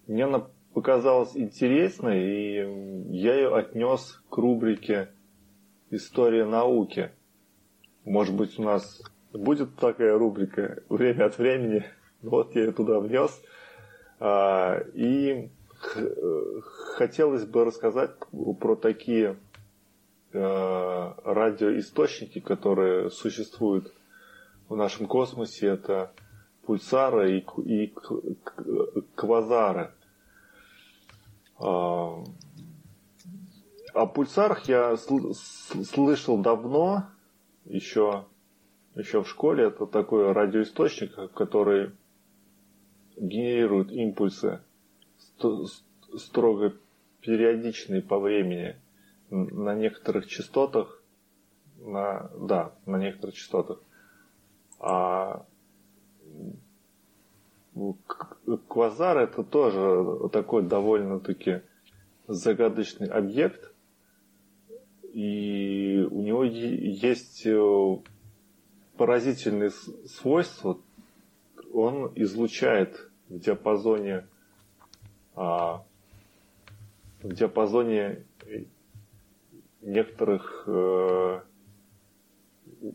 Мне 0.07 0.25
она 0.25 0.47
показалась 0.75 1.37
интересной, 1.37 2.23
и 2.23 3.17
я 3.17 3.35
ее 3.35 3.57
отнес 3.57 4.23
к 4.29 4.37
рубрике 4.37 5.14
история 5.97 6.45
науки. 6.45 7.11
Может 8.05 8.35
быть, 8.35 8.59
у 8.59 8.63
нас 8.63 9.03
будет 9.33 9.77
такая 9.77 10.17
рубрика 10.17 10.83
время 10.89 11.27
от 11.27 11.39
времени. 11.39 11.85
Вот 12.23 12.55
я 12.55 12.65
ее 12.65 12.73
туда 12.73 13.01
внес. 13.01 13.41
А, 14.21 14.79
и 14.95 15.51
хотелось 16.97 17.45
бы 17.45 17.65
рассказать 17.65 18.13
про 18.61 18.77
такие 18.77 19.37
а, 20.33 21.17
радиоисточники, 21.25 22.41
которые 22.41 23.11
существуют 23.11 23.93
в 24.69 24.77
нашем 24.77 25.07
космосе. 25.07 25.69
Это 25.69 26.13
пульсары 26.65 27.39
и, 27.39 27.47
и 27.65 27.95
квазары. 29.15 29.91
О 33.95 34.07
пульсарах 34.07 34.69
я 34.69 34.97
слышал 34.97 36.39
давно, 36.39 37.07
еще, 37.65 38.25
еще 38.97 39.23
в 39.23 39.29
школе. 39.29 39.69
Это 39.69 39.87
такой 39.87 40.33
радиоисточник, 40.33 41.15
который 41.33 41.93
генерирует 43.17 43.93
импульсы 43.93 44.61
строго 46.17 46.75
периодичные 47.21 48.03
по 48.03 48.19
времени 48.19 48.77
на 49.31 49.77
некоторых 49.77 50.27
частотах, 50.27 51.01
на, 51.79 52.31
да, 52.37 52.73
на 52.87 52.97
некоторых 52.99 53.37
частотах. 53.37 53.79
А 54.81 55.47
квазар 58.67 59.19
это 59.19 59.45
тоже 59.45 60.29
такой 60.31 60.65
довольно-таки 60.65 61.63
загадочный 62.27 63.07
объект, 63.07 63.74
и 65.15 66.07
у 66.11 66.23
него 66.23 66.43
есть 66.43 67.47
э, 67.47 67.97
поразительные 68.97 69.71
свойства. 69.71 70.79
Он 71.73 72.13
излучает 72.17 73.11
в 73.29 73.39
диапазоне 73.39 74.27
а, 75.37 75.85
в 77.23 77.33
диапазоне 77.33 78.25
некоторых 79.83 80.65
э, 80.67 81.41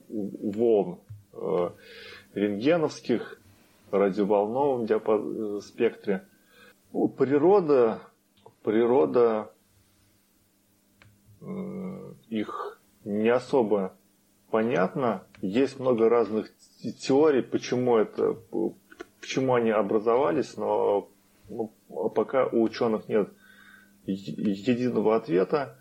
волн 0.07 0.99
э, 1.33 1.69
рентгеновских, 2.33 3.41
радиоволновом 3.91 4.85
диапаз... 4.85 5.21
Э, 5.21 5.59
спектре. 5.61 6.25
Природа, 6.91 8.01
природа 8.63 9.51
их 12.29 12.79
не 13.03 13.29
особо 13.29 13.93
понятно. 14.49 15.23
Есть 15.41 15.79
много 15.79 16.09
разных 16.09 16.51
теорий, 16.99 17.41
почему 17.41 17.97
это, 17.97 18.37
почему 19.19 19.55
они 19.55 19.71
образовались, 19.71 20.57
но 20.57 21.09
ну, 21.49 21.71
пока 22.09 22.47
у 22.47 22.61
ученых 22.61 23.07
нет 23.07 23.29
единого 24.05 25.15
ответа. 25.15 25.77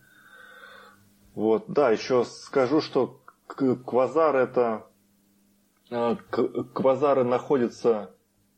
Вот, 1.34 1.64
да, 1.68 1.90
еще 1.90 2.24
скажу, 2.24 2.80
что 2.80 3.20
квазар 3.46 4.36
это 4.36 4.86
а, 5.90 6.16
квазары 6.16 7.24
находятся 7.24 8.10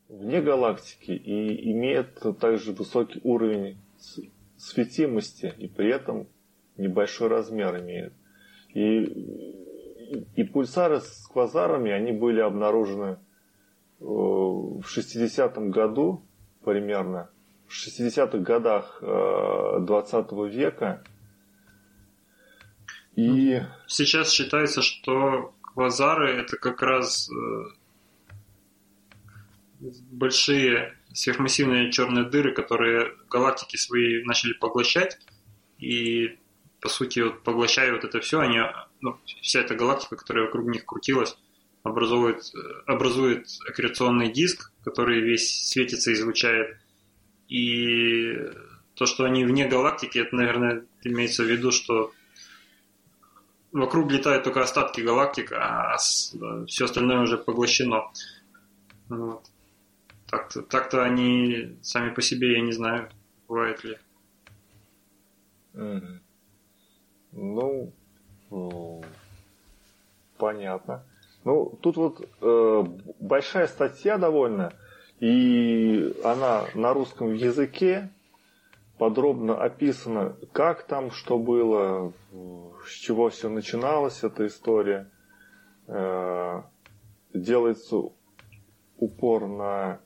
вне 0.09 0.41
галактики 0.41 1.11
и 1.11 1.71
имеют 1.71 2.19
также 2.39 2.73
высокий 2.73 3.21
уровень 3.23 3.77
светимости, 4.57 5.53
и 5.57 5.67
при 5.67 5.89
этом 5.89 6.27
небольшой 6.81 7.27
размер 7.27 7.79
имеют. 7.81 8.13
И, 8.73 9.03
и 10.35 10.43
пульсары 10.43 11.01
с 11.01 11.27
квазарами, 11.27 11.91
они 11.91 12.11
были 12.11 12.39
обнаружены 12.39 13.17
э, 13.99 14.03
в 14.03 14.83
60-м 14.83 15.71
году 15.71 16.23
примерно. 16.63 17.29
60-х 17.71 18.37
годах 18.39 19.01
20 19.01 20.31
века. 20.53 21.03
И... 23.15 23.61
Сейчас 23.87 24.31
считается, 24.31 24.81
что 24.81 25.53
квазары 25.61 26.31
это 26.41 26.57
как 26.57 26.81
раз 26.81 27.29
большие 30.11 30.97
сверхмассивные 31.13 31.91
черные 31.91 32.25
дыры, 32.25 32.53
которые 32.53 33.13
галактики 33.29 33.77
свои 33.77 34.23
начали 34.23 34.53
поглощать, 34.53 35.19
и 35.79 36.37
по 36.81 36.89
сути 36.89 37.19
вот 37.19 37.43
поглощая 37.43 37.93
вот 37.93 38.03
это 38.03 38.19
все, 38.19 38.39
они, 38.39 38.59
ну, 39.01 39.17
вся 39.41 39.61
эта 39.61 39.75
галактика, 39.75 40.15
которая 40.15 40.45
вокруг 40.45 40.67
них 40.67 40.85
крутилась, 40.85 41.37
образует, 41.83 42.43
образует 42.87 43.47
аккреционный 43.69 44.31
диск, 44.31 44.71
который 44.83 45.21
весь 45.21 45.69
светится 45.69 46.11
и 46.11 46.15
излучает. 46.15 46.77
И 47.47 48.33
то, 48.95 49.05
что 49.05 49.25
они 49.25 49.45
вне 49.45 49.67
галактики, 49.67 50.17
это, 50.17 50.35
наверное, 50.35 50.85
имеется 51.03 51.43
в 51.43 51.47
виду, 51.47 51.71
что 51.71 52.11
вокруг 53.71 54.11
летают 54.11 54.43
только 54.43 54.61
остатки 54.61 55.01
галактик, 55.01 55.51
а 55.51 55.97
все 55.97 56.85
остальное 56.85 57.21
уже 57.21 57.37
поглощено. 57.37 58.11
Вот. 59.09 59.45
Так-то, 60.27 60.61
так-то 60.61 61.03
они 61.03 61.77
сами 61.81 62.13
по 62.13 62.21
себе, 62.21 62.53
я 62.53 62.61
не 62.61 62.71
знаю, 62.71 63.09
бывает 63.47 63.83
ли. 63.83 63.97
Mm-hmm. 65.73 66.20
Ну, 67.31 67.91
понятно. 70.37 71.03
Ну, 71.43 71.77
тут 71.81 71.97
вот 71.97 72.29
э, 72.41 72.83
большая 73.19 73.67
статья 73.67 74.17
довольно, 74.17 74.73
и 75.19 76.15
она 76.23 76.65
на 76.75 76.93
русском 76.93 77.33
языке 77.33 78.09
подробно 78.97 79.55
описана, 79.55 80.35
как 80.51 80.83
там, 80.83 81.09
что 81.09 81.39
было, 81.39 82.13
с 82.85 82.91
чего 82.91 83.29
все 83.29 83.49
начиналось, 83.49 84.23
эта 84.23 84.45
история. 84.45 85.09
Э, 85.87 86.61
делается 87.33 87.97
упор 88.97 89.47
на 89.47 89.99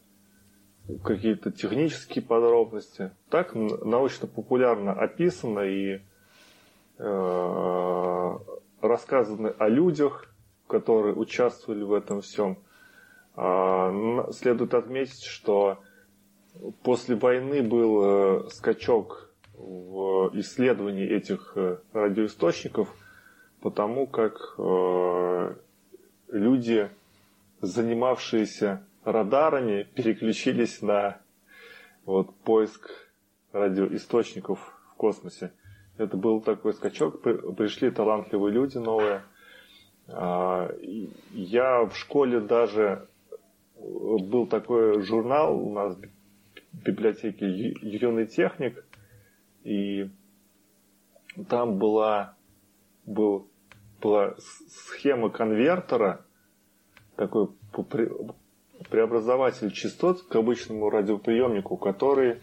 какие-то 1.04 1.52
технические 1.52 2.24
подробности. 2.24 3.12
Так 3.30 3.56
научно-популярно 3.56 4.94
описано 4.94 5.60
и 5.62 6.00
э, 6.98 8.38
рассказано 8.82 9.50
о 9.58 9.68
людях, 9.68 10.34
которые 10.68 11.16
участвовали 11.16 11.84
в 11.84 11.94
этом 11.94 12.22
всем. 12.22 12.58
Э, 13.36 14.32
следует 14.32 14.74
отметить, 14.74 15.24
что 15.24 15.80
после 16.84 17.16
войны 17.16 17.62
был 17.62 18.46
э, 18.46 18.50
скачок 18.50 19.30
в 19.54 20.32
исследовании 20.34 21.08
этих 21.08 21.54
э, 21.56 21.78
радиоисточников, 21.94 22.94
потому 23.62 24.08
как 24.08 24.56
люди, 26.30 26.90
занимавшиеся 27.62 28.86
радарами 29.04 29.84
переключились 29.96 30.82
на 30.82 31.20
вот, 32.06 32.36
поиск 32.44 32.90
радиоисточников 33.52 34.60
в 34.92 34.96
космосе. 34.96 35.52
Это 35.98 36.18
был 36.18 36.42
такой 36.42 36.74
скачок, 36.74 37.22
пришли 37.22 37.90
талантливые 37.90 38.54
люди 38.54 38.78
новые. 38.78 39.24
А, 40.08 40.70
я 41.32 41.86
в 41.86 41.96
школе 41.96 42.42
даже 42.42 43.08
был 43.78 44.48
такой 44.48 45.02
журнал 45.04 45.58
у 45.58 45.74
нас 45.74 45.96
в 45.96 46.84
библиотеке 46.84 47.74
«Юный 47.82 48.28
техник», 48.28 48.86
и 49.64 50.10
там 51.50 51.78
была, 51.78 52.36
был, 53.06 53.48
была 54.02 54.36
схема 54.38 55.30
конвертера, 55.30 56.26
такой 57.16 57.50
преобразователь 58.90 59.72
частот 59.72 60.24
к 60.24 60.36
обычному 60.36 60.90
радиоприемнику, 60.90 61.78
который 61.78 62.42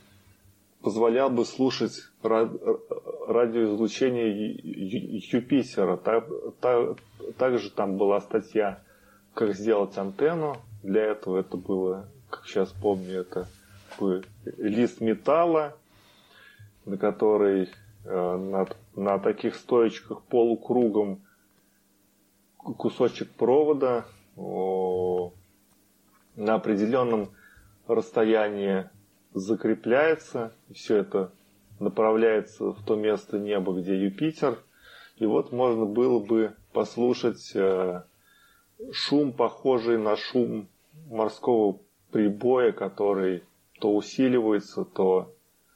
позволял 0.83 1.31
бы 1.31 1.45
слушать 1.45 2.09
радиоизлучение 2.23 4.51
Юпитера. 5.33 5.97
Также 7.39 7.71
там 7.71 7.97
была 7.97 8.21
статья, 8.21 8.83
как 9.35 9.55
сделать 9.55 9.97
антенну. 9.97 10.57
Для 10.83 11.05
этого 11.05 11.39
это 11.39 11.57
было, 11.57 12.09
как 12.29 12.45
сейчас 12.47 12.71
помню, 12.71 13.21
это 13.21 13.47
лист 14.59 15.01
металла, 15.01 15.77
на 16.85 16.97
который 16.97 17.71
э, 18.05 18.37
на, 18.37 18.67
на 18.97 19.21
таких 19.21 19.55
стоечках 19.55 20.23
полукругом 20.23 21.21
кусочек 22.57 23.31
провода 23.31 24.05
на 24.37 25.31
определенном 26.55 27.29
расстоянии 27.87 28.89
закрепляется, 29.35 30.53
все 30.73 30.99
это 30.99 31.33
направляется 31.79 32.73
в 32.73 32.85
то 32.85 32.97
место 32.97 33.39
неба, 33.39 33.73
где 33.73 33.97
Юпитер. 33.97 34.59
И 35.17 35.27
вот 35.27 35.53
можно 35.53 35.85
было 35.85 36.19
бы 36.19 36.55
послушать 36.73 37.53
э, 37.55 38.03
шум, 38.93 39.33
похожий 39.33 39.99
на 39.99 40.17
шум 40.17 40.69
морского 41.09 41.79
прибоя, 42.11 42.73
который 42.73 43.43
то 43.81 43.95
усиливается, 43.95 44.85
то 44.85 45.35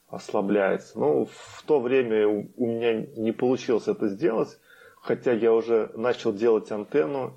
ослабляется. 0.09 0.99
Ну, 0.99 1.27
в 1.31 1.63
то 1.67 1.81
время 1.81 2.27
у 2.29 2.67
меня 2.67 3.07
не 3.17 3.33
получилось 3.33 3.89
это 3.89 4.09
сделать, 4.09 4.59
хотя 5.01 5.33
я 5.33 5.53
уже 5.53 5.91
начал 5.95 6.33
делать 6.33 6.71
антенну, 6.71 7.35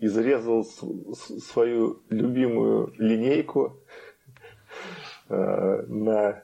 изрезал 0.00 0.64
свою 0.64 2.02
любимую 2.08 2.92
линейку 2.98 3.80
э, 5.28 5.82
на, 5.86 6.42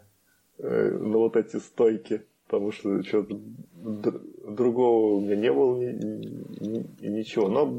э, 0.59 0.91
на 0.91 1.19
вот 1.19 1.37
эти 1.37 1.57
стойки, 1.57 2.27
потому 2.47 2.73
что 2.73 3.03
что-то 3.03 3.41
другого 4.47 5.17
у 5.17 5.21
меня 5.21 5.37
не 5.37 5.53
было 5.53 5.77
ни, 5.77 5.93
ни, 6.65 7.07
ничего. 7.07 7.49
Но 7.49 7.79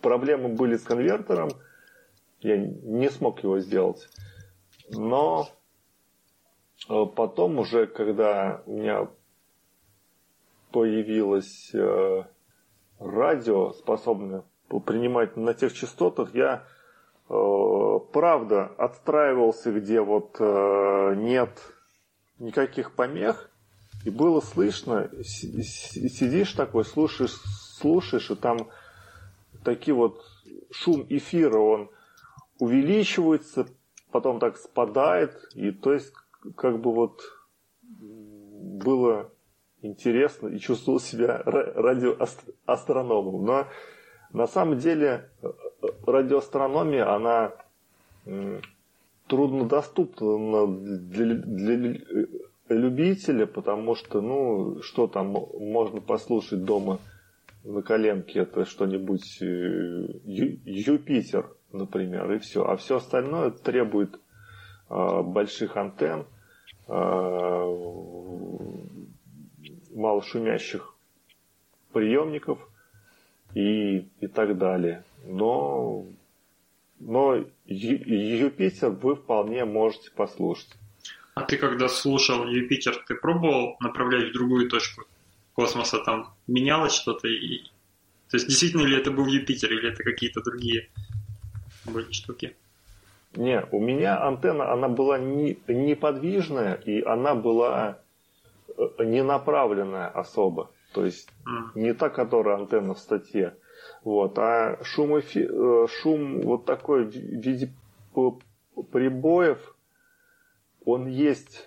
проблемы 0.00 0.48
были 0.48 0.76
с 0.76 0.82
конвертером, 0.82 1.50
я 2.40 2.56
не 2.56 3.10
смог 3.10 3.42
его 3.42 3.60
сделать. 3.60 4.08
Но 4.90 5.48
э, 6.88 7.04
потом 7.14 7.58
уже, 7.58 7.86
когда 7.86 8.62
у 8.66 8.78
меня 8.78 9.08
появилось 10.72 11.72
радио, 13.00 13.72
способное 13.72 14.44
принимать 14.78 15.36
на 15.36 15.52
тех 15.52 15.72
частотах, 15.72 16.32
я 16.34 16.64
правда 18.12 18.66
отстраивался, 18.76 19.72
где 19.72 20.00
вот 20.00 20.36
э, 20.40 21.14
нет 21.16 21.50
никаких 22.38 22.92
помех, 22.92 23.50
и 24.04 24.10
было 24.10 24.40
слышно, 24.40 25.10
сидишь 25.22 26.52
такой, 26.54 26.84
слушаешь, 26.84 27.36
слушаешь, 27.78 28.30
и 28.30 28.34
там 28.34 28.68
такие 29.62 29.94
вот 29.94 30.24
шум 30.70 31.06
эфира, 31.08 31.58
он 31.58 31.90
увеличивается, 32.58 33.66
потом 34.10 34.40
так 34.40 34.56
спадает, 34.56 35.36
и 35.54 35.70
то 35.70 35.92
есть 35.92 36.12
как 36.56 36.80
бы 36.80 36.92
вот 36.92 37.20
было 37.82 39.30
интересно 39.82 40.48
и 40.48 40.58
чувствовал 40.58 40.98
себя 41.00 41.42
радиоастрономом. 41.44 43.44
Но 43.44 43.68
на 44.32 44.46
самом 44.46 44.78
деле 44.78 45.30
э, 45.42 45.52
радиоастрономия, 46.06 47.12
она 47.14 47.52
труднодоступна 49.26 50.66
для, 50.66 51.34
для 51.34 51.96
любителя, 52.68 53.46
потому 53.46 53.94
что, 53.94 54.20
ну, 54.20 54.82
что 54.82 55.06
там 55.06 55.28
можно 55.28 56.00
послушать 56.00 56.64
дома 56.64 56.98
на 57.64 57.82
коленке, 57.82 58.40
это 58.40 58.64
что-нибудь 58.64 59.40
э, 59.42 59.44
Юпитер, 60.24 61.50
например, 61.72 62.32
и 62.32 62.38
все. 62.38 62.64
А 62.64 62.76
все 62.76 62.96
остальное 62.96 63.50
требует 63.50 64.18
э, 64.88 65.22
больших 65.22 65.76
антенн, 65.76 66.26
э, 66.88 66.94
малошумящих 69.94 70.94
приемников– 71.92 72.58
и, 73.54 74.08
и 74.20 74.26
так 74.26 74.56
далее. 74.58 75.04
Но, 75.24 76.06
но 76.98 77.44
Юпитер 77.66 78.90
вы 78.90 79.16
вполне 79.16 79.64
можете 79.64 80.10
послушать. 80.10 80.70
А 81.34 81.42
ты 81.42 81.56
когда 81.56 81.88
слушал 81.88 82.46
Юпитер, 82.46 82.96
ты 83.06 83.14
пробовал 83.14 83.76
направлять 83.80 84.30
в 84.30 84.32
другую 84.32 84.68
точку 84.68 85.04
космоса? 85.54 86.02
Там 86.04 86.34
менялось 86.46 86.92
что-то? 86.92 87.28
И... 87.28 87.62
То 88.28 88.36
есть 88.36 88.48
действительно 88.48 88.82
ли 88.82 88.96
это 88.96 89.10
был 89.10 89.26
Юпитер 89.26 89.72
или 89.72 89.92
это 89.92 90.02
какие-то 90.02 90.42
другие 90.42 90.90
были 91.84 92.10
штуки? 92.12 92.56
Не, 93.36 93.64
у 93.70 93.80
меня 93.80 94.20
антенна, 94.26 94.72
она 94.72 94.88
была 94.88 95.18
не, 95.18 95.56
неподвижная, 95.68 96.74
и 96.74 97.00
она 97.00 97.36
была 97.36 98.00
э, 98.76 99.04
не 99.04 99.22
направленная 99.22 100.08
особо. 100.08 100.72
То 100.92 101.04
есть 101.04 101.28
не 101.76 101.94
та, 101.94 102.08
которая 102.08 102.56
антенна 102.56 102.94
в 102.94 102.98
статье. 102.98 103.54
Вот, 104.02 104.38
а 104.38 104.78
шум, 104.82 105.18
эфи... 105.18 105.48
Э, 105.50 105.86
шум 105.88 106.40
вот 106.42 106.64
такой 106.64 107.04
в 107.04 107.14
виде 107.14 107.72
прибоев, 108.92 109.76
он 110.84 111.06
есть 111.06 111.66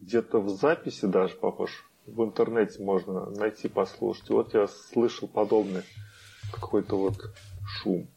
где-то 0.00 0.40
в 0.40 0.48
записи 0.48 1.06
даже, 1.06 1.34
похож. 1.34 1.70
В 2.06 2.22
интернете 2.22 2.82
можно 2.82 3.30
найти, 3.30 3.68
послушать. 3.68 4.28
Вот 4.28 4.54
я 4.54 4.66
слышал 4.66 5.28
подобный 5.28 5.82
какой-то 6.52 6.96
вот 6.96 7.16
шум. 7.66 8.08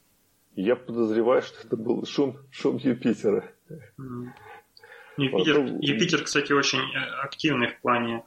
Я 0.56 0.76
подозреваю, 0.76 1.42
что 1.42 1.66
это 1.66 1.78
был 1.78 2.06
шум, 2.06 2.38
шум 2.52 2.78
Юпитера. 2.78 3.50
Юпитер, 5.18 5.62
ну, 5.62 5.80
Юпитер, 5.82 6.24
кстати, 6.24 6.52
очень 6.52 6.80
э, 6.80 7.22
активный 7.24 7.70
в 7.70 7.80
плане 7.82 8.24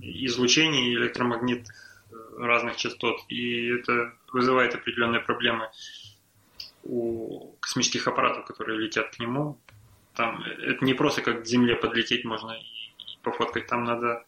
излучений 0.00 0.94
электромагнитных 0.94 1.93
разных 2.38 2.76
частот, 2.76 3.20
и 3.28 3.68
это 3.68 4.12
вызывает 4.32 4.74
определенные 4.74 5.20
проблемы 5.20 5.70
у 6.82 7.56
космических 7.60 8.06
аппаратов, 8.08 8.44
которые 8.44 8.78
летят 8.78 9.14
к 9.14 9.18
нему. 9.18 9.58
Там 10.14 10.42
это 10.42 10.84
не 10.84 10.94
просто 10.94 11.22
как 11.22 11.42
к 11.42 11.46
Земле 11.46 11.76
подлететь 11.76 12.24
можно 12.24 12.52
и, 12.52 12.62
и 12.62 13.18
пофоткать, 13.22 13.66
там 13.66 13.84
надо 13.84 14.24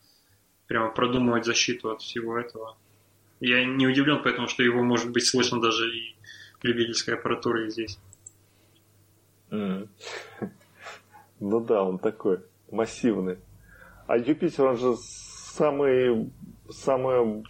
прямо 0.66 0.90
продумывать 0.90 1.44
защиту 1.44 1.90
от 1.90 2.02
всего 2.02 2.38
этого. 2.38 2.76
Я 3.40 3.64
не 3.64 3.86
удивлен, 3.86 4.22
поэтому 4.22 4.48
что 4.48 4.62
его 4.62 4.82
может 4.82 5.12
быть 5.12 5.26
слышно 5.26 5.60
даже 5.60 5.88
и 5.88 6.16
любительской 6.62 7.14
аппаратуре 7.14 7.70
здесь. 7.70 7.98
Mm. 9.50 9.88
Ну 11.38 11.60
да, 11.60 11.82
он 11.82 11.98
такой 11.98 12.40
массивный. 12.70 13.36
А 14.06 14.16
Юпитер, 14.16 14.64
он 14.64 14.78
же 14.78 14.96
самый, 14.96 16.30
самая 16.70 17.44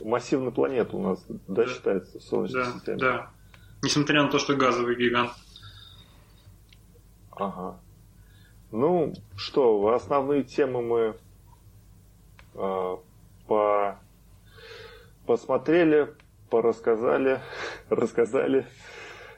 массивная 0.00 0.50
планета 0.50 0.96
у 0.96 1.02
нас, 1.02 1.24
да, 1.48 1.66
считается, 1.66 2.18
в 2.18 2.22
Солнечной 2.22 2.64
да, 2.64 2.72
системе? 2.72 2.98
Да, 2.98 3.30
Несмотря 3.82 4.22
на 4.22 4.30
то, 4.30 4.38
что 4.38 4.54
газовый 4.54 4.94
гигант. 4.94 5.32
Ага. 7.32 7.80
Ну, 8.70 9.12
что, 9.36 9.92
основные 9.92 10.44
темы 10.44 10.82
мы 10.82 11.16
э, 12.54 12.96
по 13.48 13.98
посмотрели, 15.26 16.14
порассказали, 16.48 17.40
рассказали. 17.88 18.66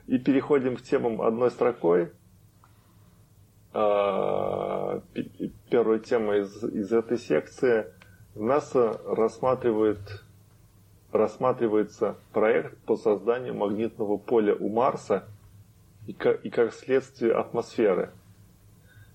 И 0.06 0.18
переходим 0.18 0.76
к 0.76 0.82
темам 0.82 1.22
одной 1.22 1.50
строкой. 1.50 2.12
А, 3.72 5.00
первая 5.70 5.98
тема 6.00 6.36
из, 6.36 6.62
из 6.62 6.92
этой 6.92 7.16
секции. 7.16 7.86
НАСА 8.34 9.00
рассматривает, 9.06 10.23
рассматривается 11.14 12.16
проект 12.32 12.76
по 12.78 12.96
созданию 12.96 13.54
магнитного 13.54 14.16
поля 14.16 14.54
у 14.54 14.68
Марса 14.68 15.26
и 16.06 16.12
как, 16.12 16.44
и 16.44 16.50
как 16.50 16.74
следствие 16.74 17.32
атмосферы. 17.32 18.10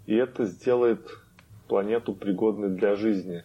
И 0.05 0.15
это 0.15 0.45
сделает 0.45 1.07
планету 1.67 2.13
пригодной 2.13 2.69
для 2.69 2.95
жизни. 2.95 3.43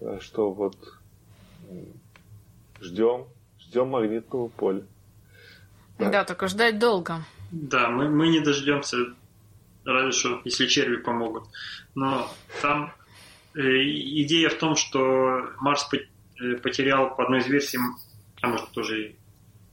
Так 0.00 0.22
что 0.22 0.50
вот 0.50 0.76
Ждем. 2.80 3.26
Ждем 3.60 3.88
магнитного 3.88 4.48
поля. 4.48 4.82
Да, 5.98 6.10
да 6.10 6.24
только 6.24 6.48
ждать 6.48 6.78
долго. 6.78 7.24
Да, 7.50 7.88
мы, 7.88 8.08
мы 8.08 8.28
не 8.28 8.40
дождемся, 8.40 8.96
разве 9.84 10.12
что, 10.12 10.40
если 10.44 10.66
черви 10.66 10.96
помогут. 10.96 11.44
Но 11.94 12.28
там 12.60 12.92
э, 13.54 13.60
идея 13.60 14.50
в 14.50 14.58
том, 14.58 14.76
что 14.76 15.50
Марс 15.58 15.88
потерял 16.62 17.14
по 17.14 17.24
одной 17.24 17.40
из 17.40 17.46
версий, 17.46 17.78
а 18.40 18.48
может 18.48 18.70
тоже 18.70 19.16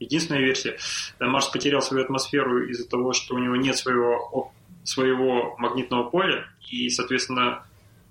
единственная 0.00 0.40
версия, 0.40 0.78
э, 1.18 1.24
Марс 1.24 1.48
потерял 1.48 1.82
свою 1.82 2.04
атмосферу 2.04 2.66
из-за 2.68 2.88
того, 2.88 3.12
что 3.12 3.34
у 3.34 3.38
него 3.38 3.56
нет 3.56 3.76
своего, 3.76 4.52
своего 4.84 5.56
магнитного 5.58 6.08
поля, 6.08 6.46
и, 6.70 6.88
соответственно, 6.88 7.66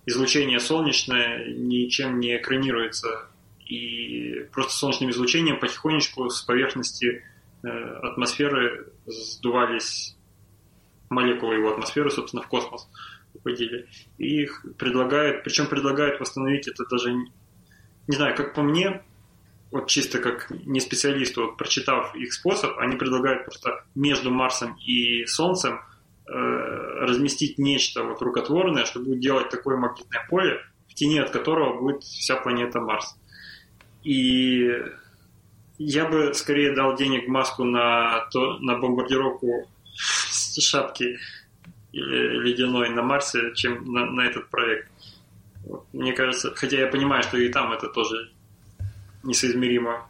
излучение 0.05 0.59
солнечное 0.59 1.45
ничем 1.53 2.19
не 2.19 2.37
экранируется 2.37 3.27
и 3.65 4.45
просто 4.51 4.73
солнечным 4.73 5.09
излучением 5.11 5.59
потихонечку 5.59 6.29
с 6.29 6.41
поверхности 6.41 7.23
э, 7.63 7.67
атмосферы 7.67 8.91
сдувались 9.05 10.15
молекулы 11.09 11.55
его 11.55 11.71
атмосферы, 11.71 12.09
собственно, 12.11 12.43
в 12.43 12.47
космос 12.47 12.89
уходили. 13.33 13.87
И 14.17 14.43
их 14.43 14.65
предлагают, 14.77 15.43
причем 15.43 15.67
предлагают 15.67 16.19
восстановить 16.19 16.67
это 16.67 16.83
даже, 16.89 17.15
не 18.07 18.15
знаю, 18.15 18.35
как 18.35 18.53
по 18.53 18.61
мне, 18.61 19.01
вот 19.71 19.87
чисто 19.87 20.19
как 20.19 20.49
не 20.49 20.79
специалисту, 20.79 21.45
вот 21.45 21.57
прочитав 21.57 22.15
их 22.15 22.33
способ, 22.33 22.77
они 22.77 22.95
предлагают 22.95 23.45
просто 23.45 23.83
между 23.95 24.29
Марсом 24.29 24.77
и 24.85 25.25
Солнцем 25.25 25.81
э, 26.27 26.31
разместить 26.31 27.57
нечто 27.57 28.03
вот 28.03 28.21
рукотворное, 28.21 28.85
что 28.85 28.99
будет 28.99 29.19
делать 29.19 29.49
такое 29.49 29.77
магнитное 29.77 30.25
поле, 30.29 30.59
в 30.87 30.93
тени 30.93 31.17
от 31.17 31.31
которого 31.31 31.79
будет 31.79 32.03
вся 32.03 32.35
планета 32.35 32.79
Марс. 32.79 33.15
И 34.03 34.69
я 35.79 36.05
бы 36.05 36.33
скорее 36.33 36.75
дал 36.75 36.95
денег 36.95 37.27
Маску 37.27 37.63
на, 37.63 38.27
то, 38.31 38.59
на 38.59 38.77
бомбардировку 38.77 39.67
шапки 40.59 41.17
ледяной 41.91 42.89
на 42.89 43.01
Марсе, 43.01 43.53
чем 43.55 43.91
на, 43.91 44.05
на 44.05 44.21
этот 44.21 44.49
проект. 44.49 44.89
Мне 45.93 46.13
кажется, 46.13 46.53
хотя 46.55 46.77
я 46.77 46.87
понимаю, 46.87 47.23
что 47.23 47.37
и 47.37 47.49
там 47.49 47.71
это 47.71 47.87
тоже 47.87 48.31
несоизмеримо 49.23 50.09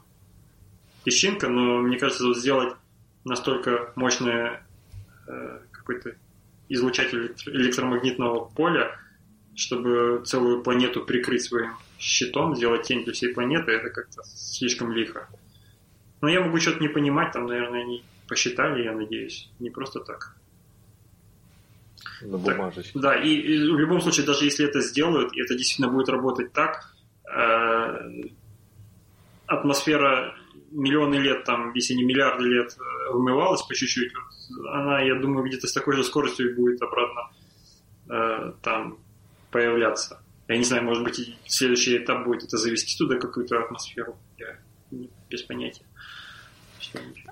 песчинка, 1.03 1.49
но 1.49 1.79
мне 1.79 1.97
кажется, 1.97 2.25
вот 2.25 2.37
сделать 2.37 2.73
настолько 3.23 3.91
мощный 3.95 4.59
э, 5.27 5.59
какой-то 5.71 6.15
излучатель 6.69 7.35
электромагнитного 7.45 8.45
поля, 8.45 8.97
чтобы 9.55 10.23
целую 10.25 10.63
планету 10.63 11.03
прикрыть 11.05 11.43
своим 11.43 11.73
щитом, 11.99 12.55
сделать 12.55 12.83
тень 12.83 13.03
для 13.03 13.13
всей 13.13 13.33
планеты, 13.33 13.71
это 13.71 13.89
как-то 13.89 14.23
слишком 14.23 14.91
лихо. 14.91 15.27
Но 16.21 16.29
я 16.29 16.41
могу 16.41 16.57
что-то 16.59 16.79
не 16.79 16.87
понимать, 16.87 17.33
там, 17.33 17.45
наверное, 17.45 17.81
они 17.81 18.03
посчитали, 18.27 18.83
я 18.83 18.93
надеюсь, 18.93 19.49
не 19.59 19.69
просто 19.69 19.99
так. 19.99 20.35
На 22.21 22.37
бумажечке. 22.37 22.99
Да, 22.99 23.15
и, 23.15 23.29
и 23.29 23.57
в 23.69 23.77
любом 23.77 24.01
случае, 24.01 24.25
даже 24.25 24.45
если 24.45 24.65
это 24.65 24.81
сделают, 24.81 25.33
и 25.33 25.41
это 25.41 25.55
действительно 25.55 25.89
будет 25.89 26.09
работать 26.09 26.53
так, 26.53 26.93
э, 27.33 28.23
атмосфера 29.47 30.35
миллионы 30.71 31.15
лет, 31.15 31.43
там, 31.43 31.73
если 31.73 31.93
не 31.93 32.03
миллиарды 32.03 32.45
лет, 32.45 32.75
э, 32.77 33.11
вымывалась 33.11 33.61
по 33.61 33.73
чуть-чуть, 33.73 34.11
она, 34.71 35.01
я 35.01 35.15
думаю, 35.15 35.45
где-то 35.45 35.67
с 35.67 35.73
такой 35.73 35.95
же 35.95 36.03
скоростью 36.03 36.55
будет 36.55 36.81
обратно 36.81 37.31
э, 38.09 38.53
там 38.61 38.99
появляться. 39.51 40.21
Я 40.47 40.57
не 40.57 40.63
знаю, 40.63 40.83
может 40.83 41.03
быть, 41.03 41.37
следующий 41.45 41.97
этап 41.97 42.25
будет 42.25 42.43
это 42.43 42.57
завести 42.57 42.97
туда 42.97 43.17
какую-то 43.17 43.59
атмосферу. 43.59 44.17
Я 44.37 44.57
без 45.29 45.43
понятия. 45.43 45.85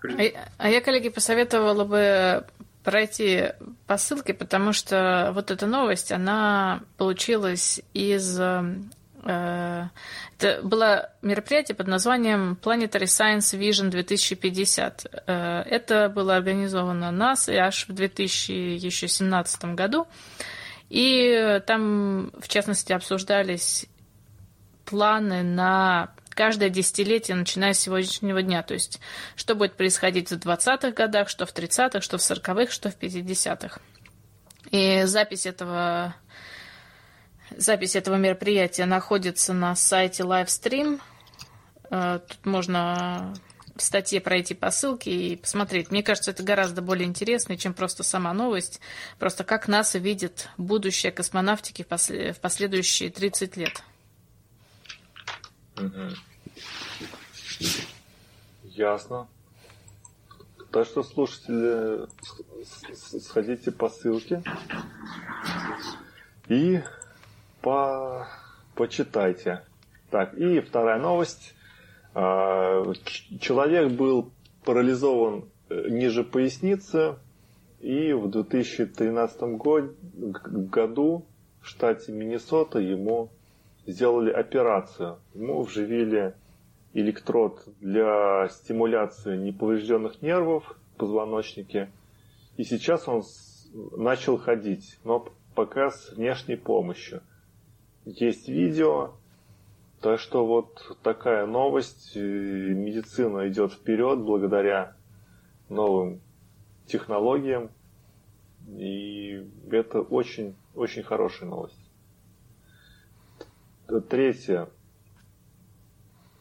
А, 0.04 0.50
а 0.58 0.70
я, 0.70 0.82
коллеги, 0.82 1.10
посоветовала 1.10 1.84
бы 1.84 2.46
пройти 2.84 3.54
по 3.88 3.98
ссылке, 3.98 4.34
потому 4.34 4.74
что 4.74 5.32
вот 5.34 5.52
эта 5.52 5.68
новость, 5.68 6.12
она 6.12 6.82
получилась 6.98 7.82
из... 7.94 8.40
Э, 8.40 9.88
это 10.38 10.62
было 10.64 11.12
мероприятие 11.22 11.76
под 11.76 11.88
названием 11.88 12.58
Planetary 12.62 13.04
Science 13.04 13.58
Vision 13.58 13.90
2050. 13.90 15.24
Э, 15.28 15.62
это 15.62 16.10
было 16.10 16.36
организовано 16.36 17.12
НАСА 17.12 17.54
аж 17.54 17.88
в 17.88 17.94
2017 17.94 19.66
году. 19.76 20.08
И 20.90 21.62
там, 21.68 22.32
в 22.40 22.48
частности, 22.48 22.92
обсуждались 22.92 23.86
планы 24.86 25.44
на 25.44 26.14
каждое 26.42 26.72
десятилетие, 26.72 27.38
начиная 27.38 27.76
с 27.76 27.80
сегодняшнего 27.80 28.42
дня. 28.42 28.64
То 28.64 28.74
есть, 28.74 29.00
что 29.36 29.54
будет 29.54 29.78
происходить 29.78 30.32
в 30.32 30.40
20-х 30.40 30.90
годах, 30.90 31.30
что 31.30 31.46
в 31.46 31.54
30-х, 31.54 32.02
что 32.02 32.18
в 32.18 32.22
40-х, 32.22 32.72
что 32.72 32.90
в 32.90 32.98
50-х. 32.98 33.80
И 34.72 35.04
запись 35.04 35.46
этого, 35.46 36.16
запись 37.56 37.96
этого 37.96 38.16
мероприятия 38.16 38.88
находится 38.88 39.54
на 39.54 39.76
сайте 39.76 40.24
Livestream. 40.24 41.00
Э, 41.92 42.22
тут 42.28 42.44
можно 42.44 43.36
в 43.76 43.84
статье 43.84 44.20
пройти 44.20 44.56
по 44.56 44.72
ссылке 44.72 45.12
и 45.12 45.36
посмотреть. 45.36 45.92
Мне 45.92 46.02
кажется, 46.02 46.32
это 46.32 46.42
гораздо 46.42 46.82
более 46.82 47.08
интересно, 47.08 47.56
чем 47.56 47.76
просто 47.76 48.02
сама 48.02 48.34
новость. 48.34 48.82
Просто 49.20 49.44
как 49.44 49.68
НАСА 49.68 50.00
видит 50.00 50.50
будущее 50.58 51.12
космонавтики 51.12 51.84
в 51.84 52.40
последующие 52.40 53.12
30 53.12 53.58
лет. 53.58 53.84
Ясно. 58.64 59.28
Так 60.72 60.86
что, 60.86 61.04
слушатели, 61.04 62.08
сходите 63.20 63.72
по 63.72 63.90
ссылке 63.90 64.42
и 66.48 66.82
по... 67.62 68.28
почитайте. 68.76 69.64
Так, 70.10 70.34
и 70.34 70.60
вторая 70.60 71.00
новость. 71.00 71.56
А, 72.14 72.84
человек 73.40 73.92
был 73.92 74.32
парализован 74.66 75.46
э, 75.70 75.90
ниже 75.90 76.24
поясницы, 76.24 77.16
и 77.80 78.14
в 78.14 78.30
2013 78.30 79.42
году 80.70 81.26
в 81.62 81.68
штате 81.68 82.12
Миннесота 82.12 82.80
ему 82.80 83.30
сделали 83.88 84.32
операцию. 84.32 85.18
Ему 85.34 85.64
вживили 85.64 86.34
электрод 86.94 87.64
для 87.80 88.50
стимуляции 88.50 89.38
неповрежденных 89.38 90.22
нервов 90.22 90.78
в 90.94 90.98
позвоночнике. 90.98 91.90
И 92.58 92.64
сейчас 92.64 93.08
он 93.08 93.24
начал 93.74 94.38
ходить, 94.38 94.98
но 95.04 95.28
пока 95.56 95.90
с 95.90 96.12
внешней 96.12 96.58
помощью. 96.58 97.22
Есть 98.06 98.50
видео, 98.50 99.14
так 100.02 100.20
что 100.20 100.46
вот 100.46 100.98
такая 101.04 101.46
новость. 101.46 102.16
Медицина 102.16 103.48
идет 103.48 103.74
вперед 103.74 104.20
благодаря 104.20 104.96
новым 105.70 106.22
технологиям. 106.88 107.70
И 108.68 109.48
это 109.72 110.02
очень, 110.02 110.56
очень 110.76 111.04
хорошая 111.04 111.50
новость. 111.50 111.92
Третье. 114.10 114.70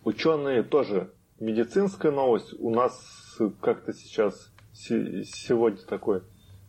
Ученые 0.04 0.62
тоже 0.62 1.10
медицинская 1.38 2.12
новость. 2.12 2.54
У 2.58 2.70
нас 2.70 3.38
как-то 3.60 3.92
сейчас 3.92 4.50
сегодня 4.72 5.82
такой 5.84 6.22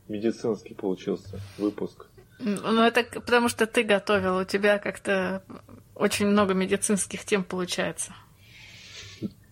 медицинский 0.08 0.74
получился 0.74 1.40
выпуск. 1.58 2.08
Ну, 2.40 2.82
это 2.82 3.04
потому 3.04 3.50
что 3.50 3.68
ты 3.68 3.84
готовил, 3.84 4.38
у 4.38 4.46
тебя 4.46 4.80
как-то 4.80 5.44
очень 5.96 6.28
много 6.28 6.54
медицинских 6.54 7.24
тем 7.24 7.44
получается. 7.44 8.14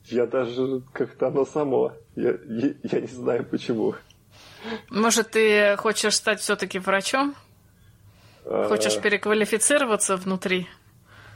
Я 0.06 0.26
даже 0.26 0.82
как-то 0.92 1.28
оно 1.28 1.46
само. 1.46 1.94
Я, 2.16 2.32
я, 2.48 2.74
я 2.84 3.02
не 3.02 3.08
знаю 3.08 3.46
почему. 3.46 3.94
Может, 4.90 5.32
ты 5.32 5.78
хочешь 5.78 6.16
стать 6.16 6.40
все-таки 6.40 6.80
врачом? 6.80 7.36
А. 8.46 8.68
Хочешь 8.68 9.00
переквалифицироваться 9.00 10.18
внутри? 10.18 10.68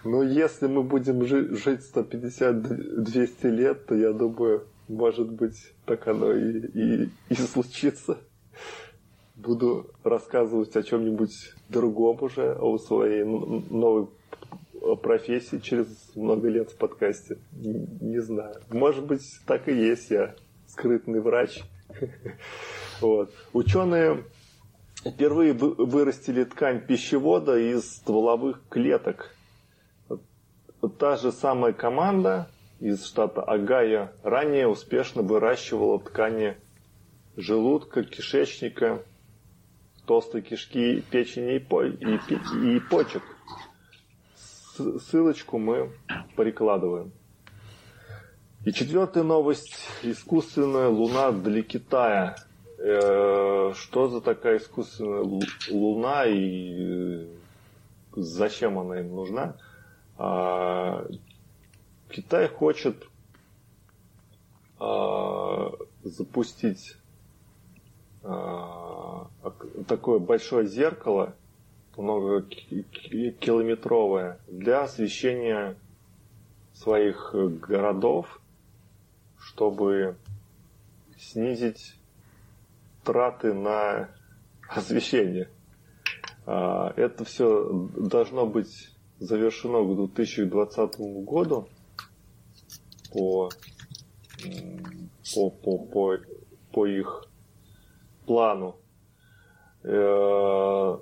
Ну, 0.03 0.21
если 0.21 0.67
мы 0.67 0.83
будем 0.83 1.25
жи- 1.25 1.55
жить 1.55 1.81
150-200 1.93 3.49
лет, 3.49 3.85
то 3.85 3.95
я 3.95 4.11
думаю, 4.11 4.67
может 4.87 5.31
быть, 5.31 5.73
так 5.85 6.07
оно 6.07 6.33
и, 6.33 6.59
и, 6.59 7.09
и 7.29 7.35
случится 7.35 8.17
буду 9.35 9.91
рассказывать 10.03 10.75
о 10.75 10.83
чем-нибудь 10.83 11.53
другом 11.69 12.17
уже, 12.21 12.53
о 12.53 12.77
своей 12.77 13.23
новой 13.23 14.07
профессии 15.01 15.57
через 15.57 15.87
много 16.15 16.49
лет 16.49 16.71
в 16.71 16.77
подкасте. 16.77 17.37
Не 17.51 18.21
знаю. 18.21 18.55
Может 18.69 19.05
быть, 19.05 19.23
так 19.45 19.67
и 19.67 19.73
есть 19.73 20.09
я 20.11 20.35
скрытный 20.67 21.21
врач. 21.21 21.61
Вот. 23.01 23.33
Ученые 23.51 24.23
впервые 25.05 25.51
вырастили 25.53 26.45
ткань 26.45 26.79
пищевода 26.79 27.57
из 27.57 27.97
стволовых 27.97 28.61
клеток. 28.69 29.35
Та 30.89 31.15
же 31.15 31.31
самая 31.31 31.71
команда 31.71 32.49
из 32.79 33.05
штата 33.05 33.41
Агая 33.41 34.11
ранее 34.23 34.67
успешно 34.67 35.21
выращивала 35.21 35.99
ткани 35.99 36.57
желудка, 37.37 38.03
кишечника, 38.03 39.01
толстой 40.05 40.41
кишки, 40.41 41.01
печени 41.09 41.55
и, 41.55 41.59
по, 41.59 41.85
и, 41.85 42.19
и 42.75 42.79
почек. 42.79 43.23
Ссылочку 44.75 45.57
мы 45.57 45.91
прикладываем. 46.35 47.11
И 48.65 48.73
четвертая 48.73 49.23
новость. 49.23 49.77
Искусственная 50.01 50.89
луна 50.89 51.31
для 51.31 51.61
Китая. 51.63 52.35
Э, 52.77 53.71
что 53.75 54.07
за 54.09 54.19
такая 54.19 54.57
искусственная 54.57 55.41
луна 55.69 56.25
и 56.25 56.73
э, 56.73 57.25
зачем 58.15 58.79
она 58.79 58.99
им 58.99 59.15
нужна? 59.15 59.55
А, 60.25 61.05
Китай 62.09 62.47
хочет 62.47 63.05
а, 64.79 65.73
запустить 66.05 66.95
а, 68.23 69.27
такое 69.85 70.19
большое 70.19 70.65
зеркало, 70.65 71.35
многокилометровое, 71.97 74.39
для 74.47 74.83
освещения 74.83 75.75
своих 76.73 77.35
городов, 77.35 78.39
чтобы 79.37 80.15
снизить 81.17 81.95
траты 83.03 83.53
на 83.53 84.07
освещение. 84.69 85.49
Это 86.45 87.25
все 87.25 87.89
должно 87.97 88.45
быть 88.45 88.92
завершено 89.23 89.83
к 89.83 89.95
2020 89.95 90.99
году 91.25 91.67
по, 93.11 93.49
по, 95.33 95.49
по, 95.49 95.77
по, 95.77 96.17
по 96.71 96.85
их 96.85 97.25
плану. 98.25 98.75
Э, 99.83 100.97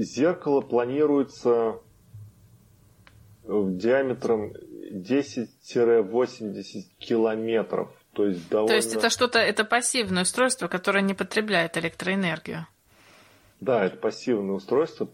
зеркало 0.00 0.60
планируется 0.60 1.80
диаметром 3.44 4.52
10-80 4.92 6.84
километров. 6.98 7.90
То 8.12 8.26
есть, 8.26 8.48
довольно... 8.48 8.68
То 8.68 8.74
есть 8.74 8.94
это 8.94 9.10
что-то, 9.10 9.38
это 9.38 9.64
пассивное 9.64 10.22
устройство, 10.22 10.68
которое 10.68 11.02
не 11.02 11.14
потребляет 11.14 11.76
электроэнергию. 11.76 12.66
Да, 13.60 13.84
это 13.84 13.96
пассивное 13.96 14.54
устройство, 14.54 15.06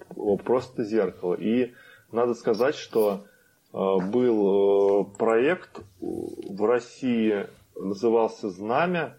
просто 0.45 0.85
зеркало. 0.85 1.35
И 1.35 1.73
надо 2.13 2.35
сказать, 2.35 2.75
что 2.75 3.25
э, 3.73 3.77
был 3.77 5.03
э, 5.03 5.05
проект 5.19 5.81
в 6.01 6.65
России, 6.67 7.47
назывался 7.75 8.51
«Знамя», 8.51 9.17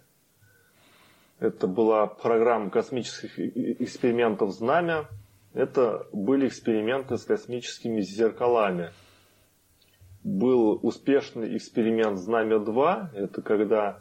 это 1.39 1.67
была 1.67 2.07
программа 2.07 2.69
космических 2.69 3.37
экспериментов 3.37 4.51
«Знамя». 4.51 5.07
Это 5.53 6.07
были 6.13 6.47
эксперименты 6.47 7.17
с 7.17 7.25
космическими 7.25 8.01
зеркалами. 8.01 8.91
Был 10.23 10.79
успешный 10.81 11.57
эксперимент 11.57 12.19
«Знамя-2». 12.19 13.15
Это 13.15 13.41
когда 13.41 13.99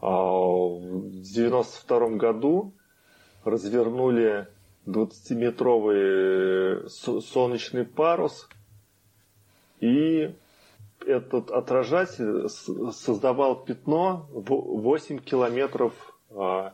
а, 0.00 0.10
в 0.10 1.06
1992 1.06 2.08
году 2.16 2.74
развернули 3.50 4.48
20-метровый 4.86 6.88
солнечный 6.88 7.84
парус, 7.84 8.48
и 9.80 10.34
этот 11.06 11.50
отражатель 11.50 12.48
создавал 12.48 13.56
пятно 13.56 14.26
в 14.30 14.80
8 14.80 15.18
километров 15.18 15.92
а, 16.30 16.72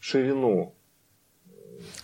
ширину. 0.00 0.74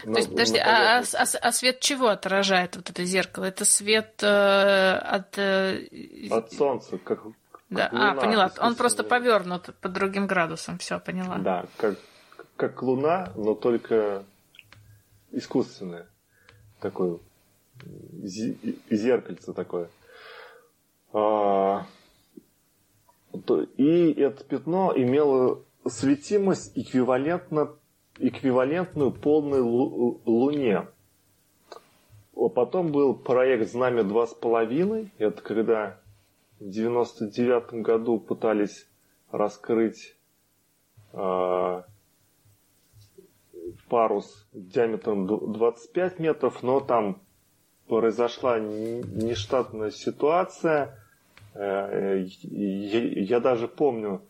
То 0.03 0.11
есть, 0.11 0.31
подожди, 0.31 0.59
а, 0.59 0.99
а, 0.99 1.03
а, 1.03 1.25
а 1.41 1.53
свет 1.53 1.81
чего 1.81 2.09
отражает 2.09 2.77
вот 2.77 2.91
это 2.91 3.05
зеркало? 3.05 3.45
Это 3.45 3.65
свет 3.65 4.23
э, 4.23 4.97
от... 4.97 5.39
Э, 5.39 5.87
от 6.31 6.53
солнца, 6.53 6.99
как, 6.99 7.23
да. 7.71 7.89
луна. 7.93 8.13
А, 8.13 8.15
поняла. 8.15 8.53
Он 8.61 8.75
просто 8.75 9.05
повернут 9.05 9.75
под 9.81 9.93
другим 9.93 10.27
градусом. 10.27 10.79
Все, 10.79 10.99
поняла. 10.99 11.39
Да, 11.39 11.67
как, 11.77 11.97
как 12.59 12.83
луна, 12.83 13.33
но 13.37 13.55
только 13.55 14.25
искусственное. 15.31 16.09
Такое 16.81 17.21
зеркальце 18.91 19.53
такое. 19.53 19.89
А, 21.13 21.87
и 23.77 24.13
это 24.13 24.43
пятно 24.45 24.93
имело 24.95 25.63
светимость 25.87 26.77
эквивалентна, 26.77 27.77
эквивалентную 28.19 29.13
полной 29.13 29.61
Луне. 29.61 30.89
Потом 32.35 32.91
был 32.91 33.15
проект 33.15 33.71
«Знамя 33.71 34.03
2,5». 34.03 35.11
Это 35.19 35.43
когда 35.43 36.01
в 36.59 36.69
99 36.69 37.83
году 37.83 38.19
пытались 38.19 38.89
раскрыть 39.31 40.17
э, 41.13 41.83
парус 43.89 44.47
диаметром 44.53 45.27
25 45.27 46.19
метров, 46.19 46.63
но 46.63 46.81
там 46.81 47.21
произошла 47.89 48.59
нештатная 48.59 49.91
ситуация. 49.91 50.99
Э, 51.55 52.25
я 52.43 53.41
даже 53.41 53.69
помню, 53.69 54.23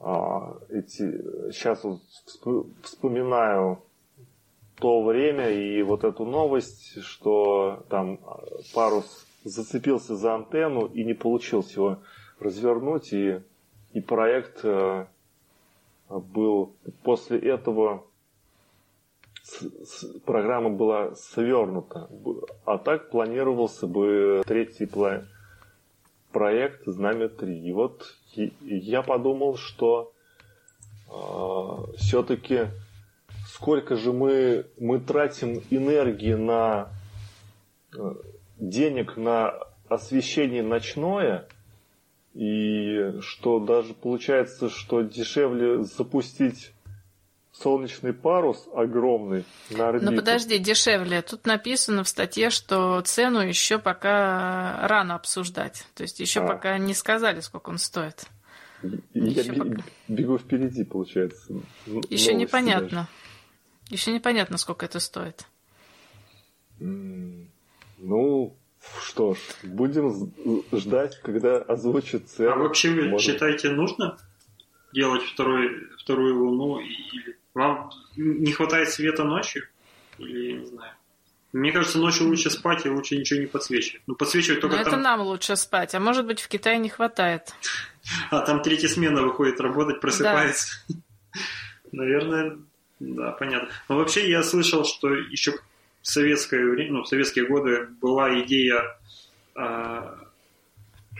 а, 0.00 0.56
эти, 0.68 1.50
сейчас 1.52 1.84
вот 1.84 2.00
вспоминаю 2.82 3.82
то 4.82 5.02
время 5.02 5.48
и 5.50 5.80
вот 5.82 6.02
эту 6.02 6.24
новость, 6.24 7.00
что 7.02 7.84
там 7.88 8.18
парус 8.74 9.26
зацепился 9.44 10.16
за 10.16 10.34
антенну 10.34 10.86
и 10.86 11.04
не 11.04 11.14
получилось 11.14 11.72
его 11.76 11.98
развернуть, 12.40 13.12
и, 13.12 13.40
и 13.92 14.00
проект 14.00 14.64
э, 14.64 15.06
был 16.08 16.74
после 17.04 17.38
этого 17.38 18.04
программа 20.24 20.70
была 20.70 21.14
свернута. 21.14 22.08
А 22.64 22.78
так 22.78 23.10
планировался 23.10 23.86
бы 23.86 24.42
третий 24.46 24.88
проект 26.32 26.86
«Знамя 26.86 27.26
3». 27.26 27.60
И 27.60 27.72
вот 27.72 28.14
я 28.34 29.02
подумал, 29.02 29.56
что 29.56 30.12
э, 31.08 31.96
все-таки 31.98 32.68
сколько 33.46 33.96
же 33.96 34.12
мы, 34.12 34.66
мы 34.78 35.00
тратим 35.00 35.62
энергии 35.70 36.34
на 36.34 36.88
э, 37.96 38.14
денег 38.58 39.16
на 39.16 39.54
освещение 39.88 40.62
ночное, 40.62 41.46
и 42.34 43.20
что 43.20 43.60
даже 43.60 43.92
получается, 43.92 44.70
что 44.70 45.02
дешевле 45.02 45.82
запустить 45.82 46.72
солнечный 47.52 48.12
парус 48.12 48.68
огромный 48.74 49.44
на 49.70 49.88
орбиту. 49.88 50.10
Ну 50.10 50.16
подожди, 50.16 50.58
дешевле. 50.58 51.22
Тут 51.22 51.46
написано 51.46 52.04
в 52.04 52.08
статье, 52.08 52.50
что 52.50 53.00
цену 53.02 53.40
еще 53.40 53.78
пока 53.78 54.86
рано 54.88 55.14
обсуждать. 55.14 55.86
То 55.94 56.02
есть 56.02 56.20
еще 56.20 56.40
а. 56.40 56.46
пока 56.46 56.78
не 56.78 56.94
сказали, 56.94 57.40
сколько 57.40 57.70
он 57.70 57.78
стоит. 57.78 58.24
Я 59.14 59.42
еще 59.42 59.52
пока... 59.52 59.82
бегу 60.08 60.38
впереди, 60.38 60.84
получается. 60.84 61.54
Еще 62.08 62.34
непонятно. 62.34 62.88
Даже. 62.88 63.08
Еще 63.90 64.12
непонятно, 64.12 64.56
сколько 64.58 64.86
это 64.86 65.00
стоит. 65.00 65.46
Ну, 66.78 68.56
что 69.00 69.34
ж, 69.34 69.38
будем 69.62 70.32
ждать, 70.72 71.20
когда 71.20 71.58
озвучит 71.58 72.28
цену. 72.28 72.52
А 72.52 72.56
вообще 72.56 72.90
вы 72.90 73.08
Может... 73.08 73.30
считаете, 73.32 73.70
нужно 73.70 74.18
делать 74.92 75.22
второй, 75.22 75.68
вторую 75.98 76.42
луну 76.44 76.80
или 76.80 77.36
вам 77.54 77.90
не 78.16 78.52
хватает 78.52 78.90
света 78.90 79.24
ночью? 79.24 79.68
Или, 80.18 80.52
не 80.58 80.66
знаю. 80.66 80.92
Мне 81.52 81.70
кажется, 81.70 81.98
ночью 81.98 82.28
лучше 82.28 82.48
спать 82.48 82.86
и 82.86 82.88
лучше 82.88 83.16
ничего 83.16 83.40
не 83.40 83.46
подсвечивать. 83.46 84.02
Ну, 84.06 84.14
подсвечивать 84.14 84.60
только 84.60 84.76
Но 84.76 84.84
там... 84.84 84.92
это 84.92 85.02
нам 85.02 85.20
лучше 85.20 85.56
спать, 85.56 85.94
а 85.94 86.00
может 86.00 86.26
быть 86.26 86.40
в 86.40 86.48
Китае 86.48 86.78
не 86.78 86.88
хватает. 86.88 87.52
А 88.30 88.40
там 88.40 88.62
третья 88.62 88.88
смена 88.88 89.22
выходит 89.22 89.60
работать, 89.60 90.00
просыпается. 90.00 90.82
Да. 90.88 90.96
Наверное, 91.92 92.58
да, 93.00 93.32
понятно. 93.32 93.68
Но 93.88 93.96
вообще 93.96 94.30
я 94.30 94.42
слышал, 94.42 94.84
что 94.84 95.12
еще 95.12 95.52
в 96.00 96.06
советское 96.06 96.64
время, 96.64 96.92
ну, 96.92 97.02
в 97.02 97.08
советские 97.08 97.46
годы 97.46 97.88
была 98.00 98.40
идея 98.40 98.82
а, 99.54 100.18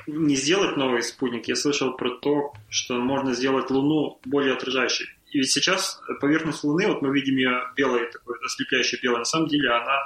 не 0.07 0.37
сделать 0.37 0.76
новый 0.76 1.03
спутник. 1.03 1.49
Я 1.49 1.57
слышал 1.57 1.93
про 1.93 2.11
то, 2.11 2.53
что 2.68 2.95
можно 2.95 3.35
сделать 3.35 3.70
Луну 3.70 4.18
более 4.24 4.55
отражающей. 4.55 5.07
И 5.33 5.39
ведь 5.39 5.51
сейчас 5.51 6.01
поверхность 6.20 6.62
Луны, 6.62 6.87
вот 6.87 7.01
мы 7.01 7.12
видим 7.12 7.37
ее 7.37 7.62
белой, 7.74 8.11
такой 8.11 8.37
ослепляющей 8.45 8.99
белой, 9.03 9.20
на 9.20 9.24
самом 9.24 9.49
деле 9.49 9.70
она, 9.70 9.99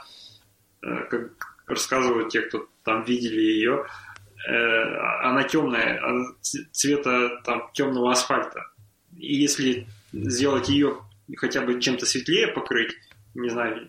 э, 0.82 1.04
как 1.10 1.32
рассказывают 1.66 2.28
те, 2.28 2.42
кто 2.42 2.68
там 2.84 3.02
видели 3.02 3.40
ее, 3.40 3.86
э, 4.48 4.96
она 5.22 5.42
темная, 5.42 6.00
цвета 6.42 7.40
там 7.44 7.70
темного 7.72 8.12
асфальта. 8.12 8.70
И 9.18 9.34
если 9.34 9.88
сделать 10.12 10.68
ее 10.68 11.02
хотя 11.36 11.60
бы 11.60 11.80
чем-то 11.80 12.06
светлее 12.06 12.46
покрыть, 12.48 12.96
не 13.34 13.48
знаю... 13.48 13.88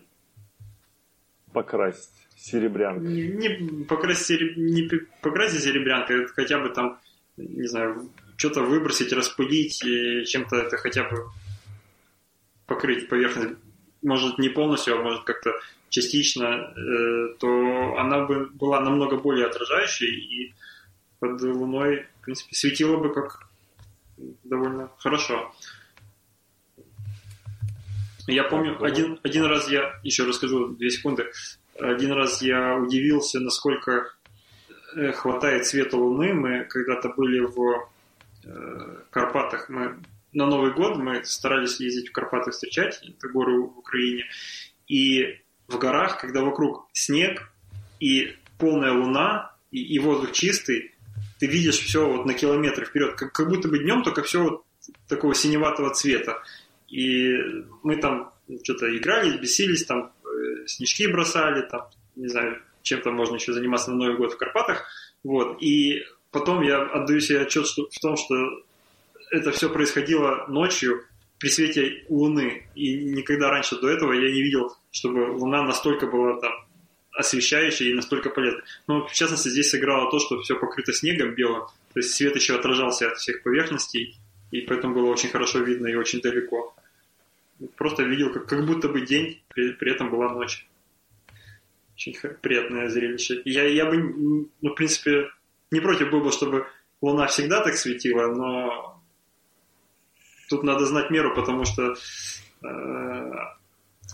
Покрасить 1.52 2.10
серебрянкой. 2.36 3.06
Не, 3.06 3.28
не, 3.28 3.84
покрасить, 3.84 4.56
не 4.56 4.90
покрасить 5.22 5.62
серебрянкой, 5.62 6.26
хотя 6.26 6.58
бы 6.58 6.70
там, 6.70 6.98
не 7.36 7.68
знаю, 7.68 8.10
что-то 8.38 8.62
выбросить, 8.62 9.12
распылить, 9.12 9.84
и 9.84 10.24
чем-то 10.24 10.56
это 10.56 10.76
хотя 10.78 11.04
бы 11.04 11.26
покрыть 12.66 13.08
поверхность, 13.08 13.58
может 14.00 14.38
не 14.38 14.48
полностью, 14.48 14.96
а 14.96 15.02
может 15.02 15.24
как-то 15.24 15.52
частично, 15.88 16.44
э, 16.44 17.34
то 17.38 17.96
она 17.98 18.24
бы 18.24 18.46
была 18.46 18.80
намного 18.80 19.16
более 19.16 19.46
отражающей 19.46 20.08
и 20.08 20.54
под 21.18 21.42
луной, 21.42 22.06
в 22.20 22.24
принципе, 22.24 22.54
светила 22.54 22.96
бы 22.96 23.12
как 23.12 23.48
довольно 24.44 24.88
хорошо. 24.98 25.52
Я 28.28 28.44
помню, 28.44 28.80
один, 28.84 29.18
один 29.24 29.46
раз 29.46 29.68
я, 29.68 29.98
еще 30.04 30.24
расскажу, 30.24 30.68
две 30.68 30.90
секунды, 30.90 31.26
один 31.80 32.12
раз 32.12 32.40
я 32.40 32.76
удивился, 32.76 33.40
насколько 33.40 34.12
э, 34.94 35.10
хватает 35.12 35.66
света 35.66 35.96
Луны. 35.96 36.34
Мы 36.34 36.64
когда-то 36.64 37.08
были 37.08 37.40
в 37.40 37.88
Э, 38.48 39.02
Карпатах 39.10 39.68
мы 39.68 39.98
на 40.32 40.46
Новый 40.46 40.72
год 40.72 40.96
мы 40.96 41.24
старались 41.24 41.80
ездить 41.80 42.08
в 42.08 42.12
Карпаты 42.12 42.50
встречать, 42.50 43.00
это 43.02 43.28
горы 43.28 43.60
в 43.60 43.78
Украине, 43.78 44.26
и 44.86 45.38
в 45.66 45.78
горах, 45.78 46.20
когда 46.20 46.42
вокруг 46.42 46.88
снег 46.92 47.50
и 48.00 48.36
полная 48.58 48.92
луна, 48.92 49.54
и, 49.70 49.82
и 49.82 49.98
воздух 49.98 50.32
чистый, 50.32 50.94
ты 51.38 51.46
видишь 51.46 51.78
все 51.78 52.08
вот 52.08 52.26
на 52.26 52.34
километры 52.34 52.86
вперед, 52.86 53.14
как, 53.14 53.32
как 53.32 53.48
будто 53.48 53.68
бы 53.68 53.78
днем 53.78 54.02
только 54.02 54.22
все 54.22 54.42
вот 54.42 54.64
такого 55.08 55.34
синеватого 55.34 55.92
цвета. 55.94 56.42
И 56.88 57.34
мы 57.82 57.96
там 57.96 58.32
что-то 58.62 58.96
играли, 58.96 59.38
бесились, 59.38 59.84
там 59.84 60.12
э, 60.24 60.66
снежки 60.66 61.06
бросали, 61.06 61.62
там, 61.68 61.88
не 62.16 62.28
знаю, 62.28 62.62
чем 62.82 63.02
то 63.02 63.10
можно 63.10 63.36
еще 63.36 63.52
заниматься 63.52 63.90
на 63.90 63.96
Новый 63.96 64.16
год 64.16 64.32
в 64.32 64.38
Карпатах. 64.38 64.86
Вот. 65.22 65.62
И 65.62 66.04
потом 66.30 66.62
я 66.62 66.82
отдаю 66.82 67.20
себе 67.20 67.40
отчет 67.40 67.66
в 67.66 68.00
том, 68.00 68.16
что 68.16 68.34
это 69.30 69.52
все 69.52 69.68
происходило 69.68 70.46
ночью 70.48 71.04
при 71.38 71.48
свете 71.48 72.04
Луны. 72.08 72.66
И 72.74 72.94
никогда 72.96 73.50
раньше 73.50 73.80
до 73.80 73.88
этого 73.88 74.12
я 74.12 74.32
не 74.32 74.42
видел, 74.42 74.76
чтобы 74.90 75.30
Луна 75.32 75.62
настолько 75.62 76.06
была 76.06 76.40
там 76.40 76.52
освещающей 77.12 77.90
и 77.90 77.94
настолько 77.94 78.30
полезной. 78.30 78.62
Но 78.86 79.06
в 79.06 79.12
частности 79.12 79.48
здесь 79.48 79.70
сыграло 79.70 80.10
то, 80.10 80.18
что 80.20 80.40
все 80.40 80.56
покрыто 80.56 80.92
снегом 80.92 81.34
белым, 81.34 81.66
то 81.92 82.00
есть 82.00 82.14
свет 82.14 82.36
еще 82.36 82.54
отражался 82.54 83.08
от 83.08 83.18
всех 83.18 83.42
поверхностей, 83.42 84.16
и 84.52 84.60
поэтому 84.60 84.94
было 84.94 85.10
очень 85.10 85.28
хорошо 85.28 85.58
видно 85.58 85.88
и 85.88 85.96
очень 85.96 86.20
далеко. 86.20 86.74
Просто 87.76 88.04
видел, 88.04 88.32
как, 88.32 88.46
как 88.46 88.64
будто 88.64 88.88
бы 88.88 89.00
день, 89.00 89.42
при, 89.48 89.72
при 89.72 89.90
этом 89.90 90.10
была 90.10 90.32
ночь. 90.32 90.66
Очень 91.94 92.16
приятное 92.40 92.88
зрелище. 92.88 93.42
Я, 93.44 93.64
я 93.64 93.86
бы, 93.86 93.96
ну, 93.96 94.70
в 94.70 94.74
принципе, 94.74 95.28
не 95.70 95.80
против 95.80 96.10
был 96.10 96.20
бы, 96.20 96.32
чтобы 96.32 96.66
Луна 97.00 97.26
всегда 97.26 97.62
так 97.62 97.74
светила, 97.74 98.26
но 98.32 99.02
тут 100.48 100.62
надо 100.62 100.86
знать 100.86 101.10
меру, 101.10 101.34
потому 101.34 101.64
что 101.64 101.94
э, 102.62 103.32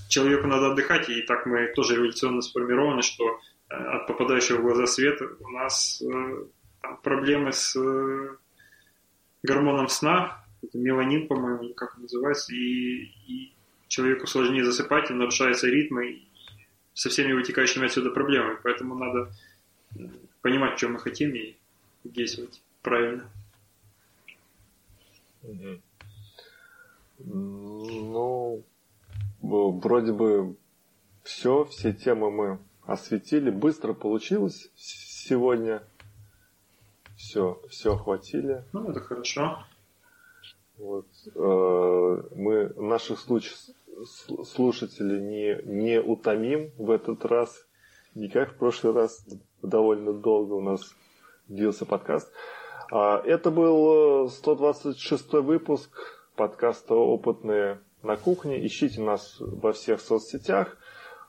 человеку 0.08 0.46
надо 0.46 0.72
отдыхать, 0.72 1.08
и 1.08 1.22
так 1.22 1.46
мы 1.46 1.68
тоже 1.74 1.96
эволюционно 1.96 2.42
сформированы, 2.42 3.02
что 3.02 3.24
э, 3.70 3.74
от 3.74 4.06
попадающего 4.06 4.58
в 4.58 4.62
глаза 4.62 4.86
света 4.86 5.28
у 5.40 5.48
нас 5.48 6.02
э, 6.02 6.44
проблемы 7.02 7.52
с 7.52 7.76
э, 7.76 8.36
гормоном 9.42 9.88
сна, 9.88 10.44
это 10.62 10.78
меланин, 10.78 11.28
по-моему, 11.28 11.74
как 11.74 11.94
он 11.96 12.02
называется, 12.02 12.54
и, 12.54 13.04
и 13.26 13.54
человеку 13.88 14.26
сложнее 14.26 14.64
засыпать, 14.64 15.10
и 15.10 15.14
нарушаются 15.14 15.68
ритмы, 15.68 16.06
и 16.08 16.28
со 16.94 17.10
всеми 17.10 17.32
вытекающими 17.32 17.86
отсюда 17.86 18.10
проблемами. 18.10 18.58
Поэтому 18.62 18.94
надо 18.94 19.30
понимать, 20.44 20.76
что 20.76 20.90
мы 20.90 20.98
хотим 20.98 21.34
и 21.34 21.56
действовать 22.04 22.62
правильно. 22.82 23.30
Ну, 27.18 28.62
вроде 29.40 30.12
бы 30.12 30.54
все, 31.22 31.64
все 31.64 31.94
темы 31.94 32.30
мы 32.30 32.58
осветили. 32.82 33.48
Быстро 33.48 33.94
получилось 33.94 34.70
сегодня. 34.76 35.82
Все, 37.16 37.62
все 37.70 37.94
охватили. 37.94 38.64
Ну, 38.74 38.90
это 38.90 39.00
хорошо. 39.00 39.64
Вот, 40.76 41.06
э, 41.34 42.22
мы 42.36 42.68
наших 42.76 43.18
слушателей 43.18 45.22
не, 45.22 45.62
не 45.64 46.02
утомим 46.02 46.70
в 46.76 46.90
этот 46.90 47.24
раз, 47.24 47.66
не 48.14 48.28
как 48.28 48.52
в 48.52 48.56
прошлый 48.56 48.92
раз 48.92 49.24
довольно 49.64 50.12
долго 50.12 50.54
у 50.54 50.60
нас 50.60 50.94
длился 51.48 51.84
подкаст. 51.86 52.30
А, 52.90 53.20
это 53.24 53.50
был 53.50 54.28
126 54.28 55.34
э, 55.34 55.40
выпуск 55.40 55.90
подкаста 56.36 56.94
«Опытные 56.94 57.80
на 58.02 58.16
кухне». 58.16 58.64
Ищите 58.66 59.00
нас 59.00 59.36
во 59.40 59.72
всех 59.72 60.00
соцсетях. 60.00 60.76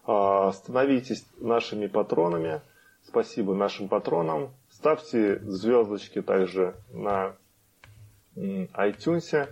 А, 0.05 0.51
становитесь 0.51 1.25
нашими 1.37 1.87
патронами. 1.87 2.61
Спасибо 3.07 3.53
нашим 3.53 3.87
патронам. 3.87 4.53
Ставьте 4.69 5.39
звездочки 5.39 6.21
также 6.21 6.75
на 6.91 7.35
iTunes. 8.35 9.49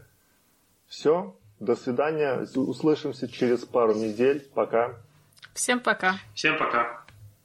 Все. 0.87 1.35
До 1.59 1.75
свидания. 1.75 2.45
Услышимся 2.55 3.27
через 3.27 3.63
пару 3.65 3.93
недель. 3.93 4.47
Пока. 4.53 4.95
Всем 5.53 5.79
пока. 5.79 6.15
Всем 6.33 6.57
пока. 6.57 7.02